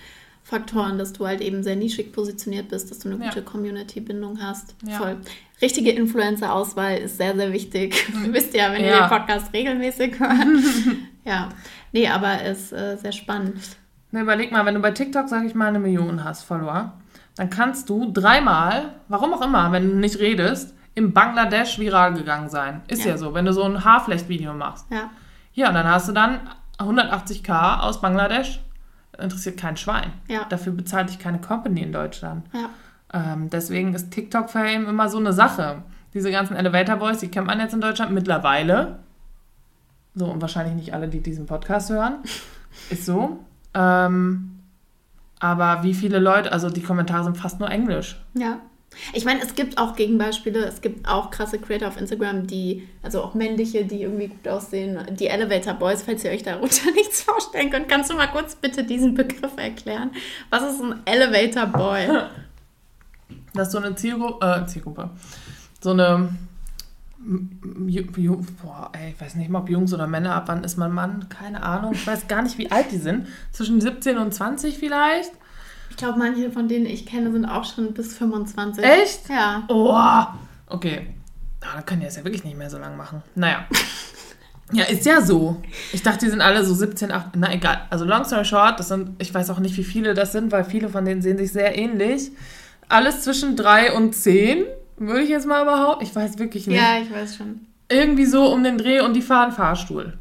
Faktoren, 0.45 0.99
dass 0.99 1.13
du 1.13 1.27
halt 1.27 1.41
eben 1.41 1.63
sehr 1.63 1.77
nischig 1.77 2.13
positioniert 2.13 2.69
bist, 2.69 2.91
dass 2.91 2.99
du 2.99 3.09
eine 3.11 3.25
Ja. 3.25 3.29
gute 3.31 3.43
Community-Bindung 3.43 4.43
hast. 4.43 4.75
Ja. 4.85 4.99
Voll. 4.99 5.17
Richtige 5.63 5.93
Influencer-Auswahl 5.93 6.99
ist 6.99 7.17
sehr, 7.17 7.37
sehr 7.37 7.53
wichtig. 7.53 8.05
Wisst 8.33 8.53
ihr 8.55 8.63
ja, 8.63 8.73
wenn 8.73 8.85
ihr 8.85 8.93
den 8.99 9.09
Podcast 9.09 9.53
regelmäßig 9.53 10.19
hört. 10.19 10.33
ja. 11.25 11.49
Nee, 11.93 12.09
aber 12.09 12.43
ist 12.43 12.73
äh, 12.73 12.97
sehr 12.97 13.13
spannend. 13.13 13.61
Ne, 14.11 14.23
überleg 14.23 14.51
mal, 14.51 14.67
wenn 14.67 14.75
du 14.75 14.81
bei 14.81 14.91
TikTok, 14.91 15.29
sag 15.29 15.45
ich 15.47 15.55
mal, 15.55 15.69
eine 15.69 15.79
Million 15.79 16.25
hast, 16.25 16.43
Follower, 16.43 16.93
dann 17.37 17.49
kannst 17.49 17.89
du 17.89 18.11
dreimal, 18.13 18.95
warum 19.09 19.33
auch 19.33 19.43
immer, 19.43 19.71
wenn 19.73 19.89
du 19.89 19.97
nicht 19.97 20.19
redest, 20.19 20.75
in 20.95 21.13
Bangladesch 21.13 21.79
viral 21.79 22.15
gegangen 22.15 22.49
sein. 22.49 22.83
Ist 22.89 23.05
ja, 23.05 23.13
Ja. 23.13 23.19
so, 23.19 23.35
wenn 23.35 23.45
du 23.45 23.53
so 23.53 23.63
ein 23.65 23.85
Haarflecht-Video 23.85 24.53
machst. 24.55 24.87
Ja. 24.91 25.11
Ja, 25.55 25.69
und 25.69 25.75
dann 25.75 25.87
hast 25.87 26.09
du 26.09 26.13
dann 26.13 26.41
180k 26.79 27.81
aus 27.81 28.01
Bangladesch. 28.01 28.61
Interessiert 29.19 29.59
kein 29.59 29.77
Schwein. 29.77 30.13
Ja. 30.29 30.45
Dafür 30.49 30.73
bezahlt 30.73 31.09
dich 31.11 31.19
keine 31.19 31.39
Company 31.41 31.83
in 31.83 31.93
Deutschland. 31.93 32.47
Ja. 32.53 32.69
Ähm, 33.13 33.51
deswegen 33.51 33.95
ist 33.95 34.11
TikTok-Fame 34.11 34.87
immer 34.89 35.09
so 35.09 35.19
eine 35.19 35.33
Sache. 35.33 35.83
Diese 36.15 36.31
ganzen 36.31 36.57
Elevator 36.57 36.97
Boys, 36.97 37.19
die 37.19 37.29
kennt 37.29 37.47
man 37.47 37.61
jetzt 37.61 37.75
in 37.75 37.81
Deutschland 37.81 38.13
mittlerweile. 38.13 38.99
So, 40.15 40.27
und 40.27 40.41
wahrscheinlich 40.43 40.75
nicht 40.75 40.95
alle, 40.95 41.09
die 41.09 41.21
diesen 41.21 41.47
Podcast 41.47 41.91
hören. 41.91 42.17
Ist 42.91 43.05
so. 43.07 43.39
Ähm, 43.75 44.61
aber 45.41 45.83
wie 45.83 45.95
viele 45.95 46.19
Leute, 46.19 46.53
also 46.53 46.71
die 46.71 46.83
Kommentare 46.83 47.25
sind 47.25 47.37
fast 47.37 47.61
nur 47.61 47.71
Englisch. 47.71 48.23
Ja. 48.35 48.59
Ich 49.13 49.25
meine, 49.25 49.43
es 49.43 49.55
gibt 49.55 49.79
auch 49.79 49.97
Gegenbeispiele. 49.97 50.65
Es 50.65 50.81
gibt 50.81 51.09
auch 51.09 51.31
krasse 51.31 51.59
Creator 51.59 51.89
auf 51.89 52.01
Instagram, 52.01 52.47
die, 52.47 52.89
also 53.03 53.23
auch 53.23 53.35
männliche, 53.35 53.85
die 53.85 54.03
irgendwie 54.03 54.29
gut 54.29 54.47
aussehen. 54.49 54.99
Die 55.19 55.27
Elevator 55.27 55.75
Boys, 55.75 56.03
falls 56.03 56.25
ihr 56.25 56.31
euch 56.31 56.43
darunter 56.43 56.91
nichts 56.95 57.23
vorstellen 57.23 57.71
könnt, 57.71 57.89
kannst 57.89 58.11
du 58.11 58.15
mal 58.15 58.29
kurz 58.29 58.55
bitte 58.55 58.85
diesen 58.85 59.15
Begriff 59.15 59.57
erklären? 59.57 60.11
Was 60.51 60.75
ist 60.75 60.83
ein 60.83 61.01
Elevator 61.05 61.67
Boy? 61.67 62.09
Das 63.55 63.69
ist 63.69 63.73
so 63.73 63.79
eine 63.79 63.95
Zielgruppe, 63.95 64.47
äh, 64.47 64.67
Zielgruppe. 64.67 65.11
So 65.81 65.91
eine, 65.91 66.31
boah, 67.19 68.91
ey, 68.93 69.11
ich 69.11 69.21
weiß 69.21 69.35
nicht 69.37 69.51
mal, 69.51 69.61
ob 69.61 69.69
Jungs 69.69 69.93
oder 69.93 70.07
Männer, 70.07 70.35
ab 70.35 70.45
wann 70.47 70.65
ist 70.65 70.77
man 70.77 70.93
Mann? 70.93 71.29
Keine 71.29 71.63
Ahnung. 71.63 71.93
Ich 71.93 72.07
weiß 72.07 72.29
gar 72.29 72.43
nicht, 72.43 72.59
wie 72.59 72.71
alt 72.71 72.91
die 72.93 72.99
sind. 72.99 73.27
Zwischen 73.51 73.81
17 73.81 74.19
und 74.19 74.33
20 74.33 74.79
vielleicht? 74.79 75.33
Ich 75.93 75.99
glaube, 75.99 76.19
manche 76.19 76.51
von 76.51 76.69
denen 76.69 76.87
ich 76.87 77.05
kenne, 77.05 77.31
sind 77.31 77.45
auch 77.45 77.67
schon 77.67 77.93
bis 77.93 78.17
25. 78.17 78.83
Echt? 78.83 79.29
Ja. 79.29 79.63
Oh, 79.69 80.75
okay. 80.75 81.09
Ah, 81.61 81.75
dann 81.75 81.85
können 81.85 82.01
die 82.01 82.07
das 82.07 82.17
ja 82.17 82.25
wirklich 82.25 82.45
nicht 82.45 82.57
mehr 82.57 82.71
so 82.71 82.79
lange 82.79 82.97
machen. 82.97 83.23
Naja. 83.35 83.67
Ja, 84.75 84.85
ist 84.85 85.05
ja 85.05 85.21
so. 85.21 85.61
Ich 85.93 86.03
dachte, 86.03 86.25
die 86.25 86.31
sind 86.31 86.41
alle 86.41 86.65
so 86.65 86.73
17, 86.73 87.13
18. 87.13 87.39
Na 87.39 87.53
egal. 87.53 87.83
Also 87.91 88.07
long 88.07 88.25
story 88.25 88.47
short, 88.47 88.81
das 88.81 88.89
sind, 88.89 89.11
ich 89.19 89.35
weiß 89.35 89.51
auch 89.51 89.59
nicht, 89.59 89.77
wie 89.77 89.85
viele 89.85 90.15
das 90.15 90.33
sind, 90.33 90.51
weil 90.51 90.65
viele 90.65 90.89
von 90.89 91.05
denen 91.05 91.21
sehen 91.21 91.37
sich 91.37 91.53
sehr 91.53 91.77
ähnlich. 91.77 92.31
Alles 92.89 93.21
zwischen 93.21 93.55
3 93.55 93.93
und 93.93 94.15
10, 94.15 94.65
würde 94.97 95.25
ich 95.25 95.29
jetzt 95.29 95.47
mal 95.47 95.67
behaupten. 95.67 96.05
Ich 96.05 96.17
weiß 96.17 96.39
wirklich 96.39 96.69
nicht. 96.69 96.81
Ja, 96.81 96.97
ich 97.03 97.13
weiß 97.13 97.37
schon. 97.37 97.67
Irgendwie 97.91 98.25
so 98.25 98.51
um 98.51 98.65
den 98.65 98.79
Dreh 98.79 99.01
und 99.01 99.13
die 99.13 99.21
fahren 99.21 99.53
Fahrstuhl. 99.53 100.15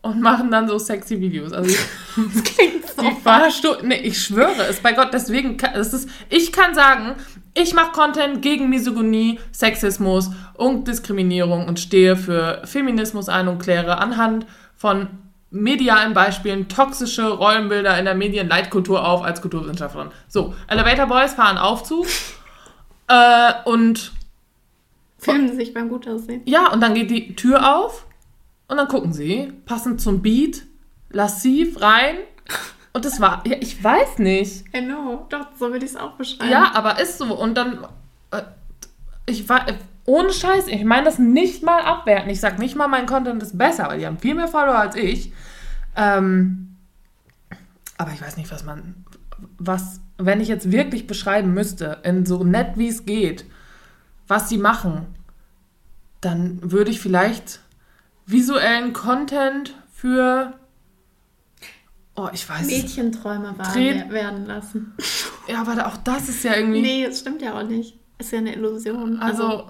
Und 0.00 0.22
machen 0.22 0.50
dann 0.50 0.66
so 0.66 0.78
sexy 0.78 1.20
Videos. 1.20 1.52
Also 1.52 1.68
Das 2.16 2.44
klingt. 2.44 2.77
Die 3.00 3.20
Fahrstuhl. 3.22 3.78
Nee, 3.82 4.00
ich 4.00 4.22
schwöre 4.22 4.62
es 4.68 4.80
bei 4.80 4.92
Gott. 4.92 5.08
Deswegen, 5.12 5.56
kann, 5.56 5.74
das 5.74 5.92
ist, 5.92 6.08
ich 6.28 6.52
kann 6.52 6.74
sagen, 6.74 7.14
ich 7.54 7.74
mache 7.74 7.92
Content 7.92 8.42
gegen 8.42 8.68
Misogynie, 8.68 9.40
Sexismus 9.52 10.30
und 10.54 10.86
Diskriminierung 10.86 11.66
und 11.66 11.80
stehe 11.80 12.16
für 12.16 12.62
Feminismus 12.64 13.28
ein 13.28 13.48
und 13.48 13.58
kläre 13.58 13.98
anhand 13.98 14.46
von 14.76 15.08
medialen 15.50 16.12
Beispielen 16.12 16.68
toxische 16.68 17.28
Rollenbilder 17.28 17.98
in 17.98 18.04
der 18.04 18.14
Medienleitkultur 18.14 19.06
auf 19.06 19.22
als 19.22 19.40
Kulturwissenschaftlerin. 19.40 20.10
So, 20.28 20.54
Elevator 20.66 21.06
Boys 21.06 21.34
fahren 21.34 21.58
Aufzug 21.58 22.06
äh, 23.08 23.52
und 23.64 24.12
Filmen 25.18 25.56
sich 25.56 25.74
beim 25.74 25.88
Gutaussehen. 25.88 26.42
ja, 26.44 26.70
und 26.72 26.80
dann 26.80 26.94
geht 26.94 27.10
die 27.10 27.34
Tür 27.34 27.76
auf 27.76 28.06
und 28.68 28.76
dann 28.76 28.88
gucken 28.88 29.12
sie, 29.12 29.52
passend 29.64 30.00
zum 30.00 30.22
Beat, 30.22 30.62
lassiv 31.10 31.80
rein. 31.80 32.16
Und 32.98 33.04
das 33.04 33.20
war, 33.20 33.44
ja, 33.46 33.54
ich 33.60 33.84
weiß 33.84 34.18
nicht. 34.18 34.64
I 34.74 34.80
know. 34.80 35.24
Doch, 35.28 35.46
so 35.56 35.70
würde 35.70 35.84
ich 35.84 35.92
es 35.92 35.96
auch 35.96 36.14
beschreiben. 36.14 36.50
Ja, 36.50 36.72
aber 36.74 37.00
ist 37.00 37.18
so. 37.18 37.32
Und 37.32 37.54
dann, 37.54 37.86
äh, 38.32 38.42
ich 39.24 39.48
war, 39.48 39.68
äh, 39.68 39.74
ohne 40.04 40.32
Scheiß, 40.32 40.66
ich 40.66 40.82
meine 40.82 41.04
das 41.04 41.20
nicht 41.20 41.62
mal 41.62 41.80
abwerten. 41.82 42.28
Ich 42.28 42.40
sag 42.40 42.58
nicht 42.58 42.74
mal, 42.74 42.88
mein 42.88 43.06
Content 43.06 43.40
ist 43.40 43.56
besser, 43.56 43.86
weil 43.86 44.00
die 44.00 44.06
haben 44.06 44.18
viel 44.18 44.34
mehr 44.34 44.48
Follower 44.48 44.80
als 44.80 44.96
ich. 44.96 45.32
Ähm, 45.94 46.74
aber 47.98 48.10
ich 48.10 48.20
weiß 48.20 48.36
nicht, 48.36 48.50
was 48.50 48.64
man, 48.64 49.04
was, 49.58 50.00
wenn 50.16 50.40
ich 50.40 50.48
jetzt 50.48 50.72
wirklich 50.72 51.06
beschreiben 51.06 51.54
müsste, 51.54 51.98
in 52.02 52.26
so 52.26 52.42
nett 52.42 52.72
wie 52.78 52.88
es 52.88 53.06
geht, 53.06 53.44
was 54.26 54.48
sie 54.48 54.58
machen, 54.58 55.06
dann 56.20 56.72
würde 56.72 56.90
ich 56.90 57.00
vielleicht 57.00 57.60
visuellen 58.26 58.92
Content 58.92 59.76
für, 59.92 60.54
oh, 62.18 62.28
ich 62.32 62.48
weiß, 62.48 62.66
Mädchenträume 62.66 63.56
wahr 63.58 63.72
Tränen- 63.72 64.10
werden 64.10 64.46
lassen. 64.46 64.94
ja, 65.46 65.60
aber 65.60 65.86
auch 65.86 65.96
das 65.98 66.28
ist 66.28 66.44
ja 66.44 66.54
irgendwie. 66.56 66.82
Nee, 66.82 67.06
das 67.06 67.20
stimmt 67.20 67.40
ja 67.42 67.58
auch 67.58 67.62
nicht. 67.66 67.96
Ist 68.18 68.32
ja 68.32 68.38
eine 68.38 68.54
Illusion. 68.54 69.20
Also, 69.20 69.68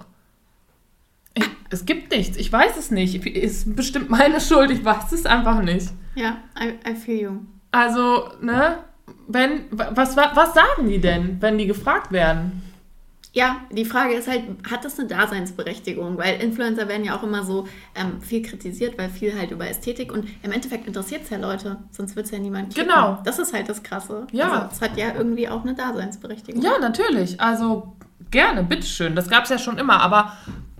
ich, 1.35 1.45
es 1.69 1.85
gibt 1.85 2.11
nichts. 2.11 2.37
Ich 2.37 2.51
weiß 2.51 2.77
es 2.77 2.89
nicht. 2.91 3.25
Ist 3.25 3.75
bestimmt 3.75 4.09
meine 4.09 4.41
Schuld. 4.47 4.71
Ich 4.71 4.83
weiß 4.83 5.11
es 5.11 5.25
einfach 5.25 5.61
nicht. 5.61 5.89
ja, 6.15 6.37
I, 6.59 6.89
I 6.89 6.95
feel 6.95 7.21
you. 7.21 7.31
Also, 7.71 8.29
ne? 8.41 8.79
Wenn, 9.27 9.65
was, 9.71 10.17
was 10.17 10.53
sagen 10.55 10.87
die 10.89 10.99
denn, 10.99 11.37
wenn 11.39 11.57
die 11.59 11.67
gefragt 11.67 12.11
werden? 12.11 12.63
Ja, 13.31 13.57
die 13.71 13.85
Frage 13.85 14.15
ist 14.15 14.27
halt, 14.27 14.43
hat 14.69 14.83
das 14.83 14.97
eine 14.97 15.07
Daseinsberechtigung? 15.07 16.17
Weil 16.17 16.41
Influencer 16.41 16.87
werden 16.87 17.05
ja 17.05 17.15
auch 17.15 17.21
immer 17.21 17.43
so 17.43 17.67
ähm, 17.93 18.21
viel 18.21 18.41
kritisiert, 18.41 18.97
weil 18.97 19.09
viel 19.09 19.37
halt 19.37 19.51
über 19.51 19.67
Ästhetik 19.67 20.11
und 20.11 20.27
im 20.41 20.51
Endeffekt 20.51 20.87
interessiert 20.87 21.23
es 21.23 21.29
ja 21.29 21.37
Leute, 21.37 21.77
sonst 21.91 22.15
wird 22.15 22.25
es 22.25 22.31
ja 22.31 22.39
niemand 22.39 22.73
klicken. 22.73 22.89
Genau. 22.89 23.19
Das 23.23 23.37
ist 23.37 23.53
halt 23.53 23.69
das 23.69 23.83
Krasse. 23.83 24.25
Ja. 24.31 24.51
Also, 24.51 24.67
es 24.73 24.81
hat 24.81 24.97
ja 24.97 25.13
irgendwie 25.15 25.47
auch 25.47 25.61
eine 25.61 25.75
Daseinsberechtigung. 25.75 26.61
Ja, 26.63 26.79
natürlich. 26.79 27.39
Also, 27.39 27.95
gerne, 28.31 28.63
bitteschön. 28.63 29.15
Das 29.15 29.29
gab 29.29 29.43
es 29.43 29.51
ja 29.51 29.59
schon 29.59 29.77
immer. 29.77 30.01
Aber 30.01 30.33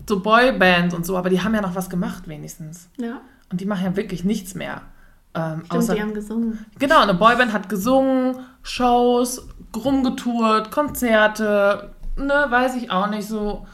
so 0.08 0.20
Boybands 0.20 0.94
und 0.94 1.06
so, 1.06 1.16
aber 1.16 1.30
die 1.30 1.40
haben 1.40 1.54
ja 1.54 1.60
noch 1.60 1.76
was 1.76 1.88
gemacht, 1.88 2.26
wenigstens. 2.26 2.88
Ja, 2.98 3.20
Und 3.50 3.60
die 3.60 3.66
machen 3.66 3.84
ja 3.84 3.96
wirklich 3.96 4.24
nichts 4.24 4.54
mehr. 4.54 4.82
Ähm, 5.34 5.62
stimmt, 5.64 5.72
außer 5.72 5.94
die 5.94 6.02
haben 6.02 6.14
gesungen. 6.14 6.66
Genau, 6.80 7.00
eine 7.00 7.14
Boyband 7.14 7.52
hat 7.52 7.68
gesungen, 7.68 8.36
Shows, 8.62 9.46
rumgetourt, 9.76 10.72
Konzerte, 10.72 11.92
ne, 12.26 12.46
weiß 12.48 12.76
ich 12.76 12.90
auch 12.90 13.08
nicht 13.08 13.26
so. 13.26 13.66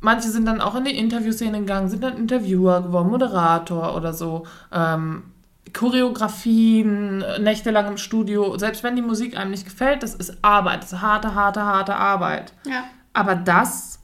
Manche 0.00 0.28
sind 0.28 0.46
dann 0.46 0.60
auch 0.60 0.74
in 0.74 0.84
die 0.84 0.98
Interviewszene 0.98 1.60
gegangen, 1.60 1.88
sind 1.88 2.02
dann 2.02 2.16
Interviewer 2.16 2.82
geworden, 2.82 3.10
Moderator 3.10 3.96
oder 3.96 4.12
so. 4.12 4.46
Ähm, 4.72 5.24
Choreografien, 5.72 7.24
nächtelang 7.40 7.88
im 7.88 7.96
Studio. 7.96 8.58
Selbst 8.58 8.82
wenn 8.82 8.96
die 8.96 9.02
Musik 9.02 9.36
einem 9.36 9.52
nicht 9.52 9.64
gefällt, 9.64 10.02
das 10.02 10.14
ist 10.14 10.36
Arbeit, 10.42 10.82
das 10.82 10.92
ist 10.92 11.00
harte, 11.00 11.34
harte, 11.34 11.64
harte 11.64 11.94
Arbeit. 11.94 12.52
Ja. 12.66 12.84
Aber 13.12 13.34
das 13.34 14.00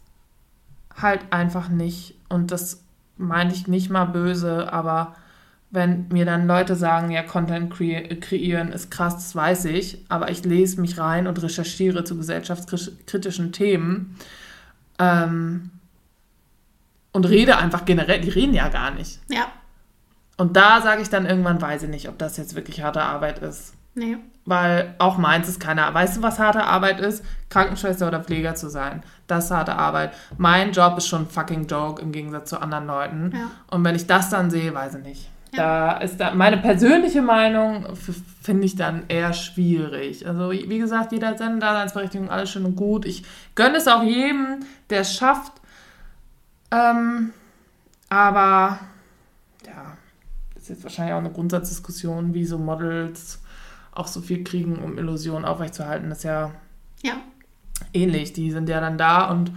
halt 1.01 1.21
einfach 1.31 1.69
nicht. 1.69 2.15
Und 2.29 2.53
das 2.53 2.85
meine 3.17 3.53
ich 3.53 3.67
nicht 3.67 3.91
mal 3.91 4.05
böse, 4.05 4.73
aber 4.73 5.15
wenn 5.71 6.09
mir 6.09 6.25
dann 6.25 6.47
Leute 6.47 6.75
sagen, 6.77 7.11
ja, 7.11 7.23
Content 7.23 7.73
kre 7.73 8.03
kreieren 8.21 8.73
ist 8.73 8.91
krass, 8.91 9.17
das 9.17 9.37
weiß 9.37 9.67
ich, 9.67 10.05
aber 10.09 10.31
ich 10.31 10.45
lese 10.45 10.81
mich 10.81 10.99
rein 10.99 11.27
und 11.27 11.43
recherchiere 11.43 12.05
zu 12.05 12.17
gesellschaftskritischen 12.17 13.53
Themen 13.53 14.17
ähm, 14.99 15.71
und 17.13 17.25
rede 17.29 17.59
einfach 17.59 17.85
generell, 17.85 18.21
die 18.21 18.31
reden 18.31 18.55
ja 18.55 18.69
gar 18.69 18.93
nicht. 18.93 19.21
Ja. 19.29 19.47
Und 20.39 20.57
da 20.57 20.81
sage 20.81 21.03
ich 21.03 21.11
dann 21.11 21.27
irgendwann, 21.27 21.61
weiß 21.61 21.83
ich 21.83 21.91
nicht, 21.91 22.09
ob 22.09 22.17
das 22.17 22.37
jetzt 22.37 22.55
wirklich 22.55 22.83
harte 22.83 23.03
Arbeit 23.03 23.41
ist. 23.41 23.75
Nee. 23.95 24.17
Weil 24.45 24.95
auch 24.99 25.19
meins 25.19 25.49
ist 25.49 25.61
keiner. 25.61 25.93
Weißt 25.93 26.17
du, 26.17 26.23
was 26.23 26.39
harte 26.39 26.63
Arbeit 26.63 27.01
ist? 27.01 27.25
Krankenschwester 27.51 28.07
oder 28.07 28.23
Pfleger 28.23 28.55
zu 28.55 28.71
sein. 28.71 29.03
Das 29.27 29.47
ist 29.47 29.51
harte 29.51 29.75
Arbeit. 29.75 30.15
Mein 30.39 30.73
Job 30.73 30.97
ist 30.97 31.09
schon 31.09 31.29
fucking 31.29 31.67
Joke 31.67 32.01
im 32.01 32.13
Gegensatz 32.13 32.51
zu 32.51 32.63
anderen 32.63 32.87
Leuten. 32.87 33.33
Ja. 33.35 33.51
Und 33.71 33.85
wenn 33.85 33.97
ich 33.97 34.07
das 34.07 34.31
dann 34.31 34.51
sehe, 34.51 34.73
weiß 34.73 34.95
ich 34.95 35.03
nicht. 35.03 35.31
Da 35.53 35.93
ist 35.99 36.19
da 36.19 36.35
meine 36.35 36.59
persönliche 36.59 37.23
Meinung, 37.23 37.87
finde 38.43 38.67
ich 38.67 38.77
dann 38.77 39.05
eher 39.09 39.33
schwierig. 39.33 40.27
Also, 40.27 40.51
wie 40.51 40.79
gesagt, 40.79 41.13
jeder 41.13 41.29
hat 41.29 41.39
seine 41.39 41.59
Daseinsberechtigung, 41.59 42.29
alles 42.31 42.51
schön 42.51 42.65
und 42.65 42.77
gut. 42.77 43.07
Ich 43.07 43.25
gönne 43.55 43.79
es 43.79 43.89
auch 43.89 44.03
jedem, 44.03 44.61
der 44.91 45.01
es 45.01 45.15
schafft. 45.15 45.53
Ähm, 46.71 47.33
aber, 48.11 48.79
ja, 49.67 49.97
das 50.55 50.65
ist 50.65 50.69
jetzt 50.69 50.83
wahrscheinlich 50.85 51.15
auch 51.15 51.19
eine 51.19 51.31
Grundsatzdiskussion, 51.31 52.35
wie 52.35 52.45
so 52.45 52.59
Models 52.59 53.41
auch 53.93 54.07
so 54.07 54.21
viel 54.21 54.45
kriegen, 54.45 54.77
um 54.77 54.99
Illusionen 54.99 55.45
aufrechtzuerhalten. 55.45 56.09
Das 56.11 56.19
ist 56.19 56.25
ja 56.25 56.53
Ja. 57.03 57.15
ähnlich. 57.93 58.33
Die 58.33 58.51
sind 58.51 58.69
ja 58.69 58.81
dann 58.81 58.99
da 58.99 59.31
und 59.31 59.51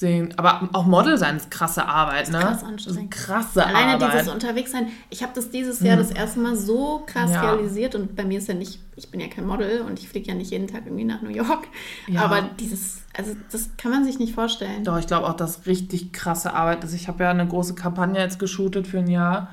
sehen. 0.00 0.34
Aber 0.36 0.68
auch 0.72 0.86
Model 0.86 1.16
sein 1.18 1.36
ist 1.36 1.50
krasse 1.50 1.86
Arbeit, 1.86 2.30
ne? 2.30 2.38
Krass 2.40 2.64
anstrengend. 2.64 3.10
krasse 3.10 3.64
Alleine 3.64 3.92
Arbeit. 3.94 4.14
dieses 4.14 4.32
Unterwegssein. 4.32 4.88
Ich 5.10 5.22
habe 5.22 5.32
das 5.34 5.50
dieses 5.50 5.80
Jahr 5.80 5.96
das 5.96 6.10
erste 6.10 6.40
Mal 6.40 6.56
so 6.56 7.04
krass 7.06 7.30
Ja. 7.30 7.42
realisiert 7.52 7.94
und 7.94 8.16
bei 8.16 8.24
mir 8.24 8.38
ist 8.38 8.48
ja 8.48 8.54
nicht, 8.54 8.80
ich 8.96 9.10
bin 9.10 9.20
ja 9.20 9.28
kein 9.28 9.46
Model 9.46 9.82
und 9.82 9.98
ich 9.98 10.08
fliege 10.08 10.28
ja 10.28 10.34
nicht 10.34 10.50
jeden 10.50 10.66
Tag 10.66 10.82
irgendwie 10.86 11.04
nach 11.04 11.22
New 11.22 11.28
York. 11.30 11.68
Ja. 12.08 12.22
Aber 12.22 12.42
dieses, 12.58 13.02
also 13.16 13.32
das 13.52 13.70
kann 13.76 13.92
man 13.92 14.04
sich 14.04 14.18
nicht 14.18 14.34
vorstellen. 14.34 14.82
Doch, 14.84 14.98
ich 14.98 15.06
glaube 15.06 15.28
auch, 15.28 15.36
dass 15.36 15.66
richtig 15.66 16.12
krasse 16.12 16.54
Arbeit 16.54 16.82
ist. 16.82 16.94
Ich 16.94 17.06
habe 17.06 17.22
ja 17.22 17.30
eine 17.30 17.46
große 17.46 17.74
Kampagne 17.74 18.18
jetzt 18.20 18.38
geshootet 18.38 18.86
für 18.88 18.98
ein 18.98 19.08
Jahr. 19.08 19.50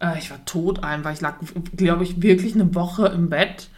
Äh, 0.00 0.16
ich 0.18 0.30
war 0.30 0.42
tot 0.44 0.84
einfach. 0.84 1.12
Ich 1.12 1.20
lag, 1.20 1.34
glaube 1.76 2.04
ich, 2.04 2.22
wirklich 2.22 2.54
eine 2.54 2.72
Woche 2.74 3.06
im 3.08 3.28
Bett. 3.28 3.68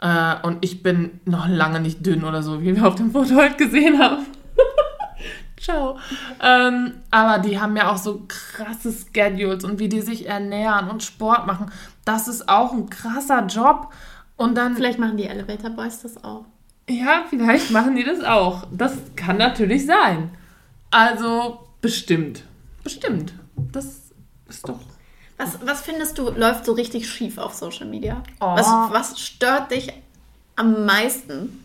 Äh, 0.00 0.34
und 0.42 0.58
ich 0.64 0.82
bin 0.82 1.20
noch 1.24 1.48
lange 1.48 1.80
nicht 1.80 2.04
dünn 2.04 2.24
oder 2.24 2.42
so, 2.42 2.62
wie 2.62 2.74
wir 2.76 2.86
auf 2.86 2.96
dem 2.96 3.12
Foto 3.12 3.36
heute 3.36 3.56
gesehen 3.56 3.98
haben. 4.00 4.26
Ciao. 5.60 5.98
Ähm, 6.42 6.94
aber 7.10 7.38
die 7.40 7.60
haben 7.60 7.76
ja 7.76 7.90
auch 7.90 7.96
so 7.98 8.24
krasse 8.28 8.92
Schedules 8.92 9.64
und 9.64 9.78
wie 9.78 9.88
die 9.88 10.00
sich 10.00 10.26
ernähren 10.26 10.88
und 10.88 11.02
Sport 11.02 11.46
machen. 11.46 11.70
Das 12.04 12.28
ist 12.28 12.48
auch 12.48 12.72
ein 12.72 12.88
krasser 12.88 13.46
Job. 13.46 13.92
Und 14.36 14.56
dann 14.56 14.76
Vielleicht 14.76 14.98
machen 14.98 15.16
die 15.16 15.26
Elevator 15.26 15.70
Boys 15.70 16.00
das 16.02 16.22
auch. 16.22 16.44
ja, 16.88 17.24
vielleicht 17.28 17.70
machen 17.70 17.96
die 17.96 18.04
das 18.04 18.22
auch. 18.22 18.66
Das 18.70 18.94
kann 19.16 19.36
natürlich 19.36 19.84
sein. 19.84 20.30
Also 20.90 21.58
bestimmt. 21.80 22.44
Bestimmt. 22.84 23.32
Das 23.72 24.12
ist 24.48 24.68
doch. 24.68 24.78
Was, 25.36 25.58
was 25.64 25.82
findest 25.82 26.18
du, 26.18 26.30
läuft 26.30 26.64
so 26.64 26.72
richtig 26.72 27.08
schief 27.08 27.38
auf 27.38 27.54
Social 27.54 27.86
Media? 27.86 28.22
Oh. 28.40 28.54
Was, 28.56 28.66
was 28.90 29.20
stört 29.20 29.70
dich 29.70 29.92
am 30.56 30.86
meisten? 30.86 31.64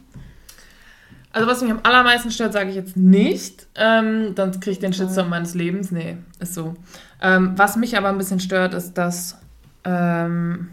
Also 1.34 1.48
was 1.48 1.62
mich 1.62 1.72
am 1.72 1.80
allermeisten 1.84 2.32
stört, 2.32 2.54
sage 2.54 2.70
ich 2.70 2.76
jetzt 2.76 2.96
nicht. 2.96 3.68
Ähm, 3.76 4.36
sonst 4.36 4.62
kriege 4.62 4.72
ich 4.72 4.80
den 4.80 4.94
Shitstorm 4.94 5.30
meines 5.30 5.56
Lebens. 5.56 5.92
Nee, 5.92 6.18
ist 6.40 6.54
so. 6.54 6.76
Ähm, 7.22 7.54
was 7.58 7.76
mich 7.76 7.98
aber 7.98 8.10
ein 8.10 8.18
bisschen 8.18 8.40
stört, 8.40 8.74
ist, 8.76 8.94
dass 8.98 9.38
ähm, 9.84 10.70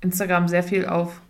Instagram 0.00 0.48
sehr 0.48 0.62
viel 0.64 0.86
auf 0.86 1.20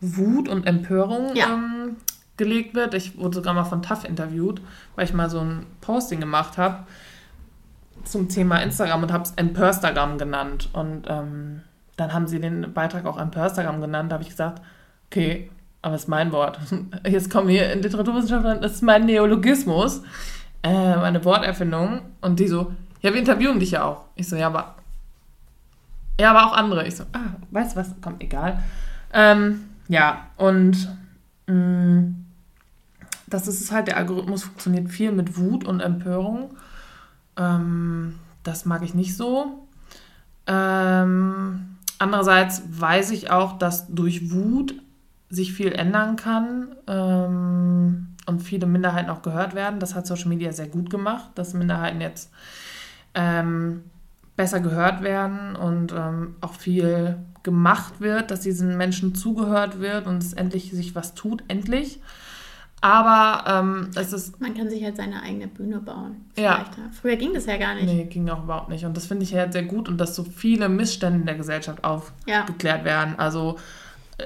Wut 0.00 0.48
und 0.48 0.66
Empörung 0.66 1.34
Ja. 1.34 1.46
ähm, 1.54 1.96
gelegt 2.36 2.74
wird. 2.74 2.92
Ich 2.94 3.16
wurde 3.18 3.36
sogar 3.36 3.54
mal 3.54 3.64
von 3.64 3.80
TAF 3.82 4.04
interviewt, 4.04 4.60
weil 4.96 5.06
ich 5.06 5.14
mal 5.14 5.30
so 5.30 5.40
ein 5.40 5.64
Posting 5.80 6.20
gemacht 6.20 6.58
habe 6.58 6.84
zum 8.04 8.28
Thema 8.28 8.58
Instagram 8.58 9.04
und 9.04 9.12
habe 9.12 9.24
es 9.24 9.32
Empörstagram 9.36 10.18
genannt. 10.18 10.68
Und 10.74 11.04
ähm, 11.08 11.62
dann 11.96 12.12
haben 12.12 12.26
sie 12.26 12.38
den 12.40 12.72
Beitrag 12.74 13.06
auch 13.06 13.18
Empörstagram 13.18 13.80
genannt. 13.80 14.12
Da 14.12 14.14
habe 14.14 14.24
ich 14.24 14.30
gesagt, 14.30 14.60
okay, 15.10 15.50
aber 15.84 15.96
ist 15.96 16.08
mein 16.08 16.32
Wort. 16.32 16.58
Jetzt 17.06 17.30
kommen 17.30 17.48
wir 17.48 17.70
in 17.70 17.82
Literaturwissenschaften, 17.82 18.62
das 18.62 18.72
ist 18.72 18.82
mein 18.82 19.04
Neologismus, 19.04 20.00
äh, 20.62 20.96
meine 20.96 21.22
Worterfindung. 21.26 22.00
Und 22.22 22.40
die 22.40 22.48
so, 22.48 22.72
ja, 23.02 23.12
wir 23.12 23.20
interviewen 23.20 23.60
dich 23.60 23.72
ja 23.72 23.84
auch. 23.84 24.06
Ich 24.14 24.26
so, 24.26 24.34
ja, 24.34 24.46
aber, 24.46 24.76
ja, 26.18 26.30
aber 26.30 26.46
auch 26.46 26.56
andere. 26.56 26.86
Ich 26.86 26.96
so, 26.96 27.04
ah, 27.12 27.36
weißt 27.50 27.76
du 27.76 27.80
was, 27.80 27.94
komm, 28.00 28.14
egal. 28.20 28.62
Ähm, 29.12 29.66
ja, 29.88 30.28
und 30.38 30.88
mh, 31.48 32.14
das 33.26 33.46
ist 33.46 33.60
es 33.60 33.70
halt, 33.70 33.86
der 33.86 33.98
Algorithmus 33.98 34.44
funktioniert 34.44 34.88
viel 34.88 35.12
mit 35.12 35.36
Wut 35.36 35.64
und 35.64 35.80
Empörung. 35.80 36.56
Ähm, 37.36 38.18
das 38.42 38.64
mag 38.64 38.82
ich 38.84 38.94
nicht 38.94 39.18
so. 39.18 39.66
Ähm, 40.46 41.76
andererseits 41.98 42.62
weiß 42.70 43.10
ich 43.10 43.30
auch, 43.30 43.58
dass 43.58 43.86
durch 43.88 44.32
Wut 44.32 44.76
sich 45.30 45.52
viel 45.52 45.72
ändern 45.72 46.16
kann 46.16 46.74
ähm, 46.86 48.08
und 48.26 48.40
viele 48.40 48.66
Minderheiten 48.66 49.10
auch 49.10 49.22
gehört 49.22 49.54
werden. 49.54 49.80
Das 49.80 49.94
hat 49.94 50.06
Social 50.06 50.28
Media 50.28 50.52
sehr 50.52 50.68
gut 50.68 50.90
gemacht, 50.90 51.30
dass 51.34 51.54
Minderheiten 51.54 52.00
jetzt 52.00 52.30
ähm, 53.14 53.84
besser 54.36 54.60
gehört 54.60 55.02
werden 55.02 55.56
und 55.56 55.92
ähm, 55.92 56.36
auch 56.40 56.54
viel 56.54 57.16
gemacht 57.42 58.00
wird, 58.00 58.30
dass 58.30 58.40
diesen 58.40 58.76
Menschen 58.76 59.14
zugehört 59.14 59.78
wird 59.80 60.06
und 60.06 60.22
es 60.22 60.32
endlich 60.32 60.70
sich 60.70 60.94
was 60.94 61.14
tut, 61.14 61.44
endlich. 61.48 62.00
Aber 62.80 63.44
ähm, 63.50 63.90
es 63.94 64.12
ist 64.12 64.38
Man 64.40 64.54
kann 64.54 64.68
sich 64.68 64.84
halt 64.84 64.96
seine 64.96 65.22
eigene 65.22 65.48
Bühne 65.48 65.78
bauen. 65.80 66.16
Ja. 66.36 66.42
Ja. 66.42 66.64
Früher 66.92 67.16
ging 67.16 67.32
das 67.32 67.46
ja 67.46 67.56
gar 67.56 67.74
nicht. 67.74 67.86
Nee, 67.86 68.04
ging 68.04 68.28
auch 68.28 68.42
überhaupt 68.44 68.68
nicht. 68.68 68.84
Und 68.84 68.94
das 68.94 69.06
finde 69.06 69.22
ich 69.24 69.30
ja 69.30 69.50
sehr 69.50 69.62
gut 69.62 69.88
und 69.88 69.96
dass 69.98 70.14
so 70.14 70.22
viele 70.24 70.68
Missstände 70.68 71.20
in 71.20 71.26
der 71.26 71.36
Gesellschaft 71.36 71.78
Ja. 71.82 72.42
aufgeklärt 72.42 72.84
werden. 72.84 73.14
Also 73.18 73.56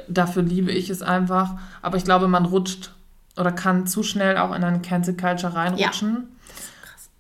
dafür 0.09 0.43
liebe 0.43 0.71
ich 0.71 0.91
es 0.91 1.03
einfach. 1.03 1.57
Aber 1.83 1.97
ich 1.97 2.05
glaube, 2.05 2.29
man 2.29 2.45
rutscht 2.45 2.93
oder 3.37 3.53
kann 3.53 3.87
zu 3.87 4.03
schnell 4.03 4.37
auch 4.37 4.55
in 4.55 4.65
eine 4.65 4.81
Cancel 4.81 5.17
Culture 5.17 5.55
reinrutschen. 5.55 6.29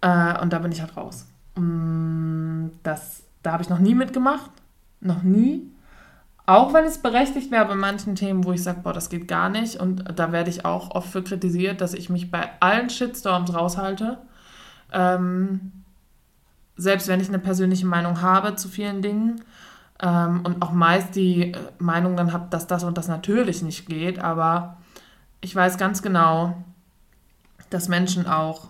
Äh, 0.01 0.41
und 0.41 0.53
da 0.53 0.59
bin 0.59 0.73
ich 0.73 0.81
halt 0.81 0.97
raus. 0.97 1.27
Mm, 1.57 2.69
Das, 2.83 3.23
da 3.43 3.53
habe 3.53 3.63
ich 3.63 3.69
noch 3.69 3.79
nie 3.79 3.95
mitgemacht. 3.95 4.51
Noch 5.01 5.23
nie. 5.23 5.63
Auch 6.47 6.73
wenn 6.73 6.85
es 6.85 6.99
berechtigt 6.99 7.51
wäre 7.51 7.67
bei 7.67 7.75
manchen 7.75 8.15
Themen, 8.15 8.45
wo 8.45 8.53
ich 8.53 8.63
sage, 8.63 8.81
boah, 8.83 8.93
das 8.93 9.11
geht 9.11 9.29
gar 9.29 9.49
nicht. 9.49 9.77
Und 9.77 10.05
da 10.19 10.33
werde 10.33 10.51
ich 10.51 10.65
auch 10.65 10.93
oft 10.93 11.11
für 11.11 11.23
kritisiert, 11.23 11.81
dass 11.81 11.95
ich 11.95 12.09
mich 12.09 12.31
bei 12.31 12.49
allen 12.61 12.91
Shitstorms 12.91 13.55
raushalte. 13.55 14.19
Ähm, 14.93 15.73
selbst 16.77 17.09
wenn 17.09 17.21
ich 17.21 17.29
eine 17.29 17.39
persönliche 17.39 17.87
Meinung 17.87 18.23
habe 18.23 18.57
zu 18.57 18.69
vielen 18.69 19.03
Dingen. 19.03 19.43
Ähm, 20.01 20.43
und 20.45 20.63
auch 20.63 20.73
meist 20.73 21.17
die 21.17 21.53
äh, 21.53 21.59
Meinung 21.79 22.17
dann 22.17 22.33
habe, 22.33 22.47
dass 22.51 22.67
das 22.67 22.85
und 22.85 22.97
das 22.97 23.09
natürlich 23.09 23.63
nicht 23.63 23.87
geht. 23.87 24.19
Aber 24.21 24.77
ich 25.41 25.55
weiß 25.55 25.77
ganz 25.79 26.03
genau, 26.03 26.57
dass 27.71 27.89
Menschen 27.89 28.27
auch 28.27 28.69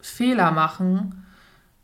Fehler 0.00 0.50
machen, 0.52 1.24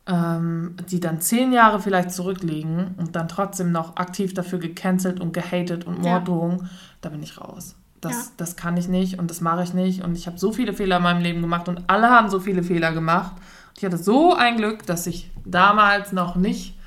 ähm, 0.06 0.76
die 0.90 1.00
dann 1.00 1.20
zehn 1.20 1.52
Jahre 1.52 1.80
vielleicht 1.80 2.12
zurückliegen 2.12 2.94
und 2.96 3.16
dann 3.16 3.26
trotzdem 3.28 3.72
noch 3.72 3.96
aktiv 3.96 4.34
dafür 4.34 4.58
gecancelt 4.58 5.18
und 5.20 5.32
gehatet 5.32 5.84
und 5.86 6.04
Ja. 6.04 6.12
Morddrohungen, 6.12 6.68
da 7.00 7.08
bin 7.08 7.22
ich 7.22 7.40
raus. 7.40 7.74
Das, 8.00 8.12
Ja. 8.12 8.22
das 8.36 8.56
kann 8.56 8.76
ich 8.76 8.86
nicht 8.86 9.18
und 9.18 9.30
das 9.30 9.40
mache 9.40 9.62
ich 9.62 9.72
nicht. 9.74 10.02
Und 10.04 10.14
ich 10.16 10.26
habe 10.26 10.38
so 10.38 10.52
viele 10.52 10.74
Fehler 10.74 10.98
in 10.98 11.02
meinem 11.02 11.22
Leben 11.22 11.40
gemacht 11.40 11.68
und 11.68 11.84
alle 11.88 12.10
haben 12.10 12.28
so 12.28 12.38
viele 12.38 12.62
Fehler 12.62 12.92
gemacht. 12.92 13.32
Und 13.32 13.78
ich 13.78 13.84
hatte 13.84 13.96
so 13.96 14.34
ein 14.34 14.56
Glück, 14.58 14.84
dass 14.86 15.06
ich 15.06 15.30
damals 15.44 16.12
noch 16.12 16.36
nicht, 16.36 16.78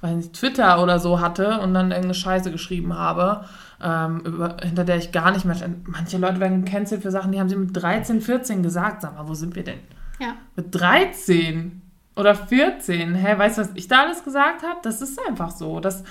weil 0.00 0.20
ich 0.20 0.32
Twitter 0.32 0.82
oder 0.82 0.98
so 0.98 1.20
hatte 1.20 1.60
und 1.60 1.74
dann 1.74 1.90
irgendeine 1.90 2.14
Scheiße 2.14 2.50
geschrieben 2.50 2.96
habe, 2.96 3.44
ähm, 3.82 4.20
über, 4.20 4.56
hinter 4.62 4.84
der 4.84 4.96
ich 4.96 5.12
gar 5.12 5.30
nicht 5.30 5.44
mehr. 5.44 5.56
Manche 5.84 6.18
Leute 6.18 6.40
werden 6.40 6.64
gecancelt 6.64 7.02
für 7.02 7.10
Sachen, 7.10 7.32
die 7.32 7.40
haben 7.40 7.48
sie 7.48 7.56
mit 7.56 7.76
13, 7.76 8.20
14 8.20 8.62
gesagt. 8.62 9.02
Sag 9.02 9.14
mal, 9.14 9.28
wo 9.28 9.34
sind 9.34 9.54
wir 9.54 9.64
denn? 9.64 9.80
Ja. 10.18 10.34
Mit 10.56 10.74
13 10.74 11.82
oder 12.16 12.34
14. 12.34 13.14
Hä, 13.14 13.38
weißt 13.38 13.58
du, 13.58 13.62
was 13.62 13.70
ich 13.74 13.88
da 13.88 14.02
alles 14.02 14.24
gesagt 14.24 14.62
habe? 14.62 14.80
Das 14.82 15.02
ist 15.02 15.18
einfach 15.26 15.50
so. 15.50 15.80
Das, 15.80 16.04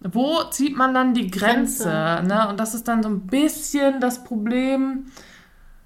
wo 0.00 0.44
zieht 0.44 0.76
man 0.76 0.94
dann 0.94 1.14
die 1.14 1.30
Grenze? 1.30 1.84
Grenze. 1.84 2.28
Ne? 2.28 2.48
Und 2.48 2.60
das 2.60 2.74
ist 2.74 2.86
dann 2.88 3.02
so 3.02 3.08
ein 3.08 3.26
bisschen 3.26 4.00
das 4.00 4.22
Problem. 4.24 5.06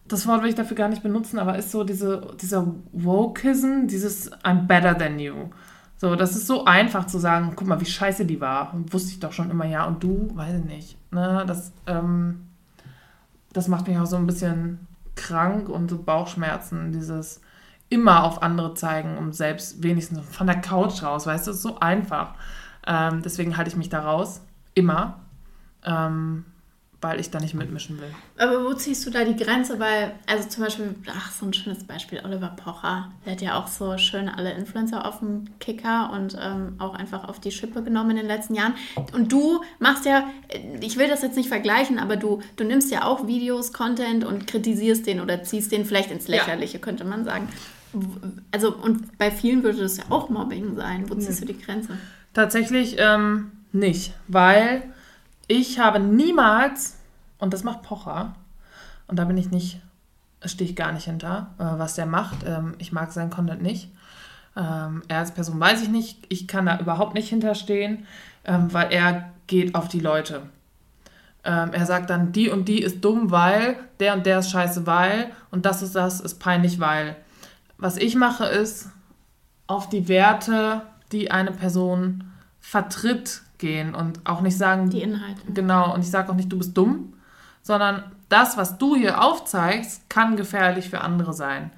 Das 0.07 0.27
Wort 0.27 0.43
will 0.43 0.51
ich 0.51 0.55
dafür 0.55 0.77
gar 0.77 0.89
nicht 0.89 1.03
benutzen, 1.03 1.39
aber 1.39 1.57
ist 1.57 1.71
so 1.71 1.85
diese, 1.85 2.35
dieser 2.41 2.67
Wokeism, 2.93 3.87
dieses 3.87 4.31
I'm 4.43 4.67
better 4.67 4.97
than 4.97 5.19
you. 5.19 5.51
So, 6.03 6.17
das 6.17 6.35
ist 6.35 6.49
so 6.49 6.65
einfach 6.65 7.07
zu 7.07 7.21
sagen, 7.21 7.53
guck 7.55 7.69
mal, 7.69 7.81
wie 7.81 7.87
scheiße 7.87 8.27
die 8.27 8.41
war. 8.41 8.75
Wusste 8.91 9.11
ich 9.11 9.21
doch 9.21 9.31
schon 9.31 9.53
immer, 9.53 9.67
ja, 9.67 9.85
und 9.85 10.03
du, 10.03 10.33
weiß 10.35 10.59
ich 10.59 10.65
nicht. 10.65 11.13
Ne? 11.13 11.45
Das, 11.47 11.71
ähm, 11.87 12.49
das 13.53 13.69
macht 13.69 13.87
mich 13.87 13.97
auch 13.97 14.07
so 14.07 14.17
ein 14.17 14.27
bisschen 14.27 14.89
krank 15.15 15.69
und 15.69 15.89
so 15.89 16.03
Bauchschmerzen, 16.03 16.91
dieses 16.91 17.41
immer 17.89 18.25
auf 18.25 18.43
andere 18.43 18.75
zeigen, 18.75 19.17
um 19.17 19.33
selbst 19.33 19.85
wenigstens 19.85 20.19
von 20.29 20.49
der 20.49 20.61
Couch 20.61 21.05
raus, 21.05 21.25
weißt 21.25 21.47
du, 21.47 21.53
ist 21.53 21.63
so 21.63 21.79
einfach. 21.79 22.35
Ähm, 22.85 23.23
deswegen 23.23 23.57
halte 23.57 23.71
ich 23.71 23.77
mich 23.77 23.89
da 23.89 24.01
raus, 24.01 24.41
immer, 24.75 25.21
ähm, 25.85 26.47
weil 27.03 27.19
ich 27.19 27.31
da 27.31 27.41
nicht 27.41 27.55
mitmischen 27.55 28.01
will. 28.01 28.15
Aber 28.39 28.65
wo 28.65 28.73
ziehst 28.75 29.05
du 29.05 29.11
da 29.11 29.25
die 29.25 29.37
Grenze? 29.37 29.79
Weil, 29.81 30.13
also 30.27 30.49
zum 30.49 30.63
Beispiel, 30.63 30.95
ach, 31.09 31.33
so 31.33 31.45
ein 31.45 31.53
schönes 31.53 31.85
Beispiel, 31.85 32.23
Oliver 32.25 32.55
Pocher, 32.57 33.11
der 33.27 33.33
hat 33.33 33.43
ja 33.43 33.59
auch 33.59 33.67
so 33.67 33.99
schön 33.99 34.29
alle 34.29 34.53
Influencer 34.53 35.05
auf 35.05 35.19
dem 35.19 35.47
Kicker 35.59 36.13
und 36.13 36.37
ähm, 36.41 36.77
auch 36.79 36.95
einfach 36.95 37.29
auf 37.29 37.41
die 37.41 37.51
Schippe 37.51 37.83
genommen 37.83 38.13
in 38.13 38.17
den 38.19 38.27
letzten 38.27 38.55
Jahren. 38.55 38.75
Und 39.13 39.33
du 39.33 39.63
machst 39.81 40.07
ja, 40.07 40.31
ich 40.81 40.97
will 40.97 41.09
das 41.09 41.23
jetzt 41.23 41.37
nicht 41.37 41.49
vergleichen, 41.49 41.99
aber 41.99 42.17
du, 42.17 42.41
du 42.57 42.65
nimmst 42.65 42.93
ja 42.93 43.05
auch 43.05 43.27
Videos, 43.27 43.73
Content 43.73 44.25
und 44.25 44.47
kritisierst 44.47 45.05
den 45.05 45.21
oder 45.21 45.43
ziehst 45.43 45.73
den 45.73 45.85
vielleicht 45.85 46.13
ins 46.13 46.29
Lächerliche, 46.29 46.79
könnte 46.79 47.05
man 47.05 47.25
sagen. 47.25 47.49
Also, 48.53 48.75
und 48.75 49.19
bei 49.19 49.33
vielen 49.33 49.65
würde 49.65 49.81
das 49.81 49.97
ja 49.97 50.05
auch 50.09 50.29
Mobbing 50.29 50.77
sein. 50.77 51.11
Wo 51.11 51.17
ziehst 51.17 51.43
du 51.43 51.47
die 51.47 51.59
Grenze? 51.59 51.99
Tatsächlich 52.33 52.97
ähm, 52.99 53.51
nicht, 53.73 54.15
weil 54.29 54.85
ich 55.53 55.79
habe 55.79 56.01
niemals, 56.01 56.97
und 57.39 57.53
das 57.53 57.63
macht 57.63 57.83
Pocher, 57.83 58.35
und 59.07 59.19
da 59.19 59.25
bin 59.27 59.37
ich 59.37 59.51
nicht, 59.51 59.83
stehe 60.45 60.71
ich 60.71 60.77
gar 60.77 60.93
nicht 60.93 61.05
hinter, 61.05 61.51
äh, 61.59 61.65
was 61.79 61.95
der 61.95 62.07
macht. 62.07 62.39
Ähm, 62.47 62.75
ich 62.79 62.93
mag 62.93 63.13
seinen 63.13 63.31
Content 63.31 63.61
nicht. 63.63 63.91
Ähm, 64.57 65.03
er 65.09 65.19
als 65.19 65.33
Person 65.33 65.61
weiß 65.61 65.83
ich 65.83 65.89
nicht, 65.89 66.25
ich 66.31 66.49
kann 66.49 66.67
da 66.67 66.79
überhaupt 66.79 67.15
nicht 67.15 67.29
hinterstehen, 67.29 68.07
ähm, 68.45 68.73
weil 68.73 68.93
er 68.93 69.31
geht 69.47 69.75
auf 69.75 69.89
die 69.89 70.01
Leute. 70.01 70.43
Er 71.45 71.87
sagt 71.87 72.09
dann, 72.09 72.31
die 72.31 72.51
und 72.51 72.69
die 72.69 72.81
ist 72.81 73.05
dumm, 73.05 73.33
weil, 73.33 73.77
der 73.99 74.15
und 74.15 74.27
der 74.27 74.39
ist 74.39 74.53
scheiße, 74.53 74.87
weil, 74.87 75.33
und 75.51 75.67
das 75.67 75.83
ist 75.83 75.97
das, 75.97 76.21
ist 76.21 76.39
peinlich, 76.39 76.79
weil. 76.79 77.17
was 77.79 77.97
ich 77.97 78.15
mache, 78.15 78.45
ist 78.45 78.91
auf 79.67 79.89
die 79.89 80.07
Werte, 80.07 80.83
die 81.11 81.33
eine 81.33 81.51
Person 81.51 82.31
vertritt, 82.61 83.43
gehen 83.63 83.95
und 83.95 84.21
auch 84.29 84.43
nicht 84.43 84.59
sagen. 84.59 84.91
Die 84.91 85.01
Inhalte. 85.01 85.41
Genau, 85.55 85.95
und 85.95 86.01
ich 86.01 86.11
sage 86.11 86.31
auch 86.31 86.35
nicht, 86.35 86.53
du 86.53 86.59
bist 86.59 86.77
dumm, 86.77 87.15
sondern 87.63 88.03
das, 88.29 88.59
was 88.59 88.77
du 88.77 88.95
hier 88.95 89.23
aufzeigst, 89.23 90.11
kann 90.11 90.37
gefährlich 90.37 90.91
für 90.91 91.01
andere 91.01 91.33
sein. 91.33 91.71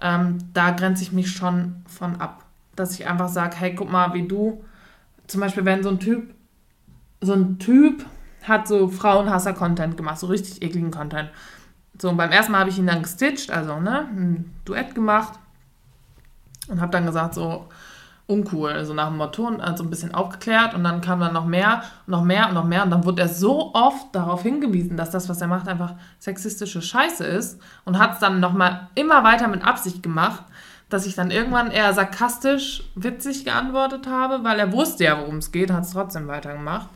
Ähm, 0.00 0.38
da 0.54 0.70
grenze 0.70 1.02
ich 1.02 1.12
mich 1.12 1.30
schon 1.30 1.82
von 1.86 2.20
ab. 2.20 2.44
Dass 2.76 2.98
ich 2.98 3.06
einfach 3.06 3.28
sage, 3.28 3.56
hey, 3.56 3.74
guck 3.74 3.90
mal, 3.90 4.14
wie 4.14 4.26
du, 4.26 4.64
zum 5.26 5.40
Beispiel, 5.40 5.64
wenn 5.64 5.82
so 5.82 5.90
ein 5.90 6.00
Typ, 6.00 6.34
so 7.20 7.34
ein 7.34 7.58
Typ 7.58 8.06
hat 8.42 8.68
so 8.68 8.88
Frauenhasser-Content 8.88 9.96
gemacht, 9.96 10.18
so 10.18 10.26
richtig 10.26 10.62
ekligen 10.62 10.90
Content. 10.90 11.30
So, 12.00 12.10
und 12.10 12.16
beim 12.16 12.30
ersten 12.30 12.52
Mal 12.52 12.60
habe 12.60 12.70
ich 12.70 12.78
ihn 12.78 12.86
dann 12.86 13.02
gestitcht, 13.02 13.50
also 13.50 13.80
ne, 13.80 14.08
ein 14.10 14.54
Duett 14.64 14.94
gemacht 14.94 15.38
und 16.68 16.80
habe 16.80 16.92
dann 16.92 17.06
gesagt, 17.06 17.34
so, 17.34 17.68
uncool, 18.26 18.70
also 18.70 18.94
nach 18.94 19.08
dem 19.08 19.18
Motto 19.18 19.46
und 19.46 19.60
also 19.60 19.84
ein 19.84 19.90
bisschen 19.90 20.14
aufgeklärt 20.14 20.74
und 20.74 20.82
dann 20.82 21.02
kam 21.02 21.20
dann 21.20 21.34
noch 21.34 21.44
mehr 21.44 21.82
und 22.06 22.12
noch 22.12 22.24
mehr 22.24 22.48
und 22.48 22.54
noch 22.54 22.64
mehr 22.64 22.82
und 22.82 22.90
dann 22.90 23.04
wurde 23.04 23.22
er 23.22 23.28
so 23.28 23.74
oft 23.74 24.14
darauf 24.14 24.42
hingewiesen, 24.42 24.96
dass 24.96 25.10
das, 25.10 25.28
was 25.28 25.40
er 25.42 25.46
macht, 25.46 25.68
einfach 25.68 25.94
sexistische 26.18 26.80
Scheiße 26.80 27.24
ist 27.24 27.60
und 27.84 27.98
hat 27.98 28.14
es 28.14 28.18
dann 28.20 28.40
nochmal 28.40 28.88
immer 28.94 29.24
weiter 29.24 29.46
mit 29.48 29.64
Absicht 29.64 30.02
gemacht, 30.02 30.42
dass 30.88 31.06
ich 31.06 31.14
dann 31.14 31.30
irgendwann 31.30 31.70
eher 31.70 31.92
sarkastisch, 31.92 32.84
witzig 32.94 33.44
geantwortet 33.44 34.06
habe, 34.06 34.42
weil 34.42 34.58
er 34.58 34.72
wusste 34.72 35.04
ja, 35.04 35.18
worum 35.18 35.38
es 35.38 35.52
geht, 35.52 35.70
hat 35.70 35.84
es 35.84 35.90
trotzdem 35.90 36.26
weitergemacht. 36.26 36.88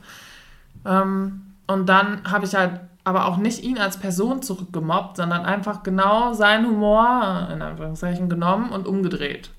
Ähm, 0.87 1.55
und 1.66 1.89
dann 1.89 2.22
habe 2.31 2.47
ich 2.47 2.55
halt 2.55 2.81
aber 3.05 3.26
auch 3.26 3.37
nicht 3.37 3.62
ihn 3.62 3.79
als 3.79 3.99
Person 3.99 4.43
zurückgemobbt, 4.43 5.16
sondern 5.16 5.45
einfach 5.45 5.83
genau 5.83 6.33
seinen 6.33 6.66
Humor 6.66 7.49
in 7.53 7.61
Anführungszeichen 7.61 8.29
genommen 8.29 8.70
und 8.70 8.87
umgedreht. 8.87 9.51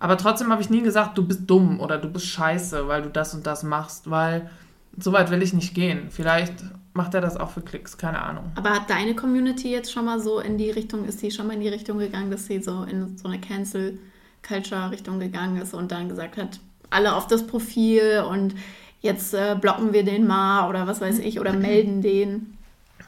Aber 0.00 0.16
trotzdem 0.16 0.50
habe 0.50 0.62
ich 0.62 0.70
nie 0.70 0.82
gesagt, 0.82 1.16
du 1.16 1.26
bist 1.26 1.42
dumm 1.48 1.78
oder 1.78 1.98
du 1.98 2.08
bist 2.08 2.26
scheiße, 2.26 2.88
weil 2.88 3.02
du 3.02 3.10
das 3.10 3.34
und 3.34 3.46
das 3.46 3.62
machst, 3.62 4.10
weil 4.10 4.50
so 4.98 5.12
weit 5.12 5.30
will 5.30 5.42
ich 5.42 5.52
nicht 5.52 5.74
gehen. 5.74 6.08
Vielleicht 6.10 6.54
macht 6.94 7.14
er 7.14 7.20
das 7.20 7.36
auch 7.36 7.50
für 7.50 7.60
Klicks, 7.60 7.96
keine 7.98 8.20
Ahnung. 8.20 8.50
Aber 8.56 8.70
hat 8.70 8.90
deine 8.90 9.14
Community 9.14 9.70
jetzt 9.70 9.92
schon 9.92 10.06
mal 10.06 10.18
so 10.18 10.40
in 10.40 10.58
die 10.58 10.70
Richtung, 10.70 11.04
ist 11.04 11.22
die 11.22 11.30
schon 11.30 11.46
mal 11.46 11.52
in 11.52 11.60
die 11.60 11.68
Richtung 11.68 11.98
gegangen, 11.98 12.30
dass 12.30 12.46
sie 12.46 12.60
so 12.62 12.82
in 12.82 13.16
so 13.16 13.28
eine 13.28 13.40
Cancel 13.40 13.98
Culture 14.46 14.90
Richtung 14.90 15.20
gegangen 15.20 15.60
ist 15.60 15.74
und 15.74 15.92
dann 15.92 16.08
gesagt 16.08 16.38
hat, 16.38 16.60
alle 16.88 17.14
auf 17.14 17.26
das 17.26 17.46
Profil 17.46 18.24
und 18.28 18.54
jetzt 19.00 19.34
äh, 19.34 19.56
blocken 19.60 19.92
wir 19.92 20.02
den 20.02 20.26
mal 20.26 20.68
oder 20.68 20.86
was 20.86 21.00
weiß 21.00 21.18
ich 21.18 21.38
oder 21.38 21.52
melden 21.52 22.02
den? 22.02 22.56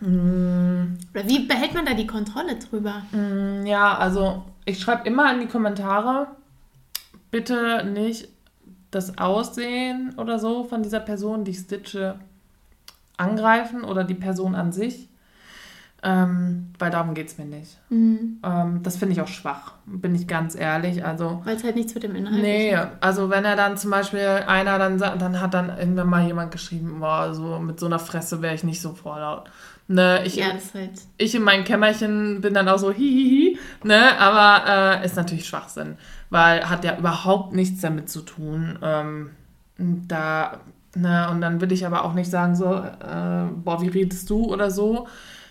Mm. 0.00 0.98
Oder 1.14 1.28
wie 1.28 1.46
behält 1.46 1.74
man 1.74 1.86
da 1.86 1.94
die 1.94 2.06
Kontrolle 2.06 2.56
drüber? 2.56 3.02
Mm, 3.12 3.66
ja, 3.66 3.96
also 3.96 4.44
ich 4.64 4.78
schreibe 4.78 5.08
immer 5.08 5.32
in 5.32 5.40
die 5.40 5.46
Kommentare, 5.46 6.28
bitte 7.32 7.84
nicht 7.84 8.28
das 8.92 9.18
Aussehen 9.18 10.14
oder 10.16 10.38
so 10.38 10.62
von 10.62 10.84
dieser 10.84 11.00
Person, 11.00 11.42
die 11.44 11.50
ich 11.50 11.58
stitche, 11.58 12.20
angreifen 13.16 13.82
oder 13.82 14.04
die 14.04 14.14
Person 14.14 14.54
an 14.54 14.70
sich. 14.70 15.08
Ähm, 16.04 16.72
weil 16.80 16.90
darum 16.90 17.14
geht 17.14 17.28
es 17.28 17.38
mir 17.38 17.44
nicht. 17.44 17.78
Mhm. 17.88 18.40
Ähm, 18.44 18.80
das 18.82 18.96
finde 18.96 19.12
ich 19.12 19.20
auch 19.20 19.28
schwach, 19.28 19.74
bin 19.86 20.16
ich 20.16 20.26
ganz 20.26 20.56
ehrlich. 20.56 21.04
Also, 21.04 21.40
Weil 21.44 21.54
es 21.54 21.62
halt 21.62 21.76
nichts 21.76 21.94
mit 21.94 22.02
dem 22.02 22.16
Inhalt 22.16 22.42
nee, 22.42 22.76
also 23.00 23.30
wenn 23.30 23.44
er 23.44 23.54
dann 23.54 23.76
zum 23.76 23.92
Beispiel 23.92 24.42
einer 24.48 24.78
dann 24.80 24.98
sagt, 24.98 25.22
dann 25.22 25.40
hat 25.40 25.54
dann 25.54 25.68
irgendwann 25.78 26.08
mal 26.08 26.26
jemand 26.26 26.50
geschrieben, 26.50 26.98
boah, 26.98 27.32
so 27.32 27.60
mit 27.60 27.78
so 27.78 27.86
einer 27.86 28.00
Fresse 28.00 28.42
wäre 28.42 28.52
ich 28.54 28.64
nicht 28.64 28.80
so 28.80 28.94
vorlaut. 28.94 29.48
Ne, 29.86 30.22
ich, 30.24 30.36
Ja, 30.36 30.52
das 30.52 30.64
ist 30.64 30.74
halt. 30.74 30.90
ich 31.18 31.34
in 31.36 31.42
meinem 31.42 31.62
Kämmerchen 31.62 32.40
bin 32.40 32.52
dann 32.54 32.68
auch 32.68 32.78
so 32.78 32.90
hihihi, 32.90 33.58
ne, 33.84 34.18
aber 34.18 35.02
äh, 35.02 35.06
ist 35.06 35.16
natürlich 35.16 35.46
Schwachsinn, 35.46 35.96
weil 36.32 36.68
hat 36.70 36.82
ja 36.82 36.96
überhaupt 36.96 37.52
nichts 37.52 37.82
damit 37.82 38.08
zu 38.08 38.22
tun. 38.22 38.78
Ähm, 38.82 39.30
da, 39.76 40.60
ne, 40.96 41.28
und 41.30 41.42
dann 41.42 41.60
will 41.60 41.72
ich 41.72 41.84
aber 41.84 42.04
auch 42.04 42.14
nicht 42.14 42.30
sagen 42.30 42.56
so, 42.56 42.72
äh, 42.74 43.44
boah, 43.54 43.82
wie 43.82 43.88
redest 43.88 44.30
du 44.30 44.46
oder 44.46 44.70
so, 44.70 45.06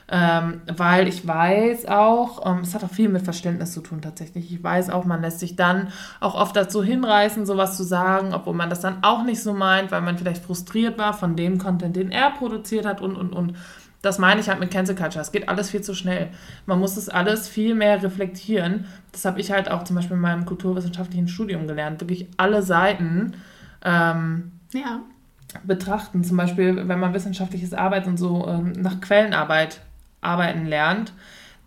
ähm, 0.10 0.62
weil 0.76 1.08
ich 1.08 1.26
weiß 1.26 1.86
auch, 1.86 2.48
ähm, 2.48 2.62
es 2.64 2.74
hat 2.74 2.84
auch 2.84 2.90
viel 2.90 3.10
mit 3.10 3.22
Verständnis 3.22 3.74
zu 3.74 3.82
tun 3.82 4.02
tatsächlich. 4.02 4.52
Ich 4.52 4.64
weiß 4.64 4.90
auch, 4.90 5.06
man 5.06 5.22
lässt 5.22 5.40
sich 5.40 5.56
dann 5.56 5.90
auch 6.20 6.34
oft 6.34 6.56
dazu 6.56 6.84
hinreißen, 6.84 7.46
sowas 7.46 7.78
zu 7.78 7.84
sagen, 7.84 8.34
obwohl 8.34 8.56
man 8.56 8.72
das 8.72 8.82
dann 8.82 9.04
auch 9.04 9.24
nicht 9.24 9.44
so 9.44 9.54
meint, 9.54 9.92
weil 9.92 10.02
man 10.02 10.18
vielleicht 10.18 10.44
frustriert 10.44 10.98
war 10.98 11.14
von 11.14 11.36
dem 11.36 11.60
Content, 11.60 11.96
den 11.96 12.12
er 12.12 12.32
produziert 12.32 12.88
hat 12.88 13.02
und, 13.02 13.16
und, 13.16 13.34
und. 13.34 13.56
Das 14.02 14.18
meine 14.18 14.42
ich 14.42 14.50
halt 14.50 14.60
mit 14.60 14.72
Cancel 14.72 14.96
Culture. 14.96 15.22
Es 15.22 15.32
geht 15.32 15.48
alles 15.48 15.70
viel 15.70 15.82
zu 15.82 15.94
schnell. 15.94 16.30
Man 16.66 16.80
muss 16.80 16.96
das 16.96 17.08
alles 17.08 17.48
viel 17.48 17.76
mehr 17.76 18.02
reflektieren. 18.02 18.86
Das 19.12 19.26
habe 19.26 19.40
ich 19.40 19.52
halt 19.52 19.70
auch 19.70 19.84
zum 19.84 19.96
Beispiel 19.96 20.16
in 20.16 20.22
meinem 20.22 20.46
kulturwissenschaftlichen 20.46 21.28
Studium 21.28 21.68
gelernt. 21.68 22.02
Wirklich 22.02 22.28
alle 22.38 22.64
Seiten 22.64 23.34
ähm, 23.84 24.54
Ja. 24.74 25.02
betrachten. 25.64 26.24
Zum 26.24 26.38
Beispiel, 26.38 26.88
wenn 26.88 27.00
man 27.00 27.14
wissenschaftliches 27.14 27.74
Arbeit 27.74 28.08
und 28.08 28.18
so 28.18 28.48
ähm, 28.48 28.72
nach 28.74 29.02
Quellenarbeit 29.02 29.82
arbeiten 30.22 30.66
lernt, 30.66 31.14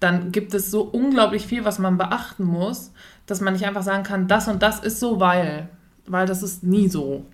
dann 0.01 0.33
gibt 0.33 0.55
es 0.55 0.71
so 0.71 0.83
unglaublich 0.83 1.47
viel, 1.47 1.65
was 1.65 1.79
man 1.79 1.99
beachten 1.99 2.45
muss, 2.45 2.93
dass 3.27 3.41
man 3.41 3.53
nicht 3.55 3.65
einfach 3.67 3.83
sagen 3.83 4.03
kann, 4.03 4.27
das 4.29 4.49
und 4.49 4.63
das 4.63 4.81
ist 4.81 4.99
so, 5.01 5.21
weil. 5.21 5.69
Weil 6.07 6.27
das 6.27 6.43
ist 6.43 6.63
nie 6.65 6.89
so. 6.89 7.25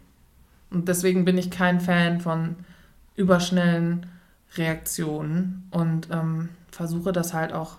Und 0.71 0.89
deswegen 0.89 1.25
bin 1.25 1.37
ich 1.39 1.51
kein 1.51 1.81
Fan 1.81 2.21
von 2.21 2.55
überschnellen 3.17 4.07
Reaktionen 4.57 5.69
und 5.71 6.09
ähm, 6.11 6.49
versuche 6.71 7.13
das 7.13 7.35
halt 7.35 7.53
auch 7.53 7.77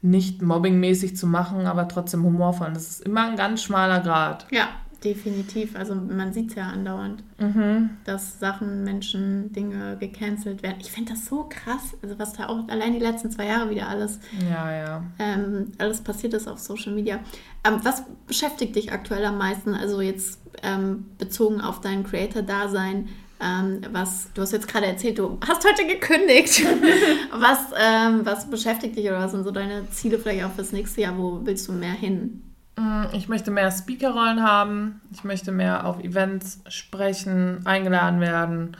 nicht 0.00 0.42
mobbingmäßig 0.42 1.16
zu 1.16 1.26
machen, 1.26 1.66
aber 1.66 1.86
trotzdem 1.88 2.24
humorvoll. 2.24 2.68
Und 2.68 2.74
das 2.76 2.88
ist 2.90 3.00
immer 3.02 3.28
ein 3.28 3.36
ganz 3.36 3.62
schmaler 3.62 4.00
Grad. 4.00 4.46
Ja, 4.50 4.68
definitiv. 5.04 5.76
Also 5.76 5.94
man 5.94 6.32
sieht 6.32 6.50
es 6.50 6.54
ja 6.56 6.66
andauernd, 6.68 7.22
Mhm. 7.38 7.90
dass 8.04 8.40
Sachen, 8.40 8.82
Menschen, 8.82 9.52
Dinge 9.52 9.96
gecancelt 9.98 10.62
werden. 10.64 10.76
Ich 10.80 10.90
finde 10.90 11.12
das 11.12 11.26
so 11.26 11.46
krass. 11.48 11.94
Also 12.02 12.18
was 12.18 12.32
da 12.32 12.46
auch 12.48 12.66
allein 12.68 12.92
die 12.94 12.98
letzten 12.98 13.30
zwei 13.30 13.46
Jahre 13.46 13.70
wieder 13.70 13.88
alles, 13.88 14.18
Ja, 14.50 14.72
ja. 14.72 15.02
ähm, 15.20 15.70
alles 15.78 16.00
passiert 16.00 16.34
ist 16.34 16.48
auf 16.48 16.58
Social 16.58 16.92
Media. 16.94 17.20
Ähm, 17.64 17.78
was 17.84 18.02
beschäftigt 18.26 18.74
dich 18.74 18.92
aktuell 18.92 19.24
am 19.24 19.38
meisten? 19.38 19.74
Also 19.74 20.00
jetzt 20.00 20.40
ähm, 20.64 21.06
bezogen 21.18 21.60
auf 21.60 21.80
dein 21.80 22.02
Creator-Dasein. 22.04 23.08
Ähm, 23.42 23.80
was, 23.90 24.32
du 24.34 24.42
hast 24.42 24.52
jetzt 24.52 24.68
gerade 24.68 24.86
erzählt, 24.86 25.18
du 25.18 25.38
hast 25.46 25.64
heute 25.68 25.86
gekündigt. 25.86 26.64
was, 27.32 27.58
ähm, 27.76 28.24
was 28.24 28.48
beschäftigt 28.48 28.96
dich 28.96 29.06
oder 29.08 29.18
was 29.18 29.32
sind 29.32 29.42
so 29.44 29.50
deine 29.50 29.88
Ziele 29.90 30.18
vielleicht 30.18 30.44
auch 30.44 30.52
fürs 30.52 30.72
nächste 30.72 31.00
Jahr? 31.00 31.18
Wo 31.18 31.40
willst 31.44 31.66
du 31.66 31.72
mehr 31.72 31.92
hin? 31.92 32.42
Mm, 32.76 33.04
Ich 33.12 33.28
möchte 33.28 33.50
mehr 33.50 33.72
Speakerrollen 33.72 34.42
haben. 34.44 35.00
Ich 35.12 35.24
möchte 35.24 35.50
mehr 35.50 35.86
auf 35.86 35.98
Events 36.04 36.60
sprechen, 36.68 37.62
eingeladen 37.66 38.20
werden, 38.20 38.76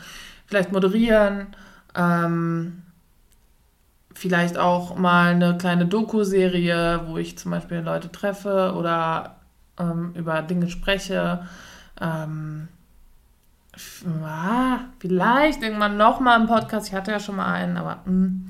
vielleicht 0.46 0.70
moderieren. 0.70 1.48
Ähm, 1.96 2.82
vielleicht 4.14 4.58
auch 4.58 4.96
mal 4.96 5.32
eine 5.32 5.58
kleine 5.58 5.86
Doku-Serie, 5.86 7.02
wo 7.08 7.16
ich 7.18 7.36
zum 7.36 7.50
Beispiel 7.50 7.78
Leute 7.78 8.12
treffe 8.12 8.74
oder 8.76 9.36
ähm, 9.78 10.12
über 10.14 10.40
Dinge 10.42 10.68
spreche. 10.68 11.46
Ähm, 12.00 12.68
vielleicht 14.98 15.62
irgendwann 15.62 15.96
nochmal 15.96 16.38
einen 16.38 16.48
Podcast. 16.48 16.88
Ich 16.88 16.94
hatte 16.94 17.10
ja 17.10 17.20
schon 17.20 17.36
mal 17.36 17.52
einen, 17.52 17.76
aber 17.76 18.02
mm. 18.10 18.46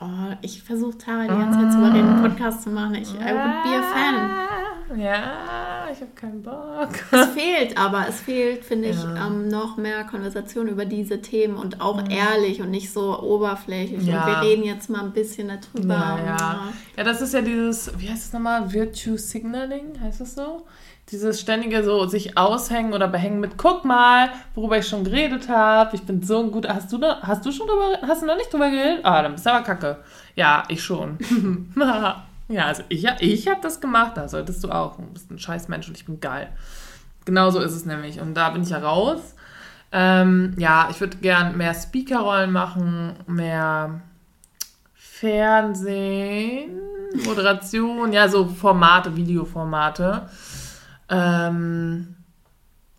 Oh, 0.00 0.32
ich 0.42 0.62
versuche 0.62 0.96
Tara 0.96 1.22
die 1.22 1.28
ganze 1.28 1.58
Zeit 1.58 1.72
zu 1.72 1.78
überreden, 1.78 2.08
einen 2.08 2.22
Podcast 2.22 2.62
zu 2.62 2.70
machen. 2.70 2.94
Ich 2.94 3.12
I 3.14 3.14
would 3.14 3.62
be 3.64 3.76
a 3.76 3.82
fan. 3.82 4.14
fan. 4.14 5.00
Ja, 5.00 5.88
ich 5.92 6.00
habe 6.00 6.12
keinen 6.14 6.42
Bock. 6.42 6.88
Es 7.10 7.26
fehlt 7.28 7.76
aber, 7.76 8.06
es 8.08 8.20
fehlt, 8.20 8.64
finde 8.64 8.88
ich, 8.90 8.96
Ja. 9.02 9.26
ähm, 9.26 9.48
noch 9.48 9.76
mehr 9.76 10.04
Konversation 10.04 10.68
über 10.68 10.84
diese 10.84 11.20
Themen 11.20 11.56
und 11.56 11.80
auch 11.80 12.08
ehrlich 12.08 12.62
und 12.62 12.70
nicht 12.70 12.92
so 12.92 13.20
oberflächlich. 13.20 14.06
Ja. 14.06 14.20
Und 14.24 14.26
wir 14.28 14.40
reden 14.48 14.62
jetzt 14.62 14.88
mal 14.88 15.00
ein 15.00 15.12
bisschen 15.12 15.48
darüber. 15.48 15.94
Ja, 15.94 16.18
ja. 16.24 16.60
Ja, 16.96 17.04
das 17.04 17.20
ist 17.20 17.34
ja 17.34 17.42
dieses, 17.42 17.90
wie 17.98 18.08
heißt 18.08 18.26
es 18.26 18.32
nochmal? 18.32 18.72
Virtue 18.72 19.18
Signaling, 19.18 20.00
heißt 20.00 20.20
das 20.20 20.36
so? 20.36 20.64
Dieses 21.10 21.40
ständige 21.40 21.82
so 21.82 22.06
sich 22.06 22.36
aushängen 22.36 22.92
oder 22.92 23.08
behängen 23.08 23.40
mit, 23.40 23.56
guck 23.56 23.84
mal, 23.84 24.30
worüber 24.54 24.76
ich 24.78 24.86
schon 24.86 25.04
geredet 25.04 25.48
habe. 25.48 25.96
Ich 25.96 26.02
bin 26.02 26.22
so 26.22 26.40
ein 26.40 26.50
gut. 26.50 26.68
Hast 26.68 26.92
du, 26.92 26.98
da, 26.98 27.20
hast 27.22 27.46
du 27.46 27.52
schon 27.52 27.66
drüber, 27.66 27.98
hast 28.06 28.22
du 28.22 28.26
noch 28.26 28.36
nicht 28.36 28.52
drüber 28.52 28.70
geredet? 28.70 29.00
Ah, 29.04 29.22
dann 29.22 29.32
bist 29.32 29.46
du 29.46 29.50
aber 29.50 29.64
kacke. 29.64 29.98
Ja, 30.34 30.64
ich 30.68 30.82
schon. 30.82 31.18
ja, 32.48 32.66
also 32.66 32.82
ich, 32.88 33.06
ich 33.20 33.48
habe 33.48 33.60
das 33.62 33.80
gemacht, 33.80 34.16
da 34.16 34.28
solltest 34.28 34.62
du 34.64 34.70
auch. 34.70 34.96
Du 34.96 35.02
bist 35.04 35.30
ein 35.30 35.38
scheiß 35.38 35.68
Mensch 35.68 35.88
und 35.88 35.96
ich 35.96 36.04
bin 36.04 36.20
geil. 36.20 36.48
Genau 37.24 37.50
so 37.50 37.60
ist 37.60 37.74
es 37.74 37.86
nämlich. 37.86 38.20
Und 38.20 38.34
da 38.34 38.50
bin 38.50 38.62
ich 38.62 38.70
ja 38.70 38.78
raus. 38.78 39.34
Ähm, 39.92 40.54
ja, 40.58 40.88
ich 40.90 41.00
würde 41.00 41.16
gern 41.18 41.56
mehr 41.56 41.72
Speakerrollen 41.72 42.52
machen, 42.52 43.14
mehr 43.26 44.02
Fernsehen, 44.94 46.78
Moderation, 47.24 48.12
ja, 48.12 48.28
so 48.28 48.46
Formate, 48.46 49.16
Videoformate. 49.16 50.28
Ähm, 51.08 52.16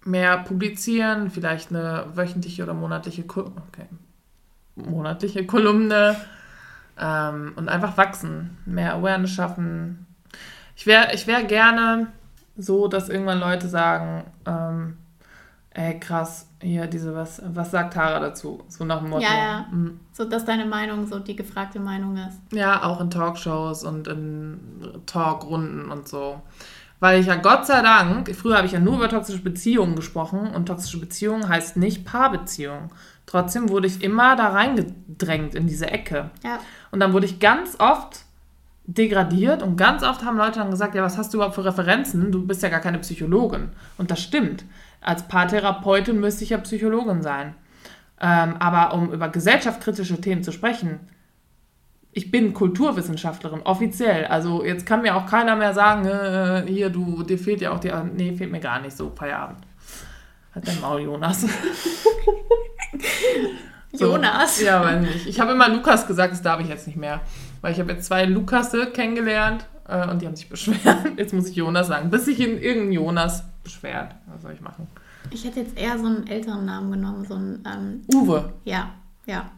mehr 0.05 0.38
publizieren, 0.39 1.30
vielleicht 1.30 1.70
eine 1.70 2.05
wöchentliche 2.14 2.64
oder 2.64 2.74
monatliche, 2.74 3.24
Ko 3.24 3.41
okay. 3.41 3.86
monatliche 4.76 5.45
Kolumne 5.45 6.16
ähm, 6.99 7.53
und 7.55 7.70
einfach 7.70 7.97
wachsen, 7.97 8.57
mehr 8.66 8.95
Awareness 8.95 9.32
schaffen. 9.32 10.07
Ich 10.76 10.86
wäre 10.86 11.14
ich 11.14 11.28
wär 11.28 11.43
gerne 11.43 12.07
so, 12.57 12.88
dass 12.88 13.10
irgendwann 13.10 13.39
Leute 13.39 13.68
sagen, 13.68 14.26
ähm, 14.45 14.97
ey 15.72 15.99
krass, 15.99 16.47
hier 16.62 16.88
diese, 16.88 17.16
was, 17.16 17.41
was 17.45 17.72
sagt 17.72 17.93
Tara 17.93 18.20
dazu? 18.20 18.64
So 18.68 18.84
nach 18.84 18.99
dem 18.99 19.10
Motto. 19.10 19.24
Ja, 19.24 19.38
ja. 19.38 19.66
Mhm. 19.72 19.99
So, 20.12 20.26
dass 20.26 20.45
deine 20.45 20.66
Meinung 20.66 21.07
so 21.07 21.20
die 21.20 21.36
gefragte 21.36 21.80
Meinung 21.80 22.18
ist. 22.18 22.39
Ja, 22.51 22.84
auch 22.84 22.99
in 22.99 23.10
Talkshows 23.10 23.84
und 23.84 24.07
in 24.07 24.60
Talkrunden 25.05 25.89
und 25.89 26.07
so. 26.07 26.41
Weil 27.00 27.22
ich 27.22 27.28
ja 27.28 27.36
Gott 27.36 27.66
sei 27.66 27.82
Dank, 27.82 28.34
früher 28.36 28.58
habe 28.58 28.68
ich 28.68 28.74
ja 28.74 28.80
nur 28.80 28.95
über 28.95 29.10
toxische 29.10 29.41
Beziehungen 29.41 29.95
gesprochen 29.95 30.52
und 30.54 30.66
toxische 30.66 31.00
Beziehungen 31.00 31.47
heißt 31.47 31.78
nicht 31.78 32.06
Paarbeziehung. 32.06 32.91
Trotzdem 33.26 33.70
wurde 33.70 33.88
ich 33.88 34.04
immer 34.04 34.36
da 34.36 34.50
reingedrängt 34.50 35.56
in 35.56 35.68
diese 35.68 35.89
Ecke. 35.89 36.32
Ja. 36.43 36.60
Und 36.91 37.00
dann 37.00 37.14
wurde 37.14 37.26
ich 37.26 37.39
ganz 37.39 37.80
oft 37.80 38.26
degradiert 38.86 39.62
und 39.62 39.78
ganz 39.78 40.04
oft 40.04 40.26
haben 40.26 40.38
Leute 40.38 40.60
dann 40.60 40.72
gesagt, 40.72 40.95
ja, 40.95 41.04
was 41.04 41.18
hast 41.18 41.32
du 41.32 41.38
überhaupt 41.38 41.56
für 41.56 41.64
Referenzen? 41.64 42.32
Du 42.32 42.45
bist 42.45 42.64
ja 42.64 42.70
gar 42.70 42.80
keine 42.80 43.00
Psychologin. 43.00 43.70
Und 43.97 44.10
das 44.10 44.20
stimmt. 44.22 44.66
Als 45.00 45.28
Paartherapeutin 45.28 46.20
müsste 46.20 46.43
ich 46.43 46.50
ja 46.50 46.58
Psychologin 46.58 47.22
sein. 47.22 47.54
Ähm, 48.20 48.56
aber 48.58 48.93
um 48.95 49.14
über 49.14 49.30
gesellschaftskritische 49.30 50.20
Themen 50.20 50.43
zu 50.43 50.52
sprechen, 50.52 51.00
ich 52.20 52.32
bin 52.32 52.53
Kulturwissenschaftlerin, 52.53 53.61
offiziell. 53.61 54.26
Also 54.26 54.65
jetzt 54.65 54.86
kann 54.86 55.03
mir 55.03 55.15
auch 55.15 55.26
keiner 55.26 55.55
mehr 55.55 55.74
sagen, 55.74 56.05
äh, 56.05 56.65
hier, 56.67 56.89
du, 56.89 57.24
dir 57.24 57.39
fehlt 57.39 57.61
ja 57.61 57.72
auch 57.72 57.80
die. 57.80 57.93
Nee, 58.13 58.34
fehlt 58.36 58.51
mir 58.51 58.59
gar 58.59 58.82
nicht 58.82 58.97
so, 58.97 59.09
Feierabend. 59.15 59.59
Hat 60.53 60.67
dein 60.67 60.82
Maul, 60.82 61.01
Jonas. 61.01 61.45
So. 63.91 64.05
Jonas. 64.05 64.61
Ja, 64.61 64.84
weiß 64.84 65.01
nicht. 65.01 65.26
Ich 65.26 65.39
habe 65.39 65.53
immer 65.53 65.67
Lukas 65.67 66.05
gesagt, 66.05 66.32
das 66.32 66.43
darf 66.43 66.59
ich 66.61 66.67
jetzt 66.67 66.86
nicht 66.86 66.95
mehr. 66.95 67.22
Weil 67.61 67.74
ich 67.74 67.80
habe 67.80 67.91
jetzt 67.91 68.05
zwei 68.05 68.26
Lukasse 68.26 68.91
kennengelernt 68.91 69.65
äh, 69.88 70.07
und 70.07 70.22
die 70.22 70.28
haben 70.28 70.36
sich 70.36 70.47
beschwert. 70.47 70.78
Jetzt 71.17 71.34
muss 71.34 71.49
ich 71.49 71.55
Jonas 71.55 71.88
sagen. 71.88 72.11
Bis 72.11 72.26
sich 72.26 72.39
in 72.39 72.61
irgendein 72.61 72.91
Jonas 72.91 73.43
beschwert. 73.63 74.13
Was 74.28 74.43
soll 74.43 74.51
ich 74.53 74.61
machen? 74.61 74.88
Ich 75.32 75.43
hätte 75.43 75.61
jetzt 75.61 75.76
eher 75.76 75.97
so 75.97 76.05
einen 76.05 76.28
älteren 76.28 76.65
Namen 76.65 76.91
genommen, 76.91 77.26
so 77.26 77.34
einen, 77.34 77.63
ähm, 77.65 78.01
Uwe. 78.13 78.53
ja, 78.63 78.91
ja. 79.26 79.49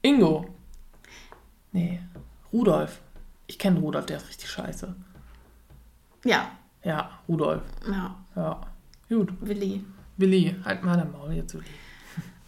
Ingo. 0.00 0.51
Nee. 1.72 2.00
Rudolf. 2.52 3.00
Ich 3.46 3.58
kenne 3.58 3.80
Rudolf, 3.80 4.06
der 4.06 4.18
ist 4.18 4.28
richtig 4.28 4.50
scheiße. 4.50 4.94
Ja, 6.24 6.50
Ja, 6.84 7.10
Rudolf. 7.28 7.62
ja, 7.88 8.14
Ja. 8.36 8.60
Gut. 9.08 9.32
Willi. 9.40 9.84
Willi, 10.16 10.56
halt 10.64 10.82
mal 10.84 10.96
dein 10.96 11.10
Maul 11.12 11.32
jetzt, 11.32 11.54
Willi. 11.54 11.64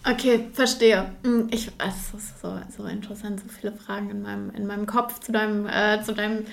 Okay, 0.07 0.49
verstehe. 0.53 1.13
Hm, 1.25 1.49
Ich, 1.51 1.71
es 1.79 2.15
ist 2.15 2.41
so, 2.41 2.59
so 2.77 2.85
interessant, 2.85 3.41
so 3.41 3.49
viele 3.49 3.73
Fragen 3.73 4.11
in 4.11 4.23
meinem, 4.23 4.51
in 4.51 4.67
meinem 4.67 4.87
Kopf 4.87 5.19
zu 5.21 5.33
deinem, 5.33 5.67
äh, 5.67 6.03
zu 6.03 6.13
deinem 6.13 6.45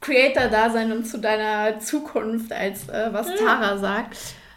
Creator-Dasein 0.00 0.92
und 0.92 1.04
zu 1.04 1.18
deiner 1.18 1.78
Zukunft, 1.80 2.52
als 2.52 2.88
äh, 2.88 3.08
was 3.12 3.26
Tara 3.36 3.76
sagt. 3.78 4.16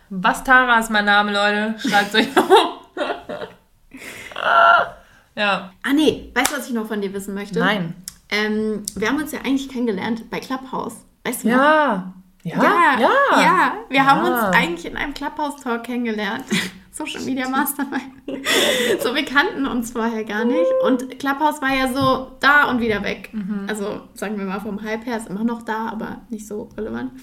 Was 0.09 0.43
Tara 0.43 0.79
ist 0.79 0.91
mein 0.91 1.05
Name, 1.05 1.33
Leute. 1.33 1.75
Schreibt 1.79 2.13
euch 2.15 2.27
auf. 2.37 2.79
ja. 5.35 5.71
Ah 5.83 5.93
nee, 5.93 6.31
weißt 6.35 6.51
du, 6.53 6.57
was 6.57 6.67
ich 6.67 6.73
noch 6.73 6.87
von 6.87 7.01
dir 7.01 7.13
wissen 7.13 7.33
möchte? 7.33 7.59
Nein. 7.59 7.95
Ähm, 8.29 8.83
wir 8.95 9.09
haben 9.09 9.17
uns 9.17 9.31
ja 9.31 9.39
eigentlich 9.39 9.69
kennengelernt 9.69 10.29
bei 10.29 10.39
Clubhouse. 10.39 10.95
Weißt 11.23 11.43
du 11.43 11.49
noch? 11.49 11.55
Ja. 11.57 12.13
Ja. 12.43 12.61
Ja, 12.61 12.99
Ja. 12.99 13.41
ja. 13.41 13.73
wir 13.89 14.05
haben 14.05 14.25
Ja. 14.25 14.47
uns 14.47 14.55
eigentlich 14.57 14.85
in 14.85 14.97
einem 14.97 15.13
Clubhouse-Talk 15.13 15.83
kennengelernt. 15.83 16.45
Social 16.91 17.21
Media 17.21 17.49
Mastermind. 17.49 18.03
so, 19.01 19.15
wir 19.15 19.25
kannten 19.25 19.65
uns 19.65 19.91
vorher 19.91 20.23
gar 20.25 20.45
nicht. 20.45 20.67
Und 20.85 21.17
Clubhouse 21.17 21.59
war 21.59 21.73
ja 21.75 21.91
so 21.91 22.33
da 22.39 22.69
und 22.69 22.81
wieder 22.81 23.01
weg. 23.03 23.29
Mhm. 23.33 23.65
Also, 23.67 24.01
sagen 24.13 24.37
wir 24.37 24.45
mal, 24.45 24.59
vom 24.59 24.79
Hype 24.83 25.03
her 25.07 25.17
ist 25.17 25.27
immer 25.27 25.43
noch 25.43 25.63
da, 25.63 25.87
aber 25.87 26.21
nicht 26.29 26.45
so 26.47 26.69
relevant. 26.77 27.13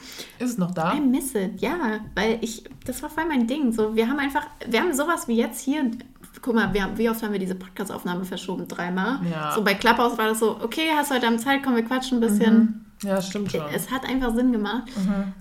Ist 0.41 0.51
es 0.51 0.59
noch 0.59 0.73
da? 0.73 0.95
I 0.95 1.01
miss 1.01 1.37
it, 1.37 1.61
ja. 1.61 2.01
Weil 2.17 2.39
ich, 2.41 2.65
das 2.85 3.01
war 3.03 3.11
voll 3.11 3.27
mein 3.27 3.47
Ding. 3.47 3.71
So, 3.71 3.95
wir 3.95 4.09
haben 4.09 4.19
einfach, 4.19 4.45
wir 4.67 4.81
haben 4.81 4.93
sowas 4.93 5.29
wie 5.29 5.37
jetzt 5.37 5.61
hier. 5.61 5.89
Guck 6.43 6.55
mal, 6.55 6.73
wir, 6.73 6.83
haben- 6.85 6.97
wie 6.99 7.09
oft 7.11 7.23
haben 7.23 7.33
wir 7.33 7.39
diese 7.39 7.55
Podcast-Aufnahme 7.55 8.25
verschoben? 8.25 8.67
Dreimal. 8.69 9.21
Ja. 9.31 9.53
So 9.55 9.63
bei 9.63 9.75
Clubhouse 9.75 10.17
war 10.19 10.29
das 10.29 10.39
so, 10.41 10.59
okay, 10.63 10.89
hast 10.97 11.11
du 11.11 11.15
heute 11.17 11.27
Abend 11.27 11.41
Zeit, 11.41 11.63
komm, 11.63 11.77
wir 11.77 11.85
quatschen 11.85 12.19
ein 12.19 12.21
bisschen. 12.21 12.87
Ja, 13.03 13.21
stimmt 13.23 13.51
schon. 13.51 13.63
Es 13.75 13.91
hat 13.91 14.05
einfach 14.07 14.35
Sinn 14.35 14.53
gemacht. 14.53 14.85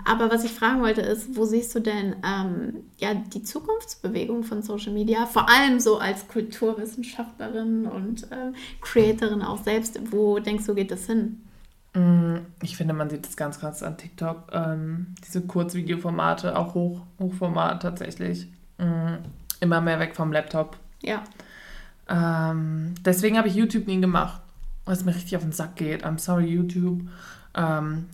Aber 0.05 0.31
was 0.31 0.45
ich 0.45 0.51
fragen 0.51 0.79
wollte 0.81 1.01
ist, 1.01 1.35
wo 1.35 1.43
siehst 1.43 1.75
du 1.75 1.81
denn 1.81 2.15
ähm, 2.25 2.75
ja, 2.99 3.13
die 3.13 3.43
Zukunftsbewegung 3.43 4.43
von 4.43 4.61
Social 4.61 4.93
Media? 4.93 5.25
Vor 5.25 5.49
allem 5.49 5.79
so 5.81 5.97
als 5.99 6.25
Kulturwissenschaftlerin 6.29 7.85
und 7.85 8.27
ähm, 8.31 8.55
Creatorin 8.81 9.41
auch 9.41 9.61
selbst. 9.63 9.99
Wo 10.11 10.39
denkst 10.39 10.65
du, 10.65 10.73
geht 10.75 10.91
das 10.91 11.05
hin? 11.05 11.41
Ich 12.61 12.77
finde, 12.77 12.93
man 12.93 13.09
sieht 13.09 13.25
das 13.25 13.35
ganz 13.35 13.59
krass 13.59 13.83
an 13.83 13.97
TikTok. 13.97 14.43
Ähm, 14.53 15.07
diese 15.27 15.41
Kurzvideoformate, 15.41 16.57
auch 16.57 16.75
Hoch, 16.75 17.01
Hochformat 17.19 17.81
tatsächlich. 17.81 18.47
Mm, 18.77 19.15
immer 19.59 19.81
mehr 19.81 19.99
weg 19.99 20.15
vom 20.15 20.31
Laptop. 20.31 20.77
Ja. 21.01 21.23
Ähm, 22.09 22.95
deswegen 23.05 23.37
habe 23.37 23.47
ich 23.47 23.55
YouTube 23.55 23.87
nie 23.87 24.01
gemacht, 24.01 24.41
es 24.85 25.05
mir 25.05 25.13
richtig 25.15 25.35
auf 25.37 25.43
den 25.43 25.51
Sack 25.51 25.75
geht. 25.75 26.03
I'm 26.05 26.17
sorry, 26.17 26.45
YouTube. 26.47 27.01
Ähm, 27.55 28.05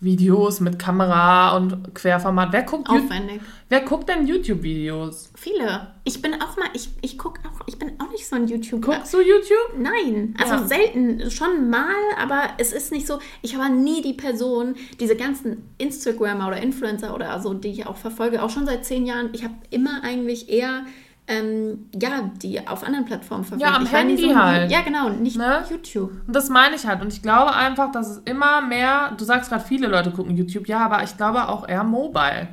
Videos 0.00 0.60
mit 0.60 0.78
Kamera 0.78 1.56
und 1.56 1.94
Querformat. 1.94 2.52
Wer 2.52 2.62
guckt, 2.62 2.88
Aufwendig. 2.88 3.40
wer 3.68 3.80
guckt 3.82 4.08
denn 4.08 4.26
YouTube-Videos? 4.26 5.30
Viele. 5.34 5.88
Ich 6.04 6.22
bin 6.22 6.34
auch 6.40 6.56
mal, 6.56 6.68
ich, 6.72 6.88
ich 7.02 7.18
gucke 7.18 7.40
auch, 7.46 7.60
ich 7.66 7.78
bin 7.78 7.92
auch 8.00 8.10
nicht 8.10 8.26
so 8.26 8.36
ein 8.36 8.48
YouTuber. 8.48 8.94
Guckst 8.94 9.12
du 9.12 9.18
YouTube? 9.20 9.76
Nein, 9.78 10.34
also 10.40 10.54
Ja. 10.54 10.66
selten, 10.66 11.30
schon 11.30 11.68
mal, 11.68 11.94
aber 12.18 12.42
es 12.58 12.72
ist 12.72 12.90
nicht 12.90 13.06
so, 13.06 13.18
ich 13.42 13.58
war 13.58 13.68
nie 13.68 14.00
die 14.02 14.14
Person, 14.14 14.76
diese 14.98 15.14
ganzen 15.16 15.68
Instagrammer 15.78 16.48
oder 16.48 16.60
Influencer 16.62 17.14
oder 17.14 17.40
so, 17.40 17.52
die 17.54 17.68
ich 17.68 17.86
auch 17.86 17.96
verfolge, 17.96 18.42
auch 18.42 18.50
schon 18.50 18.66
seit 18.66 18.84
zehn 18.84 19.04
Jahren, 19.04 19.30
ich 19.32 19.44
habe 19.44 19.54
immer 19.70 20.02
eigentlich 20.04 20.48
eher, 20.48 20.84
ähm, 21.28 21.90
ja, 22.00 22.30
die 22.42 22.66
auf 22.66 22.82
anderen 22.84 23.04
Plattformen 23.04 23.44
verfolgt. 23.44 23.62
Ja, 23.70 23.76
am 23.76 23.84
ich 23.84 23.92
Handy 23.92 24.30
ein- 24.30 24.42
halt. 24.42 24.70
Ja, 24.70 24.80
genau, 24.80 25.10
nicht 25.10 25.36
Ne? 25.36 25.62
YouTube. 25.70 26.10
Und 26.26 26.34
das 26.34 26.48
meine 26.48 26.74
ich 26.74 26.86
halt. 26.86 27.02
Und 27.02 27.12
ich 27.12 27.22
glaube 27.22 27.54
einfach, 27.54 27.92
dass 27.92 28.08
es 28.08 28.18
immer 28.24 28.60
mehr, 28.62 29.12
du 29.16 29.24
sagst 29.24 29.50
gerade, 29.50 29.62
viele 29.64 29.86
Leute 29.88 30.10
gucken 30.10 30.36
YouTube, 30.36 30.66
ja, 30.68 30.84
aber 30.84 31.02
ich 31.02 31.16
glaube 31.16 31.48
auch 31.48 31.68
eher 31.68 31.84
Mobile. 31.84 32.48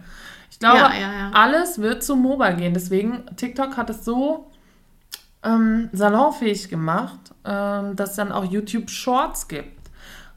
Ich 0.51 0.59
glaube, 0.59 0.77
Ja, 0.77 0.91
ja, 0.93 1.13
ja. 1.13 1.31
alles 1.33 1.79
wird 1.81 2.03
zu 2.03 2.15
Mobile 2.15 2.55
gehen. 2.55 2.73
Deswegen, 2.73 3.23
TikTok 3.37 3.77
hat 3.77 3.89
es 3.89 4.03
so 4.05 4.51
ähm, 5.43 5.89
salonfähig 5.93 6.69
gemacht, 6.69 7.19
ähm, 7.45 7.95
dass 7.95 8.11
es 8.11 8.15
dann 8.15 8.31
auch 8.31 8.43
YouTube 8.45 8.89
Shorts 8.89 9.47
gibt. 9.47 9.89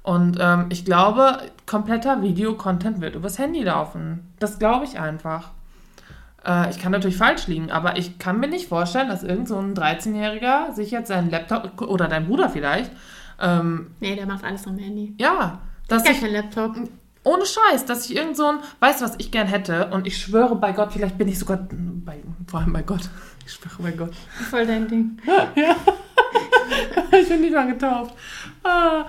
Und 0.02 0.38
ähm, 0.40 0.66
ich 0.70 0.84
glaube, 0.84 1.38
kompletter 1.66 2.22
Videocontent 2.22 3.00
wird 3.00 3.14
übers 3.14 3.38
Handy 3.38 3.62
laufen. 3.62 4.32
Das 4.38 4.58
glaube 4.58 4.84
ich 4.86 4.98
einfach. 4.98 5.50
Äh, 6.46 6.70
ich 6.70 6.78
kann 6.78 6.92
natürlich 6.92 7.16
falsch 7.16 7.46
liegen, 7.46 7.70
aber 7.70 7.96
ich 7.96 8.18
kann 8.18 8.38
mir 8.40 8.48
nicht 8.48 8.68
vorstellen, 8.68 9.08
dass 9.08 9.22
irgend 9.22 9.48
so 9.48 9.58
ein 9.58 9.74
13-Jähriger 9.74 10.72
sich 10.72 10.90
jetzt 10.90 11.08
seinen 11.08 11.30
Laptop 11.30 11.80
oder 11.82 12.08
dein 12.08 12.26
Bruder 12.26 12.48
vielleicht, 12.48 12.90
ähm, 13.40 13.88
Nee, 14.00 14.14
der 14.16 14.26
macht 14.26 14.44
alles 14.44 14.66
am 14.66 14.78
Handy. 14.78 15.14
ja, 15.18 15.60
dass 15.88 16.04
Gar 16.04 16.12
ich, 16.12 16.20
kein 16.20 16.32
Laptop. 16.32 16.76
ohne 17.24 17.44
Scheiß, 17.46 17.84
dass 17.86 18.08
ich 18.10 18.16
irgend 18.16 18.36
so 18.36 18.46
ein, 18.46 18.58
weißt 18.80 19.00
du, 19.00 19.04
was 19.04 19.14
ich 19.18 19.30
gern 19.30 19.46
hätte? 19.46 19.88
Und 19.90 20.06
ich 20.06 20.16
schwöre 20.18 20.54
bei 20.56 20.72
Gott, 20.72 20.92
vielleicht 20.92 21.18
bin 21.18 21.28
ich 21.28 21.38
sogar, 21.38 21.66
bei, 21.70 22.18
vor 22.46 22.60
allem 22.60 22.72
bei 22.72 22.82
Gott, 22.82 23.08
ich 23.46 23.52
schwöre 23.52 23.82
bei 23.82 23.92
Gott, 23.92 24.12
Voll 24.50 24.66
dein 24.66 24.86
Ding. 24.88 25.18
ich 27.12 27.28
bin 27.28 27.40
nicht 27.40 27.54
mal 27.54 27.66
getauft. 27.66 28.14
Ah, 28.62 29.06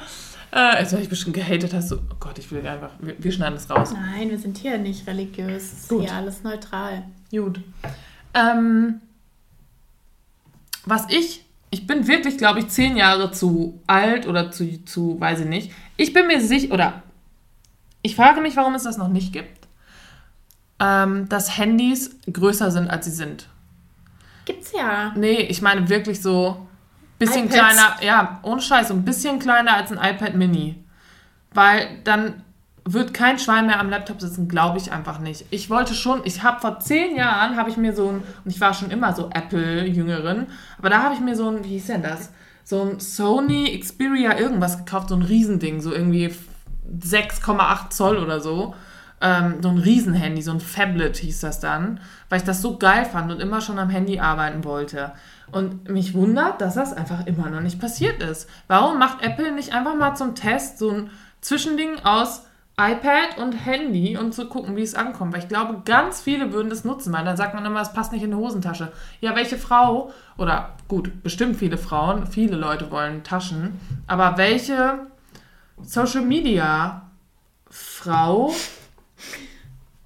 äh, 0.51 0.79
jetzt 0.79 0.91
werde 0.91 1.03
ich 1.03 1.09
bestimmt 1.09 1.35
gehatet, 1.35 1.73
hast 1.73 1.91
du, 1.91 1.95
oh 1.97 2.15
Gott, 2.19 2.37
ich 2.39 2.51
will 2.51 2.65
einfach, 2.65 2.91
wir, 2.99 3.15
wir 3.17 3.31
schneiden 3.31 3.55
das 3.55 3.69
raus. 3.69 3.93
Nein, 3.93 4.29
wir 4.29 4.39
sind 4.39 4.57
hier 4.57 4.77
nicht 4.77 5.05
religiös. 5.07 5.63
Es 5.63 5.73
ist 5.73 5.89
Gut. 5.89 6.01
hier 6.01 6.13
alles 6.13 6.43
neutral. 6.43 7.03
Gut. 7.31 7.61
Ähm, 8.33 9.01
was 10.85 11.05
ich, 11.09 11.45
ich 11.69 11.85
bin 11.85 12.07
wirklich, 12.07 12.37
glaube 12.37 12.59
ich, 12.59 12.67
zehn 12.69 12.97
Jahre 12.97 13.31
zu 13.31 13.79
alt 13.85 14.27
oder 14.27 14.51
zu, 14.51 14.83
zu, 14.85 15.19
weiß 15.19 15.41
ich 15.41 15.47
nicht. 15.47 15.71
Ich 15.97 16.13
bin 16.13 16.27
mir 16.27 16.41
sicher, 16.41 16.73
oder 16.73 17.03
ich 18.01 18.15
frage 18.15 18.41
mich, 18.41 18.55
warum 18.55 18.73
es 18.75 18.83
das 18.83 18.97
noch 18.97 19.09
nicht 19.09 19.33
gibt, 19.33 19.67
ähm, 20.79 21.29
dass 21.29 21.57
Handys 21.57 22.15
größer 22.31 22.71
sind, 22.71 22.89
als 22.89 23.05
sie 23.05 23.11
sind. 23.11 23.47
Gibt's 24.45 24.71
ja. 24.71 25.13
Nee, 25.15 25.41
ich 25.41 25.61
meine 25.61 25.89
wirklich 25.89 26.21
so 26.21 26.67
bisschen 27.19 27.45
iPads. 27.45 27.53
kleiner, 27.53 27.95
ja, 28.01 28.39
ohne 28.43 28.61
Scheiß, 28.61 28.87
so 28.87 28.93
ein 28.93 29.05
bisschen 29.05 29.39
kleiner 29.39 29.73
als 29.75 29.91
ein 29.91 29.97
iPad 29.97 30.35
Mini. 30.35 30.83
Weil 31.53 31.87
dann 32.03 32.43
wird 32.85 33.13
kein 33.13 33.37
Schwein 33.37 33.67
mehr 33.67 33.79
am 33.79 33.89
Laptop 33.89 34.19
sitzen, 34.21 34.47
glaube 34.47 34.77
ich 34.77 34.91
einfach 34.91 35.19
nicht. 35.19 35.45
Ich 35.51 35.69
wollte 35.69 35.93
schon, 35.93 36.21
ich 36.23 36.43
habe 36.43 36.59
vor 36.59 36.79
zehn 36.79 37.15
Jahren, 37.15 37.55
habe 37.55 37.69
ich 37.69 37.77
mir 37.77 37.95
so 37.95 38.07
ein, 38.07 38.23
und 38.43 38.51
ich 38.51 38.59
war 38.59 38.73
schon 38.73 38.89
immer 38.89 39.13
so 39.13 39.29
Apple-Jüngerin, 39.31 40.47
aber 40.77 40.89
da 40.89 41.03
habe 41.03 41.13
ich 41.13 41.19
mir 41.19 41.35
so 41.35 41.49
ein, 41.49 41.63
wie 41.63 41.69
hieß 41.69 41.87
denn 41.87 42.01
das? 42.01 42.31
So 42.63 42.81
ein 42.81 42.99
Sony 42.99 43.79
Xperia 43.79 44.37
irgendwas 44.37 44.77
gekauft, 44.77 45.09
so 45.09 45.15
ein 45.15 45.21
Riesending, 45.21 45.81
so 45.81 45.93
irgendwie 45.93 46.33
6,8 46.99 47.89
Zoll 47.89 48.17
oder 48.17 48.39
so. 48.39 48.75
Ähm, 49.21 49.55
so 49.61 49.69
ein 49.69 49.77
Riesenhandy, 49.77 50.41
so 50.41 50.51
ein 50.51 50.61
Phablet 50.61 51.17
hieß 51.17 51.41
das 51.41 51.59
dann, 51.59 51.99
weil 52.29 52.39
ich 52.39 52.45
das 52.45 52.61
so 52.61 52.77
geil 52.77 53.03
fand 53.05 53.31
und 53.31 53.41
immer 53.41 53.59
schon 53.59 53.77
am 53.77 53.89
Handy 53.89 54.19
arbeiten 54.19 54.63
wollte. 54.63 55.11
Und 55.51 55.89
mich 55.89 56.13
wundert, 56.13 56.61
dass 56.61 56.75
das 56.75 56.93
einfach 56.93 57.25
immer 57.25 57.49
noch 57.49 57.61
nicht 57.61 57.79
passiert 57.79 58.21
ist. 58.21 58.49
Warum 58.67 58.99
macht 58.99 59.23
Apple 59.23 59.51
nicht 59.51 59.73
einfach 59.73 59.95
mal 59.95 60.15
zum 60.15 60.35
Test 60.35 60.79
so 60.79 60.91
ein 60.91 61.09
Zwischending 61.41 61.99
aus 62.03 62.43
iPad 62.79 63.37
und 63.37 63.53
Handy 63.53 64.17
und 64.17 64.33
zu 64.33 64.47
gucken, 64.47 64.77
wie 64.77 64.81
es 64.81 64.95
ankommt. 64.95 65.33
Weil 65.33 65.41
ich 65.41 65.49
glaube, 65.49 65.81
ganz 65.83 66.21
viele 66.21 66.53
würden 66.53 66.69
das 66.69 66.85
nutzen, 66.85 67.11
weil 67.11 67.25
dann 67.25 67.35
sagt 67.35 67.53
man 67.53 67.65
immer, 67.65 67.81
es 67.81 67.91
passt 67.91 68.13
nicht 68.13 68.23
in 68.23 68.31
die 68.31 68.37
Hosentasche. 68.37 68.93
Ja, 69.19 69.35
welche 69.35 69.57
Frau, 69.57 70.13
oder 70.37 70.77
gut, 70.87 71.21
bestimmt 71.21 71.57
viele 71.57 71.77
Frauen, 71.77 72.25
viele 72.25 72.55
Leute 72.55 72.89
wollen 72.89 73.23
Taschen, 73.23 73.79
aber 74.07 74.37
welche 74.37 75.07
Social 75.81 76.21
Media 76.21 77.09
Frau 77.69 78.53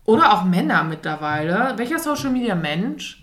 oder 0.05 0.33
auch 0.33 0.43
Männer 0.43 0.83
mittlerweile, 0.83 1.73
welcher 1.77 1.99
Social 1.99 2.31
Media 2.31 2.55
Mensch 2.55 3.22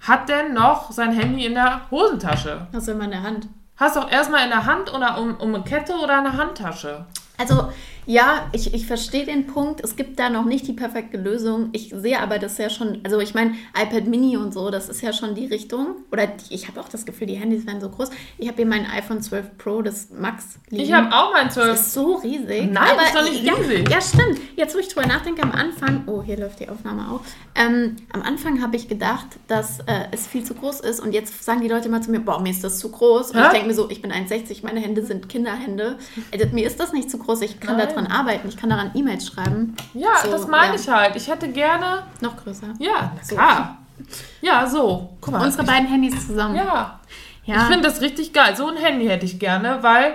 hat 0.00 0.28
denn 0.28 0.54
noch 0.54 0.90
sein 0.90 1.12
Handy 1.12 1.46
in 1.46 1.54
der 1.54 1.82
Hosentasche? 1.90 2.66
Hast 2.72 2.88
du 2.88 2.92
immer 2.92 3.04
in 3.04 3.10
der 3.10 3.22
Hand? 3.22 3.48
Hast 3.76 3.96
du 3.96 4.00
auch 4.00 4.10
erstmal 4.10 4.44
in 4.44 4.50
der 4.50 4.66
Hand 4.66 4.92
oder 4.92 5.18
um, 5.18 5.36
um 5.36 5.54
eine 5.54 5.64
Kette 5.64 5.94
oder 5.94 6.18
eine 6.18 6.36
Handtasche? 6.36 7.06
Also 7.36 7.72
ja, 8.08 8.48
ich, 8.52 8.72
ich 8.72 8.86
verstehe 8.86 9.26
den 9.26 9.46
Punkt. 9.46 9.82
Es 9.84 9.94
gibt 9.94 10.18
da 10.18 10.30
noch 10.30 10.46
nicht 10.46 10.66
die 10.66 10.72
perfekte 10.72 11.18
Lösung. 11.18 11.68
Ich 11.72 11.92
sehe 11.94 12.18
aber 12.18 12.38
das 12.38 12.56
ja 12.56 12.70
schon, 12.70 13.00
also 13.04 13.20
ich 13.20 13.34
meine, 13.34 13.54
iPad 13.78 14.06
Mini 14.06 14.38
und 14.38 14.54
so, 14.54 14.70
das 14.70 14.88
ist 14.88 15.02
ja 15.02 15.12
schon 15.12 15.34
die 15.34 15.44
Richtung. 15.44 15.88
Oder 16.10 16.26
die, 16.26 16.54
ich 16.54 16.68
habe 16.68 16.80
auch 16.80 16.88
das 16.88 17.04
Gefühl, 17.04 17.26
die 17.26 17.34
Handys 17.34 17.66
werden 17.66 17.82
so 17.82 17.90
groß. 17.90 18.08
Ich 18.38 18.48
habe 18.48 18.56
hier 18.56 18.64
mein 18.64 18.86
iPhone 18.86 19.20
12 19.20 19.58
Pro, 19.58 19.82
das 19.82 20.08
Max 20.08 20.58
liegen. 20.70 20.84
Ich 20.84 20.92
habe 20.94 21.14
auch 21.14 21.34
mein 21.34 21.50
12. 21.50 21.68
Das 21.68 21.80
ist 21.80 21.92
so 21.92 22.14
riesig. 22.14 22.70
Nein, 22.72 22.88
das 22.96 23.08
ist 23.08 23.14
doch 23.14 23.30
nicht 23.30 23.44
ja, 23.44 23.52
riesig. 23.52 23.90
Ja, 23.90 24.00
stimmt. 24.00 24.40
Jetzt, 24.56 24.74
wo 24.74 24.78
ich 24.78 24.88
drüber 24.88 25.06
nachdenke, 25.06 25.42
am 25.42 25.52
Anfang, 25.52 26.04
oh, 26.06 26.22
hier 26.22 26.38
läuft 26.38 26.60
die 26.60 26.68
Aufnahme 26.70 27.10
auch. 27.10 27.20
Ähm, 27.54 27.96
am 28.14 28.22
Anfang 28.22 28.62
habe 28.62 28.76
ich 28.76 28.88
gedacht, 28.88 29.26
dass 29.48 29.80
äh, 29.80 30.06
es 30.12 30.26
viel 30.26 30.44
zu 30.44 30.54
groß 30.54 30.80
ist. 30.80 31.00
Und 31.00 31.12
jetzt 31.12 31.44
sagen 31.44 31.60
die 31.60 31.68
Leute 31.68 31.88
immer 31.88 32.00
zu 32.00 32.10
mir, 32.10 32.20
boah, 32.20 32.40
mir 32.40 32.52
ist 32.52 32.64
das 32.64 32.78
zu 32.78 32.90
groß. 32.90 33.32
Und 33.32 33.36
Hä? 33.36 33.42
ich 33.48 33.52
denke 33.52 33.66
mir 33.66 33.74
so, 33.74 33.90
ich 33.90 34.00
bin 34.00 34.10
1,60, 34.12 34.64
meine 34.64 34.80
Hände 34.80 35.04
sind 35.04 35.28
Kinderhände. 35.28 35.98
Also, 36.32 36.46
mir 36.52 36.66
ist 36.66 36.80
das 36.80 36.94
nicht 36.94 37.10
zu 37.10 37.18
groß. 37.18 37.42
Ich 37.42 37.60
kann 37.60 37.76
Nein. 37.76 37.97
Daran 38.06 38.12
arbeiten. 38.12 38.48
Ich 38.48 38.56
kann 38.56 38.70
daran 38.70 38.90
E-Mails 38.94 39.26
schreiben. 39.26 39.74
Ja, 39.94 40.16
So, 40.22 40.30
das 40.30 40.46
meine 40.46 40.74
ja. 40.74 40.80
ich 40.80 40.88
halt. 40.88 41.16
Ich 41.16 41.28
hätte 41.28 41.48
gerne. 41.48 42.02
Noch 42.20 42.36
größer. 42.36 42.68
Ja, 42.78 43.12
So. 43.22 43.34
klar. 43.36 43.78
Ja, 44.40 44.66
so. 44.66 45.16
Guck 45.20 45.32
mal. 45.32 45.44
Unsere 45.44 45.62
ich, 45.64 45.68
beiden 45.68 45.88
Handys 45.88 46.26
zusammen. 46.26 46.54
Ja. 46.54 47.00
Ja. 47.44 47.56
Ich 47.56 47.62
finde 47.62 47.88
das 47.88 48.00
richtig 48.00 48.32
geil. 48.32 48.54
So 48.56 48.68
ein 48.68 48.76
Handy 48.76 49.06
hätte 49.06 49.24
ich 49.26 49.38
gerne, 49.38 49.82
weil 49.82 50.14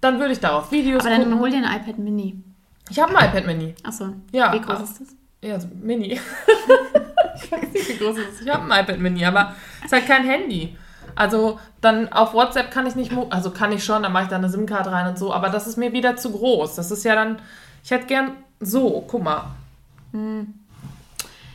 dann 0.00 0.18
würde 0.20 0.32
ich 0.32 0.40
darauf 0.40 0.70
Videos 0.70 1.00
aber 1.00 1.10
dann 1.10 1.24
gucken. 1.24 1.40
hol 1.40 1.50
dir 1.50 1.56
ein 1.66 1.80
iPad 1.80 1.98
Mini. 1.98 2.42
Ich 2.90 3.00
habe 3.00 3.16
ein 3.16 3.28
iPad 3.28 3.46
Mini. 3.46 3.74
Achso. 3.82 4.10
Ja, 4.32 4.52
Wie 4.52 4.60
groß 4.60 4.80
ist 4.80 5.00
das? 5.00 5.08
Ja, 5.42 5.58
Mini. 5.80 6.12
ich 7.36 7.52
weiß 7.52 7.72
nicht, 7.72 7.88
wie 7.88 7.96
groß 7.96 8.16
es 8.18 8.34
ist. 8.34 8.42
Ich 8.42 8.48
habe 8.52 8.70
ein 8.72 8.84
iPad 8.84 8.98
Mini, 8.98 9.24
aber 9.24 9.54
es 9.80 9.86
ist 9.86 9.92
halt 9.92 10.06
kein 10.06 10.24
Handy. 10.24 10.76
Also 11.16 11.58
dann 11.80 12.12
auf 12.12 12.34
WhatsApp 12.34 12.70
kann 12.70 12.86
ich 12.86 12.94
nicht, 12.96 13.12
also 13.30 13.50
kann 13.50 13.72
ich 13.72 13.84
schon, 13.84 14.02
dann 14.02 14.12
mache 14.12 14.24
ich 14.24 14.28
da 14.30 14.36
eine 14.36 14.48
SIM-Card 14.48 14.86
rein 14.88 15.08
und 15.08 15.18
so, 15.18 15.32
aber 15.32 15.48
das 15.48 15.66
ist 15.66 15.76
mir 15.76 15.92
wieder 15.92 16.16
zu 16.16 16.32
groß. 16.32 16.74
Das 16.74 16.90
ist 16.90 17.04
ja 17.04 17.14
dann, 17.14 17.38
ich 17.82 17.90
hätte 17.90 18.06
gern 18.06 18.32
so, 18.60 19.04
guck 19.06 19.22
mal. 19.22 19.44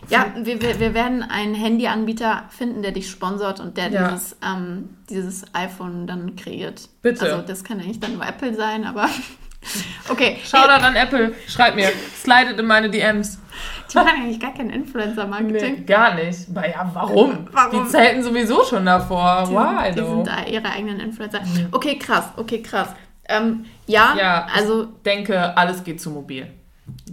Ja, 0.09 0.33
wir, 0.35 0.61
wir, 0.61 0.79
wir 0.79 0.93
werden 0.93 1.23
einen 1.23 1.53
Handyanbieter 1.55 2.43
finden, 2.49 2.81
der 2.81 2.91
dich 2.91 3.09
sponsort 3.09 3.59
und 3.59 3.77
der 3.77 3.89
Ja. 3.89 4.09
dieses, 4.11 4.35
ähm, 4.43 4.89
dieses 5.09 5.43
iPhone 5.53 6.07
dann 6.07 6.35
kreiert. 6.35 6.89
Bitte. 7.01 7.21
Also 7.21 7.41
das 7.45 7.63
kann 7.63 7.79
ja 7.79 7.85
nicht 7.85 8.01
dann 8.03 8.13
nur 8.13 8.25
Apple 8.25 8.55
sein, 8.55 8.85
aber 8.85 9.07
okay. 10.09 10.37
Shoutout 10.43 10.83
an 10.83 10.95
Apple, 10.95 11.35
schreibt 11.47 11.75
mir, 11.75 11.89
slidet 12.15 12.59
in 12.59 12.65
meine 12.65 12.89
DMs. 12.89 13.39
Die 13.91 13.97
machen 13.97 14.07
eigentlich 14.21 14.39
gar 14.39 14.53
kein 14.53 14.69
Influencer-Marketing. 14.69 15.75
Nee, 15.79 15.83
gar 15.83 16.15
nicht. 16.15 16.47
Aber 16.49 16.67
ja, 16.69 16.89
warum? 16.93 17.47
Warum? 17.51 17.83
Die 17.83 17.89
zelten 17.89 18.23
sowieso 18.23 18.63
schon 18.63 18.85
davor. 18.85 19.45
Die, 19.47 19.53
Why, 19.53 19.93
sind, 19.93 19.97
die 19.97 20.09
sind 20.09 20.27
da 20.27 20.45
ihre 20.45 20.69
eigenen 20.71 20.99
Influencer. 20.99 21.41
Okay, 21.71 21.97
krass, 21.97 22.25
okay, 22.37 22.61
krass. 22.61 22.89
Ähm, 23.27 23.65
ja, 23.85 24.15
Ja, 24.17 24.47
also 24.53 24.83
ich 24.83 25.03
denke, 25.03 25.55
alles 25.57 25.83
geht 25.83 26.01
zu 26.01 26.09
mobil. 26.11 26.47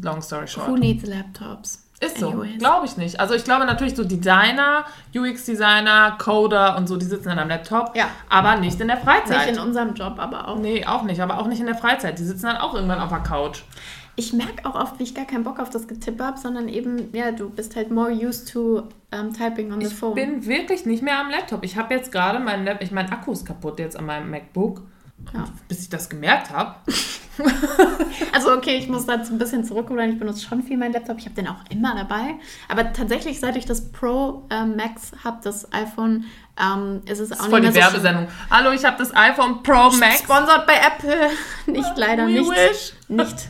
Long 0.01 0.23
story 0.23 0.47
short. 0.47 0.69
who 0.69 0.77
needs 0.77 1.05
laptops? 1.07 1.86
Ist 2.01 2.19
so, 2.19 2.45
glaube 2.59 2.85
ich 2.87 2.97
nicht. 2.99 3.19
Also 3.21 3.35
ich 3.35 3.45
glaube 3.45 3.65
natürlich 3.65 3.97
so 3.97 4.05
Designer, 4.05 4.85
UX-Designer, 5.15 6.17
Coder 6.19 6.77
und 6.77 6.87
so, 6.89 6.97
die 6.97 7.07
sitzen 7.07 7.29
dann 7.31 7.39
am 7.39 7.49
Laptop, 7.49 7.97
Ja. 7.97 8.09
aber 8.29 8.57
nicht 8.57 8.79
in 8.81 8.89
der 8.89 8.99
Freizeit. 8.99 9.47
Nicht 9.47 9.57
in 9.57 9.63
unserem 9.63 9.95
Job, 9.95 10.15
aber 10.19 10.49
auch. 10.49 10.59
nee, 10.59 10.85
auch 10.87 11.05
nicht, 11.05 11.21
aber 11.21 11.39
auch 11.39 11.47
nicht 11.47 11.61
in 11.61 11.67
der 11.67 11.75
Freizeit. 11.75 12.19
Die 12.19 12.25
sitzen 12.25 12.47
dann 12.47 12.57
auch 12.59 12.75
irgendwann 12.75 13.01
auf 13.01 13.09
der 13.09 13.21
Couch. 13.21 13.63
Ich 14.19 14.33
merke 14.33 14.65
auch 14.65 14.75
oft, 14.75 14.99
wie 14.99 15.03
ich 15.05 15.15
gar 15.15 15.27
keinen 15.27 15.45
Bock 15.45 15.59
auf 15.59 15.69
das 15.71 15.89
Getippe 15.89 16.25
habe, 16.25 16.39
sondern 16.39 16.69
eben, 16.69 17.15
ja, 17.15 17.33
du 17.33 17.51
bist 17.51 17.77
halt 17.77 17.91
more 17.91 18.11
used 18.11 18.51
to 18.53 18.85
um, 19.13 19.33
typing 19.35 19.73
on 19.73 19.81
the 19.81 19.87
Ich 19.89 19.95
phone. 19.95 20.15
bin 20.15 20.47
wirklich 20.47 20.87
nicht 20.87 21.03
mehr 21.03 21.19
am 21.21 21.31
Laptop. 21.31 21.63
Ich 21.65 21.77
habe 21.77 21.93
jetzt 21.95 22.13
gerade 22.13 22.39
meinen 22.41 22.65
Lap 22.65 22.83
ich 22.83 22.91
mein 22.93 23.11
Akku 23.13 23.33
ist 23.33 23.45
kaputt 23.47 23.79
jetzt 23.79 23.97
an 23.99 24.07
meinem 24.07 24.31
MacBook. 24.31 24.83
Ja. 25.35 25.45
Bis 25.69 25.81
ich 25.83 25.89
das 25.91 26.09
gemerkt 26.09 26.51
habe. 26.51 26.75
Also 28.33 28.53
okay, 28.53 28.77
ich 28.77 28.89
muss 28.89 29.07
da 29.07 29.15
ein 29.15 29.39
bisschen 29.39 29.65
zurückrudern. 29.65 30.11
Ich 30.11 30.19
benutze 30.19 30.43
schon 30.43 30.63
viel 30.63 30.77
meinen 30.77 30.93
Laptop. 30.93 31.19
Ich 31.19 31.25
habe 31.25 31.35
den 31.35 31.49
auch 31.49 31.65
immer 31.71 31.95
dabei. 31.95 32.35
Aber 32.69 32.93
tatsächlich, 32.93 33.41
seit 33.41 33.57
ich 33.57 33.65
das 33.65 33.91
Pro 33.93 34.45
ähm, 34.51 34.77
Max 34.77 35.13
habe, 35.25 35.39
das 35.43 35.73
iPhone, 35.73 36.25
ähm, 36.61 37.03
ist 37.07 37.19
es 37.19 37.33
auch 37.33 37.37
Das 37.37 37.47
ist 37.47 37.51
voll 37.51 37.61
die 37.61 37.67
nicht 37.67 37.77
mehr 37.77 37.87
so 37.87 37.93
Werbesendung. 37.93 38.29
Hallo, 38.51 38.73
ich 38.73 38.85
habe 38.85 38.97
das 38.99 39.15
iPhone 39.15 39.63
Pro. 39.63 39.91
Max. 39.97 40.19
Sponsored 40.21 40.67
bei 40.67 40.75
Apple. 40.75 41.31
nicht 41.67 41.97
leider 41.97 42.27
We 42.27 42.33
nicht. 42.33 42.51
wish. 42.51 42.93
Nicht. 43.09 43.49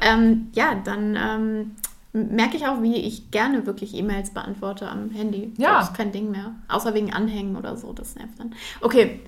Ähm, 0.00 0.48
ja, 0.52 0.74
dann 0.82 1.16
ähm, 1.16 1.76
merke 2.12 2.56
ich 2.56 2.66
auch, 2.66 2.82
wie 2.82 2.96
ich 2.96 3.30
gerne 3.30 3.66
wirklich 3.66 3.94
E-Mails 3.94 4.30
beantworte 4.30 4.88
am 4.88 5.10
Handy. 5.10 5.52
Ja. 5.58 5.78
Das 5.78 5.90
ist 5.90 5.96
kein 5.96 6.10
Ding 6.12 6.30
mehr. 6.30 6.54
Außer 6.68 6.92
wegen 6.94 7.12
Anhängen 7.12 7.56
oder 7.56 7.76
so. 7.76 7.92
Das 7.92 8.16
nervt 8.16 8.38
dann. 8.38 8.54
Okay, 8.80 9.20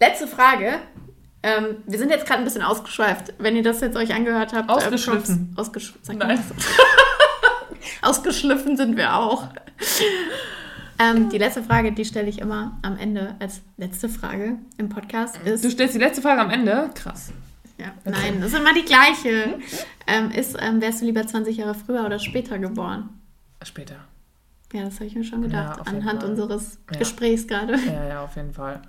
letzte 0.00 0.26
Frage. 0.26 0.80
Ähm, 1.48 1.76
wir 1.86 1.96
sind 1.98 2.10
jetzt 2.10 2.26
gerade 2.26 2.40
ein 2.40 2.44
bisschen 2.44 2.62
ausgeschweift. 2.62 3.32
Wenn 3.38 3.54
ihr 3.54 3.62
das 3.62 3.80
jetzt 3.80 3.96
euch 3.96 4.12
angehört 4.12 4.52
habt. 4.52 4.68
Ausgeschliffen. 4.68 5.54
Äh. 5.56 5.60
Ausgesch 5.60 5.94
Nein. 6.12 6.42
Ausgeschliffen 8.02 8.76
sind 8.76 8.96
wir 8.96 9.14
auch. 9.16 9.48
ähm, 10.98 11.28
die 11.28 11.38
letzte 11.38 11.62
Frage, 11.62 11.92
die 11.92 12.04
stelle 12.04 12.28
ich 12.28 12.40
immer 12.40 12.78
am 12.82 12.98
Ende 12.98 13.36
als 13.38 13.60
letzte 13.76 14.08
Frage 14.08 14.56
im 14.78 14.88
Podcast 14.88 15.36
ist. 15.44 15.64
Du 15.64 15.70
stellst 15.70 15.94
die 15.94 15.98
letzte 16.00 16.22
Frage 16.22 16.40
am 16.40 16.50
Ende? 16.50 16.90
Krass. 16.94 17.32
Ja, 17.78 17.88
nein, 18.04 18.40
das 18.40 18.52
ist 18.52 18.58
immer 18.58 18.72
die 18.74 18.84
gleiche. 18.84 19.58
Ähm, 20.06 20.30
ist, 20.30 20.56
ähm, 20.60 20.80
wärst 20.80 21.02
du 21.02 21.04
lieber 21.04 21.26
20 21.26 21.58
Jahre 21.58 21.74
früher 21.74 22.04
oder 22.06 22.18
später 22.18 22.58
geboren? 22.58 23.10
Später. 23.62 23.96
Ja, 24.72 24.84
das 24.84 24.94
habe 24.96 25.04
ich 25.06 25.14
mir 25.14 25.24
schon 25.24 25.42
gedacht, 25.42 25.78
Ja, 25.78 25.82
anhand 25.84 26.22
Fall. 26.22 26.30
unseres 26.30 26.78
Ja. 26.90 26.98
Gesprächs 26.98 27.46
gerade. 27.46 27.76
Ja, 27.86 28.08
ja, 28.08 28.24
auf 28.24 28.34
jeden 28.36 28.52
Fall. 28.52 28.80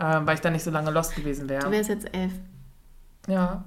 Ähm, 0.00 0.26
weil 0.26 0.34
ich 0.34 0.40
dann 0.40 0.54
nicht 0.54 0.64
so 0.64 0.70
lange 0.70 0.90
lost 0.90 1.14
gewesen 1.14 1.42
Du 1.46 1.50
wäre. 1.54 1.70
wärst 1.70 1.90
jetzt 1.90 2.12
elf. 2.14 2.32
Ja. 3.28 3.64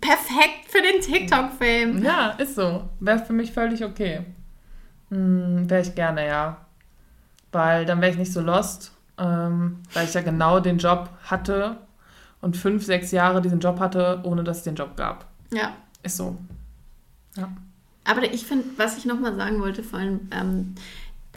Perfekt 0.00 0.68
für 0.68 0.80
den 0.80 1.00
TikTok-Fame. 1.00 2.02
Ja, 2.04 2.30
ist 2.38 2.54
so. 2.54 2.88
Wäre 3.00 3.18
für 3.18 3.32
mich 3.32 3.52
völlig 3.52 3.84
okay. 3.84 4.24
Hm, 5.10 5.68
wäre 5.68 5.82
ich 5.82 5.94
gerne, 5.94 6.26
ja. 6.26 6.58
Weil 7.52 7.84
dann 7.86 8.00
wäre 8.00 8.12
ich 8.12 8.18
nicht 8.18 8.32
so 8.32 8.40
lost, 8.40 8.92
ähm, 9.18 9.82
weil 9.92 10.04
ich 10.06 10.14
ja 10.14 10.20
genau 10.20 10.60
den 10.60 10.78
Job 10.78 11.08
hatte 11.24 11.78
und 12.40 12.56
fünf, 12.56 12.84
sechs 12.84 13.10
Jahre 13.10 13.40
diesen 13.40 13.60
Job 13.60 13.80
hatte, 13.80 14.20
ohne 14.24 14.44
dass 14.44 14.58
es 14.58 14.62
den 14.64 14.74
Job 14.76 14.96
gab. 14.96 15.26
Ja. 15.52 15.72
Ist 16.02 16.18
so. 16.18 16.36
Ja. 17.36 17.48
Aber 18.04 18.22
ich 18.22 18.46
finde, 18.46 18.66
was 18.76 18.98
ich 18.98 19.04
nochmal 19.04 19.34
sagen 19.34 19.60
wollte, 19.60 19.82
vor 19.82 19.98
allem, 19.98 20.28
ähm, 20.30 20.74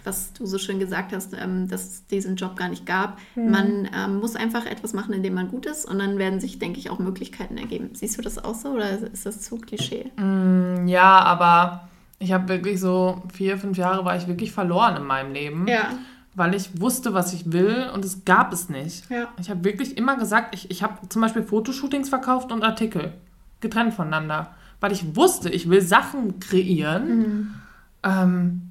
was 0.10 0.34
du 0.34 0.46
so 0.48 0.58
schön 0.58 0.80
gesagt 0.80 1.14
hast, 1.14 1.34
ähm, 1.34 1.68
dass 1.68 1.84
es 1.86 2.08
diesen 2.08 2.36
Job 2.36 2.56
gar 2.56 2.68
nicht 2.68 2.86
gab. 2.86 3.20
Hm. 3.36 3.52
Man 3.52 3.90
ähm, 3.96 4.20
muss 4.20 4.36
einfach 4.36 4.66
etwas 4.66 4.94
machen, 4.94 5.14
in 5.14 5.24
dem 5.24 5.36
man 5.36 5.50
gut 5.50 5.68
ist 5.68 5.86
und 5.86 6.00
dann 6.00 6.18
werden 6.18 6.40
sich, 6.40 6.58
denke 6.58 6.80
ich, 6.80 6.90
auch 6.90 7.00
Möglichkeiten 7.00 7.58
ergeben. 7.58 7.92
Siehst 7.94 8.18
du 8.18 8.22
das 8.22 8.44
auch 8.44 8.56
so 8.56 8.70
oder 8.70 8.90
ist 8.90 9.26
das 9.26 9.42
zu 9.42 9.58
Klischee? 9.58 10.12
Hm, 10.18 10.88
ja, 10.88 11.20
aber 11.20 11.88
ich 12.18 12.34
habe 12.34 12.50
wirklich 12.50 12.80
so 12.80 13.22
vier, 13.32 13.58
fünf 13.58 13.78
Jahre 13.78 14.04
war 14.04 14.18
ich 14.18 14.28
wirklich 14.28 14.52
verloren 14.52 14.98
in 14.98 15.04
meinem 15.04 15.32
Leben. 15.32 15.68
Ja. 15.68 15.90
weil 16.36 16.56
ich 16.56 16.80
wusste, 16.80 17.14
was 17.14 17.34
ich 17.34 17.52
will 17.52 17.90
und 17.94 18.06
es 18.06 18.24
gab 18.24 18.54
es 18.54 18.70
nicht. 18.70 19.10
Ja. 19.10 19.28
Ich 19.40 19.50
habe 19.50 19.64
wirklich 19.64 19.98
immer 19.98 20.16
gesagt, 20.16 20.56
ich, 20.56 20.72
ich 20.72 20.84
habe 20.84 21.10
zum 21.10 21.22
Beispiel 21.22 21.44
Fotoshootings 21.44 22.08
verkauft 22.08 22.52
und 22.52 22.64
Artikel 22.64 23.14
getrennt 23.60 23.94
voneinander, 23.94 24.56
weil 24.80 24.94
ich 24.94 25.16
wusste, 25.18 25.50
ich 25.50 25.70
will 25.70 25.82
Sachen 25.82 26.40
kreieren. 26.40 27.62
Ähm, 28.04 28.69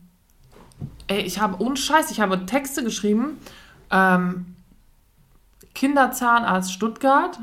ey, 1.08 1.20
ich 1.22 1.40
habe 1.40 1.62
ohne 1.62 1.76
Scheiß, 1.76 2.10
ich 2.10 2.20
habe 2.20 2.46
Texte 2.46 2.84
geschrieben. 2.84 3.38
Ähm, 3.90 4.54
Kinderzahnarzt 5.74 6.72
Stuttgart 6.72 7.38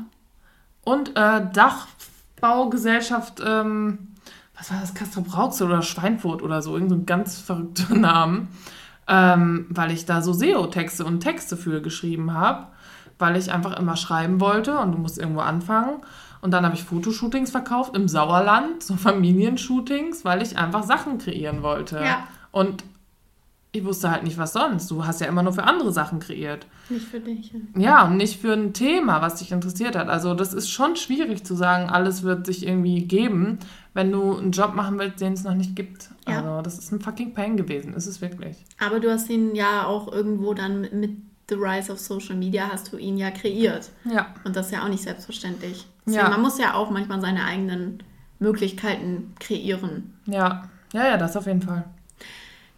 und 0.84 1.16
äh, 1.16 1.42
Dachbaugesellschaft, 1.52 3.42
ähm, 3.44 4.08
was 4.56 4.70
war 4.70 4.80
das, 4.80 4.94
Castrop 4.94 5.36
Rauxel 5.36 5.66
oder 5.68 5.82
Schweinfurt 5.82 6.42
oder 6.42 6.62
so, 6.62 6.74
irgendein 6.74 6.98
so 6.98 7.02
ein 7.02 7.06
ganz 7.06 7.38
verrückter 7.40 7.94
Namen, 7.98 8.48
ähm, 9.08 9.66
weil 9.70 9.90
ich 9.90 10.04
da 10.06 10.22
so 10.22 10.32
SEO-Texte 10.32 11.04
und 11.04 11.20
Texte 11.20 11.56
für 11.56 11.80
geschrieben 11.80 12.34
habe, 12.34 12.66
weil 13.18 13.36
ich 13.36 13.52
einfach 13.52 13.78
immer 13.78 13.96
schreiben 13.96 14.38
wollte 14.40 14.78
und 14.78 14.92
du 14.92 14.98
musst 14.98 15.18
irgendwo 15.18 15.40
anfangen. 15.40 16.02
Und 16.42 16.50
dann 16.50 16.64
habe 16.64 16.74
ich 16.74 16.84
Fotoshootings 16.84 17.50
verkauft 17.50 17.96
im 17.96 18.06
Sauerland, 18.06 18.82
so 18.82 18.96
Familienshootings, 18.98 20.24
weil 20.24 20.42
ich 20.42 20.58
einfach 20.58 20.82
Sachen 20.84 21.18
kreieren 21.18 21.62
wollte. 21.62 22.00
Ja. 22.04 22.28
Und 22.52 22.84
ich 23.76 23.84
wusste 23.84 24.10
halt 24.10 24.22
nicht, 24.22 24.38
was 24.38 24.52
sonst. 24.52 24.90
Du 24.90 25.06
hast 25.06 25.20
ja 25.20 25.26
immer 25.26 25.42
nur 25.42 25.52
für 25.52 25.64
andere 25.64 25.92
Sachen 25.92 26.18
kreiert. 26.18 26.66
Nicht 26.88 27.06
für 27.06 27.20
dich. 27.20 27.52
Ja. 27.74 27.80
Ja, 27.80 28.04
und 28.06 28.16
nicht 28.16 28.40
für 28.40 28.52
ein 28.52 28.72
Thema, 28.72 29.22
was 29.22 29.36
dich 29.36 29.52
interessiert 29.52 29.96
hat. 29.96 30.08
Also 30.08 30.34
das 30.34 30.52
ist 30.52 30.68
schon 30.68 30.96
schwierig 30.96 31.44
zu 31.44 31.54
sagen, 31.54 31.88
alles 31.88 32.22
wird 32.22 32.46
sich 32.46 32.66
irgendwie 32.66 33.04
geben, 33.04 33.58
wenn 33.94 34.12
du 34.12 34.36
einen 34.36 34.52
Job 34.52 34.74
machen 34.74 34.98
willst, 34.98 35.20
den 35.20 35.32
es 35.32 35.44
noch 35.44 35.54
nicht 35.54 35.76
gibt. 35.76 36.10
Ja. 36.28 36.38
Also 36.38 36.62
das 36.62 36.78
ist 36.78 36.92
ein 36.92 37.00
fucking 37.00 37.34
Pain 37.34 37.56
gewesen, 37.56 37.94
ist 37.94 38.06
es 38.06 38.20
wirklich. 38.20 38.56
Aber 38.78 39.00
du 39.00 39.10
hast 39.10 39.28
ihn 39.30 39.54
ja 39.54 39.86
auch 39.86 40.12
irgendwo 40.12 40.54
dann 40.54 40.82
mit 40.92 41.10
The 41.48 41.54
Rise 41.54 41.92
of 41.92 42.00
Social 42.00 42.34
Media 42.34 42.68
hast 42.72 42.92
du 42.92 42.96
ihn 42.96 43.16
ja 43.16 43.30
kreiert. 43.30 43.90
Ja. 44.04 44.34
Und 44.44 44.56
das 44.56 44.66
ist 44.66 44.72
ja 44.72 44.82
auch 44.82 44.88
nicht 44.88 45.02
selbstverständlich. 45.02 45.86
Deswegen, 46.04 46.24
Ja. 46.24 46.30
Man 46.30 46.42
muss 46.42 46.58
ja 46.58 46.74
auch 46.74 46.90
manchmal 46.90 47.20
seine 47.20 47.44
eigenen 47.44 48.02
Möglichkeiten 48.38 49.32
kreieren. 49.38 50.14
Ja, 50.26 50.68
ja, 50.92 51.06
ja, 51.08 51.16
das 51.16 51.36
auf 51.36 51.46
jeden 51.46 51.62
Fall. 51.62 51.84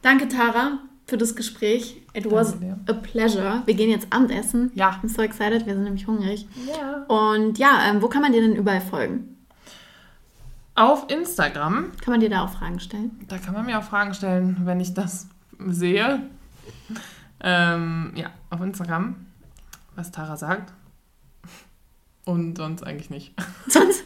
Danke, 0.03 0.28
Tara, 0.28 0.78
für 1.09 1.17
das 1.17 1.35
Gespräch. 1.35 1.97
It 2.13 2.31
was 2.31 2.55
a 2.87 2.93
pleasure. 2.93 3.63
Wir 3.65 3.75
gehen 3.75 3.91
jetzt 3.91 4.07
Abendessen. 4.11 4.71
Ja. 4.75 5.01
I'm 5.03 5.09
so 5.09 5.23
excited. 5.23 5.65
Wir 5.67 5.75
sind 5.75 5.85
nämlich 5.85 6.07
hungrig. 6.07 6.47
Ja. 6.69 7.05
Und 7.09 7.59
ja, 7.59 7.81
ähm, 7.89 8.03
wo 8.03 8.09
kann 8.09 8.21
man 8.23 8.33
dir 8.33 8.43
denn 8.43 8.55
überall 8.55 8.83
folgen? 8.83 9.37
Auf 10.75 11.11
Instagram, 11.11 11.91
Kann 12.05 12.13
man 12.13 12.21
dir 12.21 12.31
da 12.31 12.45
auch 12.45 12.51
Fragen 12.51 12.79
stellen? 12.79 13.11
da 13.27 13.39
kann 13.39 13.53
man 13.55 13.67
mir 13.67 13.79
auch 13.79 13.83
Fragen 13.83 14.15
stellen, 14.15 14.59
wenn 14.65 14.79
ich 14.79 14.95
das 14.95 15.27
sehe. 15.67 16.21
Ähm, 17.41 18.13
ja, 18.15 18.27
auf 18.51 18.61
Instagram, 18.61 19.17
was 19.97 20.13
Tara 20.13 20.37
sagt. 20.37 20.73
Und 22.29 22.59
sonst 22.59 22.83
eigentlich 22.87 23.09
nicht. 23.09 23.33
Sonst. 23.68 24.05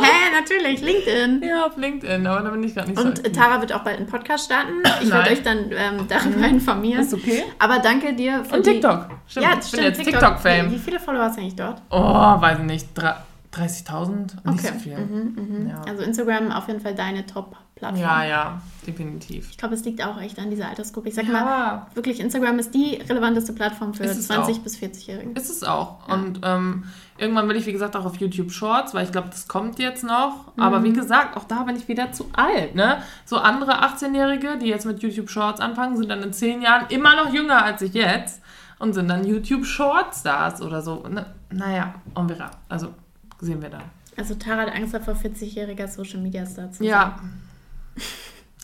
Hä, 0.00 0.40
natürlich, 0.40 0.80
LinkedIn. 0.82 1.42
Ja, 1.42 1.66
auf 1.66 1.76
LinkedIn, 1.76 2.24
aber 2.28 2.42
da 2.42 2.50
bin 2.50 2.62
ich 2.62 2.74
gerade 2.74 2.88
nicht 2.90 3.00
so. 3.00 3.06
Und 3.08 3.18
aktiv. 3.18 3.32
Tara 3.32 3.60
wird 3.60 3.72
auch 3.72 3.80
bald 3.82 3.96
einen 3.98 4.06
Podcast 4.06 4.44
starten. 4.44 4.70
Ich 5.02 5.10
werde 5.10 5.30
euch 5.30 5.42
dann 5.42 5.70
ähm, 5.72 6.06
darüber 6.08 6.46
informieren. 6.46 7.00
Ist 7.02 7.12
okay. 7.12 7.42
Aber 7.58 7.80
danke 7.80 8.14
dir 8.14 8.44
für 8.44 8.56
Und 8.56 8.66
die... 8.66 8.72
TikTok. 8.74 9.08
Stimmt, 9.26 9.46
Ja, 9.46 9.50
ich 9.52 9.58
bin 9.58 9.62
stimmt, 9.66 9.82
jetzt 9.82 9.98
Wie, 10.00 10.06
wie 10.06 10.10
TikTok-Fame. 10.12 10.78
viele 10.78 11.00
Follower 11.00 11.24
hast 11.24 11.36
du 11.36 11.40
eigentlich 11.40 11.56
dort? 11.56 11.82
Oh, 11.90 12.40
weiß 12.40 12.58
ich 12.60 12.64
nicht. 12.66 12.96
Dre- 12.98 13.16
30.000? 13.52 14.16
Nicht 14.20 14.36
Okay. 14.46 14.56
so 14.72 14.78
viel. 14.78 14.96
Mhm, 14.98 15.34
mhm. 15.36 15.68
Ja. 15.70 15.82
Also 15.88 16.02
Instagram 16.04 16.52
auf 16.52 16.68
jeden 16.68 16.80
Fall 16.80 16.94
deine 16.94 17.24
Top-Plattform. 17.26 18.00
Ja, 18.00 18.24
ja, 18.24 18.62
definitiv. 18.86 19.50
Ich 19.50 19.58
glaube, 19.58 19.74
es 19.74 19.84
liegt 19.84 20.04
auch 20.04 20.20
echt 20.20 20.38
an 20.38 20.50
dieser 20.50 20.68
Altersgruppe. 20.68 21.08
Ich 21.08 21.14
sag 21.14 21.24
Ja. 21.26 21.32
mal, 21.32 21.86
wirklich, 21.94 22.20
Instagram 22.20 22.58
ist 22.60 22.74
die 22.74 23.00
relevanteste 23.08 23.52
Plattform 23.52 23.92
für 23.94 24.04
Ist 24.04 24.18
es 24.18 24.30
20- 24.30 24.38
auch. 24.38 24.58
bis 24.58 24.76
40-Jährige. 24.78 25.30
Ist 25.38 25.50
es 25.50 25.62
auch. 25.64 26.08
Ja. 26.08 26.14
Und 26.14 26.40
ähm, 26.44 26.84
irgendwann 27.18 27.48
will 27.48 27.56
ich, 27.56 27.66
wie 27.66 27.72
gesagt, 27.72 27.94
auch 27.96 28.04
auf 28.04 28.16
YouTube 28.16 28.50
Shorts, 28.50 28.94
weil 28.94 29.04
ich 29.04 29.12
glaube, 29.12 29.28
das 29.30 29.46
kommt 29.48 29.78
jetzt 29.78 30.02
noch. 30.04 30.52
Aber 30.56 30.80
Mhm. 30.80 30.84
wie 30.84 30.92
gesagt, 30.92 31.36
auch 31.36 31.44
da 31.44 31.62
bin 31.62 31.76
ich 31.76 31.86
wieder 31.88 32.12
zu 32.12 32.28
alt. 32.32 32.74
Ne? 32.74 33.02
So 33.24 33.38
andere 33.38 33.82
18-Jährige, 33.82 34.58
die 34.58 34.66
jetzt 34.66 34.84
mit 34.86 35.02
YouTube 35.02 35.30
Shorts 35.30 35.60
anfangen, 35.60 35.96
sind 35.96 36.08
dann 36.08 36.22
in 36.22 36.32
10 36.32 36.62
Jahren 36.62 36.86
immer 36.88 37.14
noch 37.16 37.32
jünger 37.32 37.62
als 37.64 37.82
ich 37.82 37.94
jetzt 37.94 38.42
und 38.78 38.92
sind 38.94 39.08
dann 39.08 39.24
YouTube 39.26 39.64
Short-Stars 39.64 40.60
oder 40.62 40.82
so. 40.82 41.06
Ne? 41.08 41.26
Naja, 41.50 41.94
on 42.14 42.28
verra. 42.28 42.50
Also 42.68 42.92
sehen 43.40 43.62
wir 43.62 43.70
dann. 43.70 43.82
Also 44.16 44.34
Tara 44.34 44.62
hat 44.62 44.74
Angst 44.74 44.94
davor, 44.94 45.14
40-jähriger 45.14 45.88
Social-Media-Star 45.88 46.70
zu 46.70 46.78
sein. 46.78 46.86
Ja. 46.88 47.18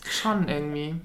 Schon 0.09 0.47
irgendwie. 0.47 0.95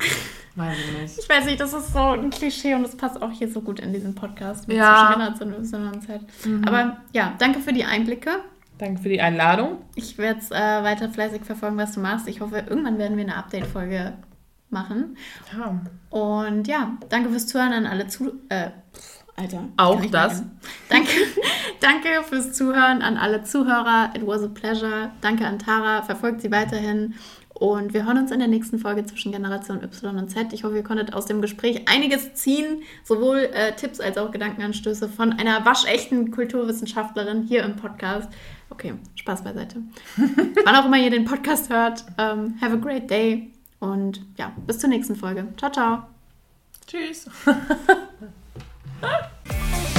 Weiß 0.55 0.77
ich 0.79 1.01
nicht. 1.01 1.19
Ich 1.19 1.29
weiß 1.29 1.45
nicht, 1.45 1.61
das 1.61 1.75
ist 1.75 1.93
so 1.93 1.99
ein 1.99 2.31
Klischee 2.31 2.75
und 2.75 2.83
das 2.83 2.97
passt 2.97 3.21
auch 3.21 3.31
hier 3.31 3.49
so 3.49 3.61
gut 3.61 3.79
in 3.79 3.93
diesen 3.93 4.15
Podcast 4.15 4.69
mit 4.69 4.79
Ja. 4.79 5.13
Generation 5.13 6.01
Z. 6.01 6.21
Aber 6.67 6.99
ja, 7.13 7.35
danke 7.39 7.61
für 7.61 7.73
die 7.73 7.85
Einblicke. 7.85 8.31
Danke 8.79 9.03
für 9.03 9.09
die 9.09 9.21
Einladung. 9.21 9.79
Ich 9.95 10.19
werde 10.19 10.41
es 10.41 10.51
äh, 10.51 10.55
weiter 10.55 11.11
fleißig 11.11 11.45
verfolgen, 11.45 11.77
was 11.77 11.93
du 11.93 12.01
machst. 12.01 12.29
Ich 12.29 12.41
hoffe, 12.41 12.65
irgendwann 12.69 12.99
werden 12.99 13.17
wir 13.17 13.25
eine 13.25 13.37
Update-Folge 13.37 14.15
machen. 14.71 15.17
Ja. 15.57 15.81
Und 16.11 16.67
ja, 16.69 16.97
danke 17.09 17.31
fürs 17.31 17.47
Zuhören 17.47 17.73
an 17.73 17.87
alle 17.87 18.07
zu... 18.09 18.33
Äh, 18.49 18.71
Alter. 19.39 19.65
Auch 19.77 20.03
das. 20.07 20.43
Danke, 20.89 21.11
danke 21.81 22.23
fürs 22.25 22.55
Zuhören 22.55 23.03
an 23.03 23.19
alle 23.19 23.43
Zuhörer. 23.43 24.11
It 24.15 24.27
was 24.27 24.43
a 24.43 24.49
pleasure. 24.49 25.11
Danke 25.21 25.47
an 25.47 25.59
Tara. 25.59 26.03
Verfolgt 26.03 26.41
sie 26.41 26.51
weiterhin. 26.51 27.15
Und 27.59 27.95
wir 27.95 28.05
hören 28.05 28.19
uns 28.19 28.31
in 28.31 28.39
der 28.39 28.49
nächsten 28.49 28.79
Folge 28.79 29.07
zwischen 29.07 29.33
Generation 29.33 29.83
Y 29.83 30.19
und 30.19 30.29
Z. 30.29 30.53
Ich 30.53 30.63
hoffe, 30.63 30.77
ihr 30.77 30.83
konntet 30.83 31.15
aus 31.15 31.25
dem 31.25 31.41
Gespräch 31.41 31.89
einiges 31.89 32.35
ziehen, 32.35 32.83
sowohl 33.03 33.49
äh, 33.55 33.75
Tipps 33.75 33.99
als 33.99 34.19
auch 34.19 34.31
Gedankenanstöße 34.31 35.09
von 35.09 35.33
einer 35.33 35.65
waschechten 35.65 36.31
Kulturwissenschaftlerin 36.31 37.45
hier 37.45 37.65
im 37.65 37.77
Podcast. 37.77 38.29
Okay, 38.69 38.93
Spaß 39.15 39.43
beiseite. 39.43 39.81
Wann 40.67 40.77
auch 40.77 40.85
immer 40.85 40.99
ihr 40.99 41.09
den 41.09 41.25
Podcast 41.25 41.71
hört, 41.71 42.05
ähm, 42.19 42.59
have 42.61 42.75
a 42.75 42.77
great 42.77 43.09
day 43.09 43.51
und 43.81 44.21
ja, 44.37 44.53
bis 44.67 44.79
zur 44.79 44.91
nächsten 44.91 45.17
Folge. 45.17 45.49
Ciao, 45.57 45.73
ciao. 45.73 46.03
Tschüss. 46.87 47.31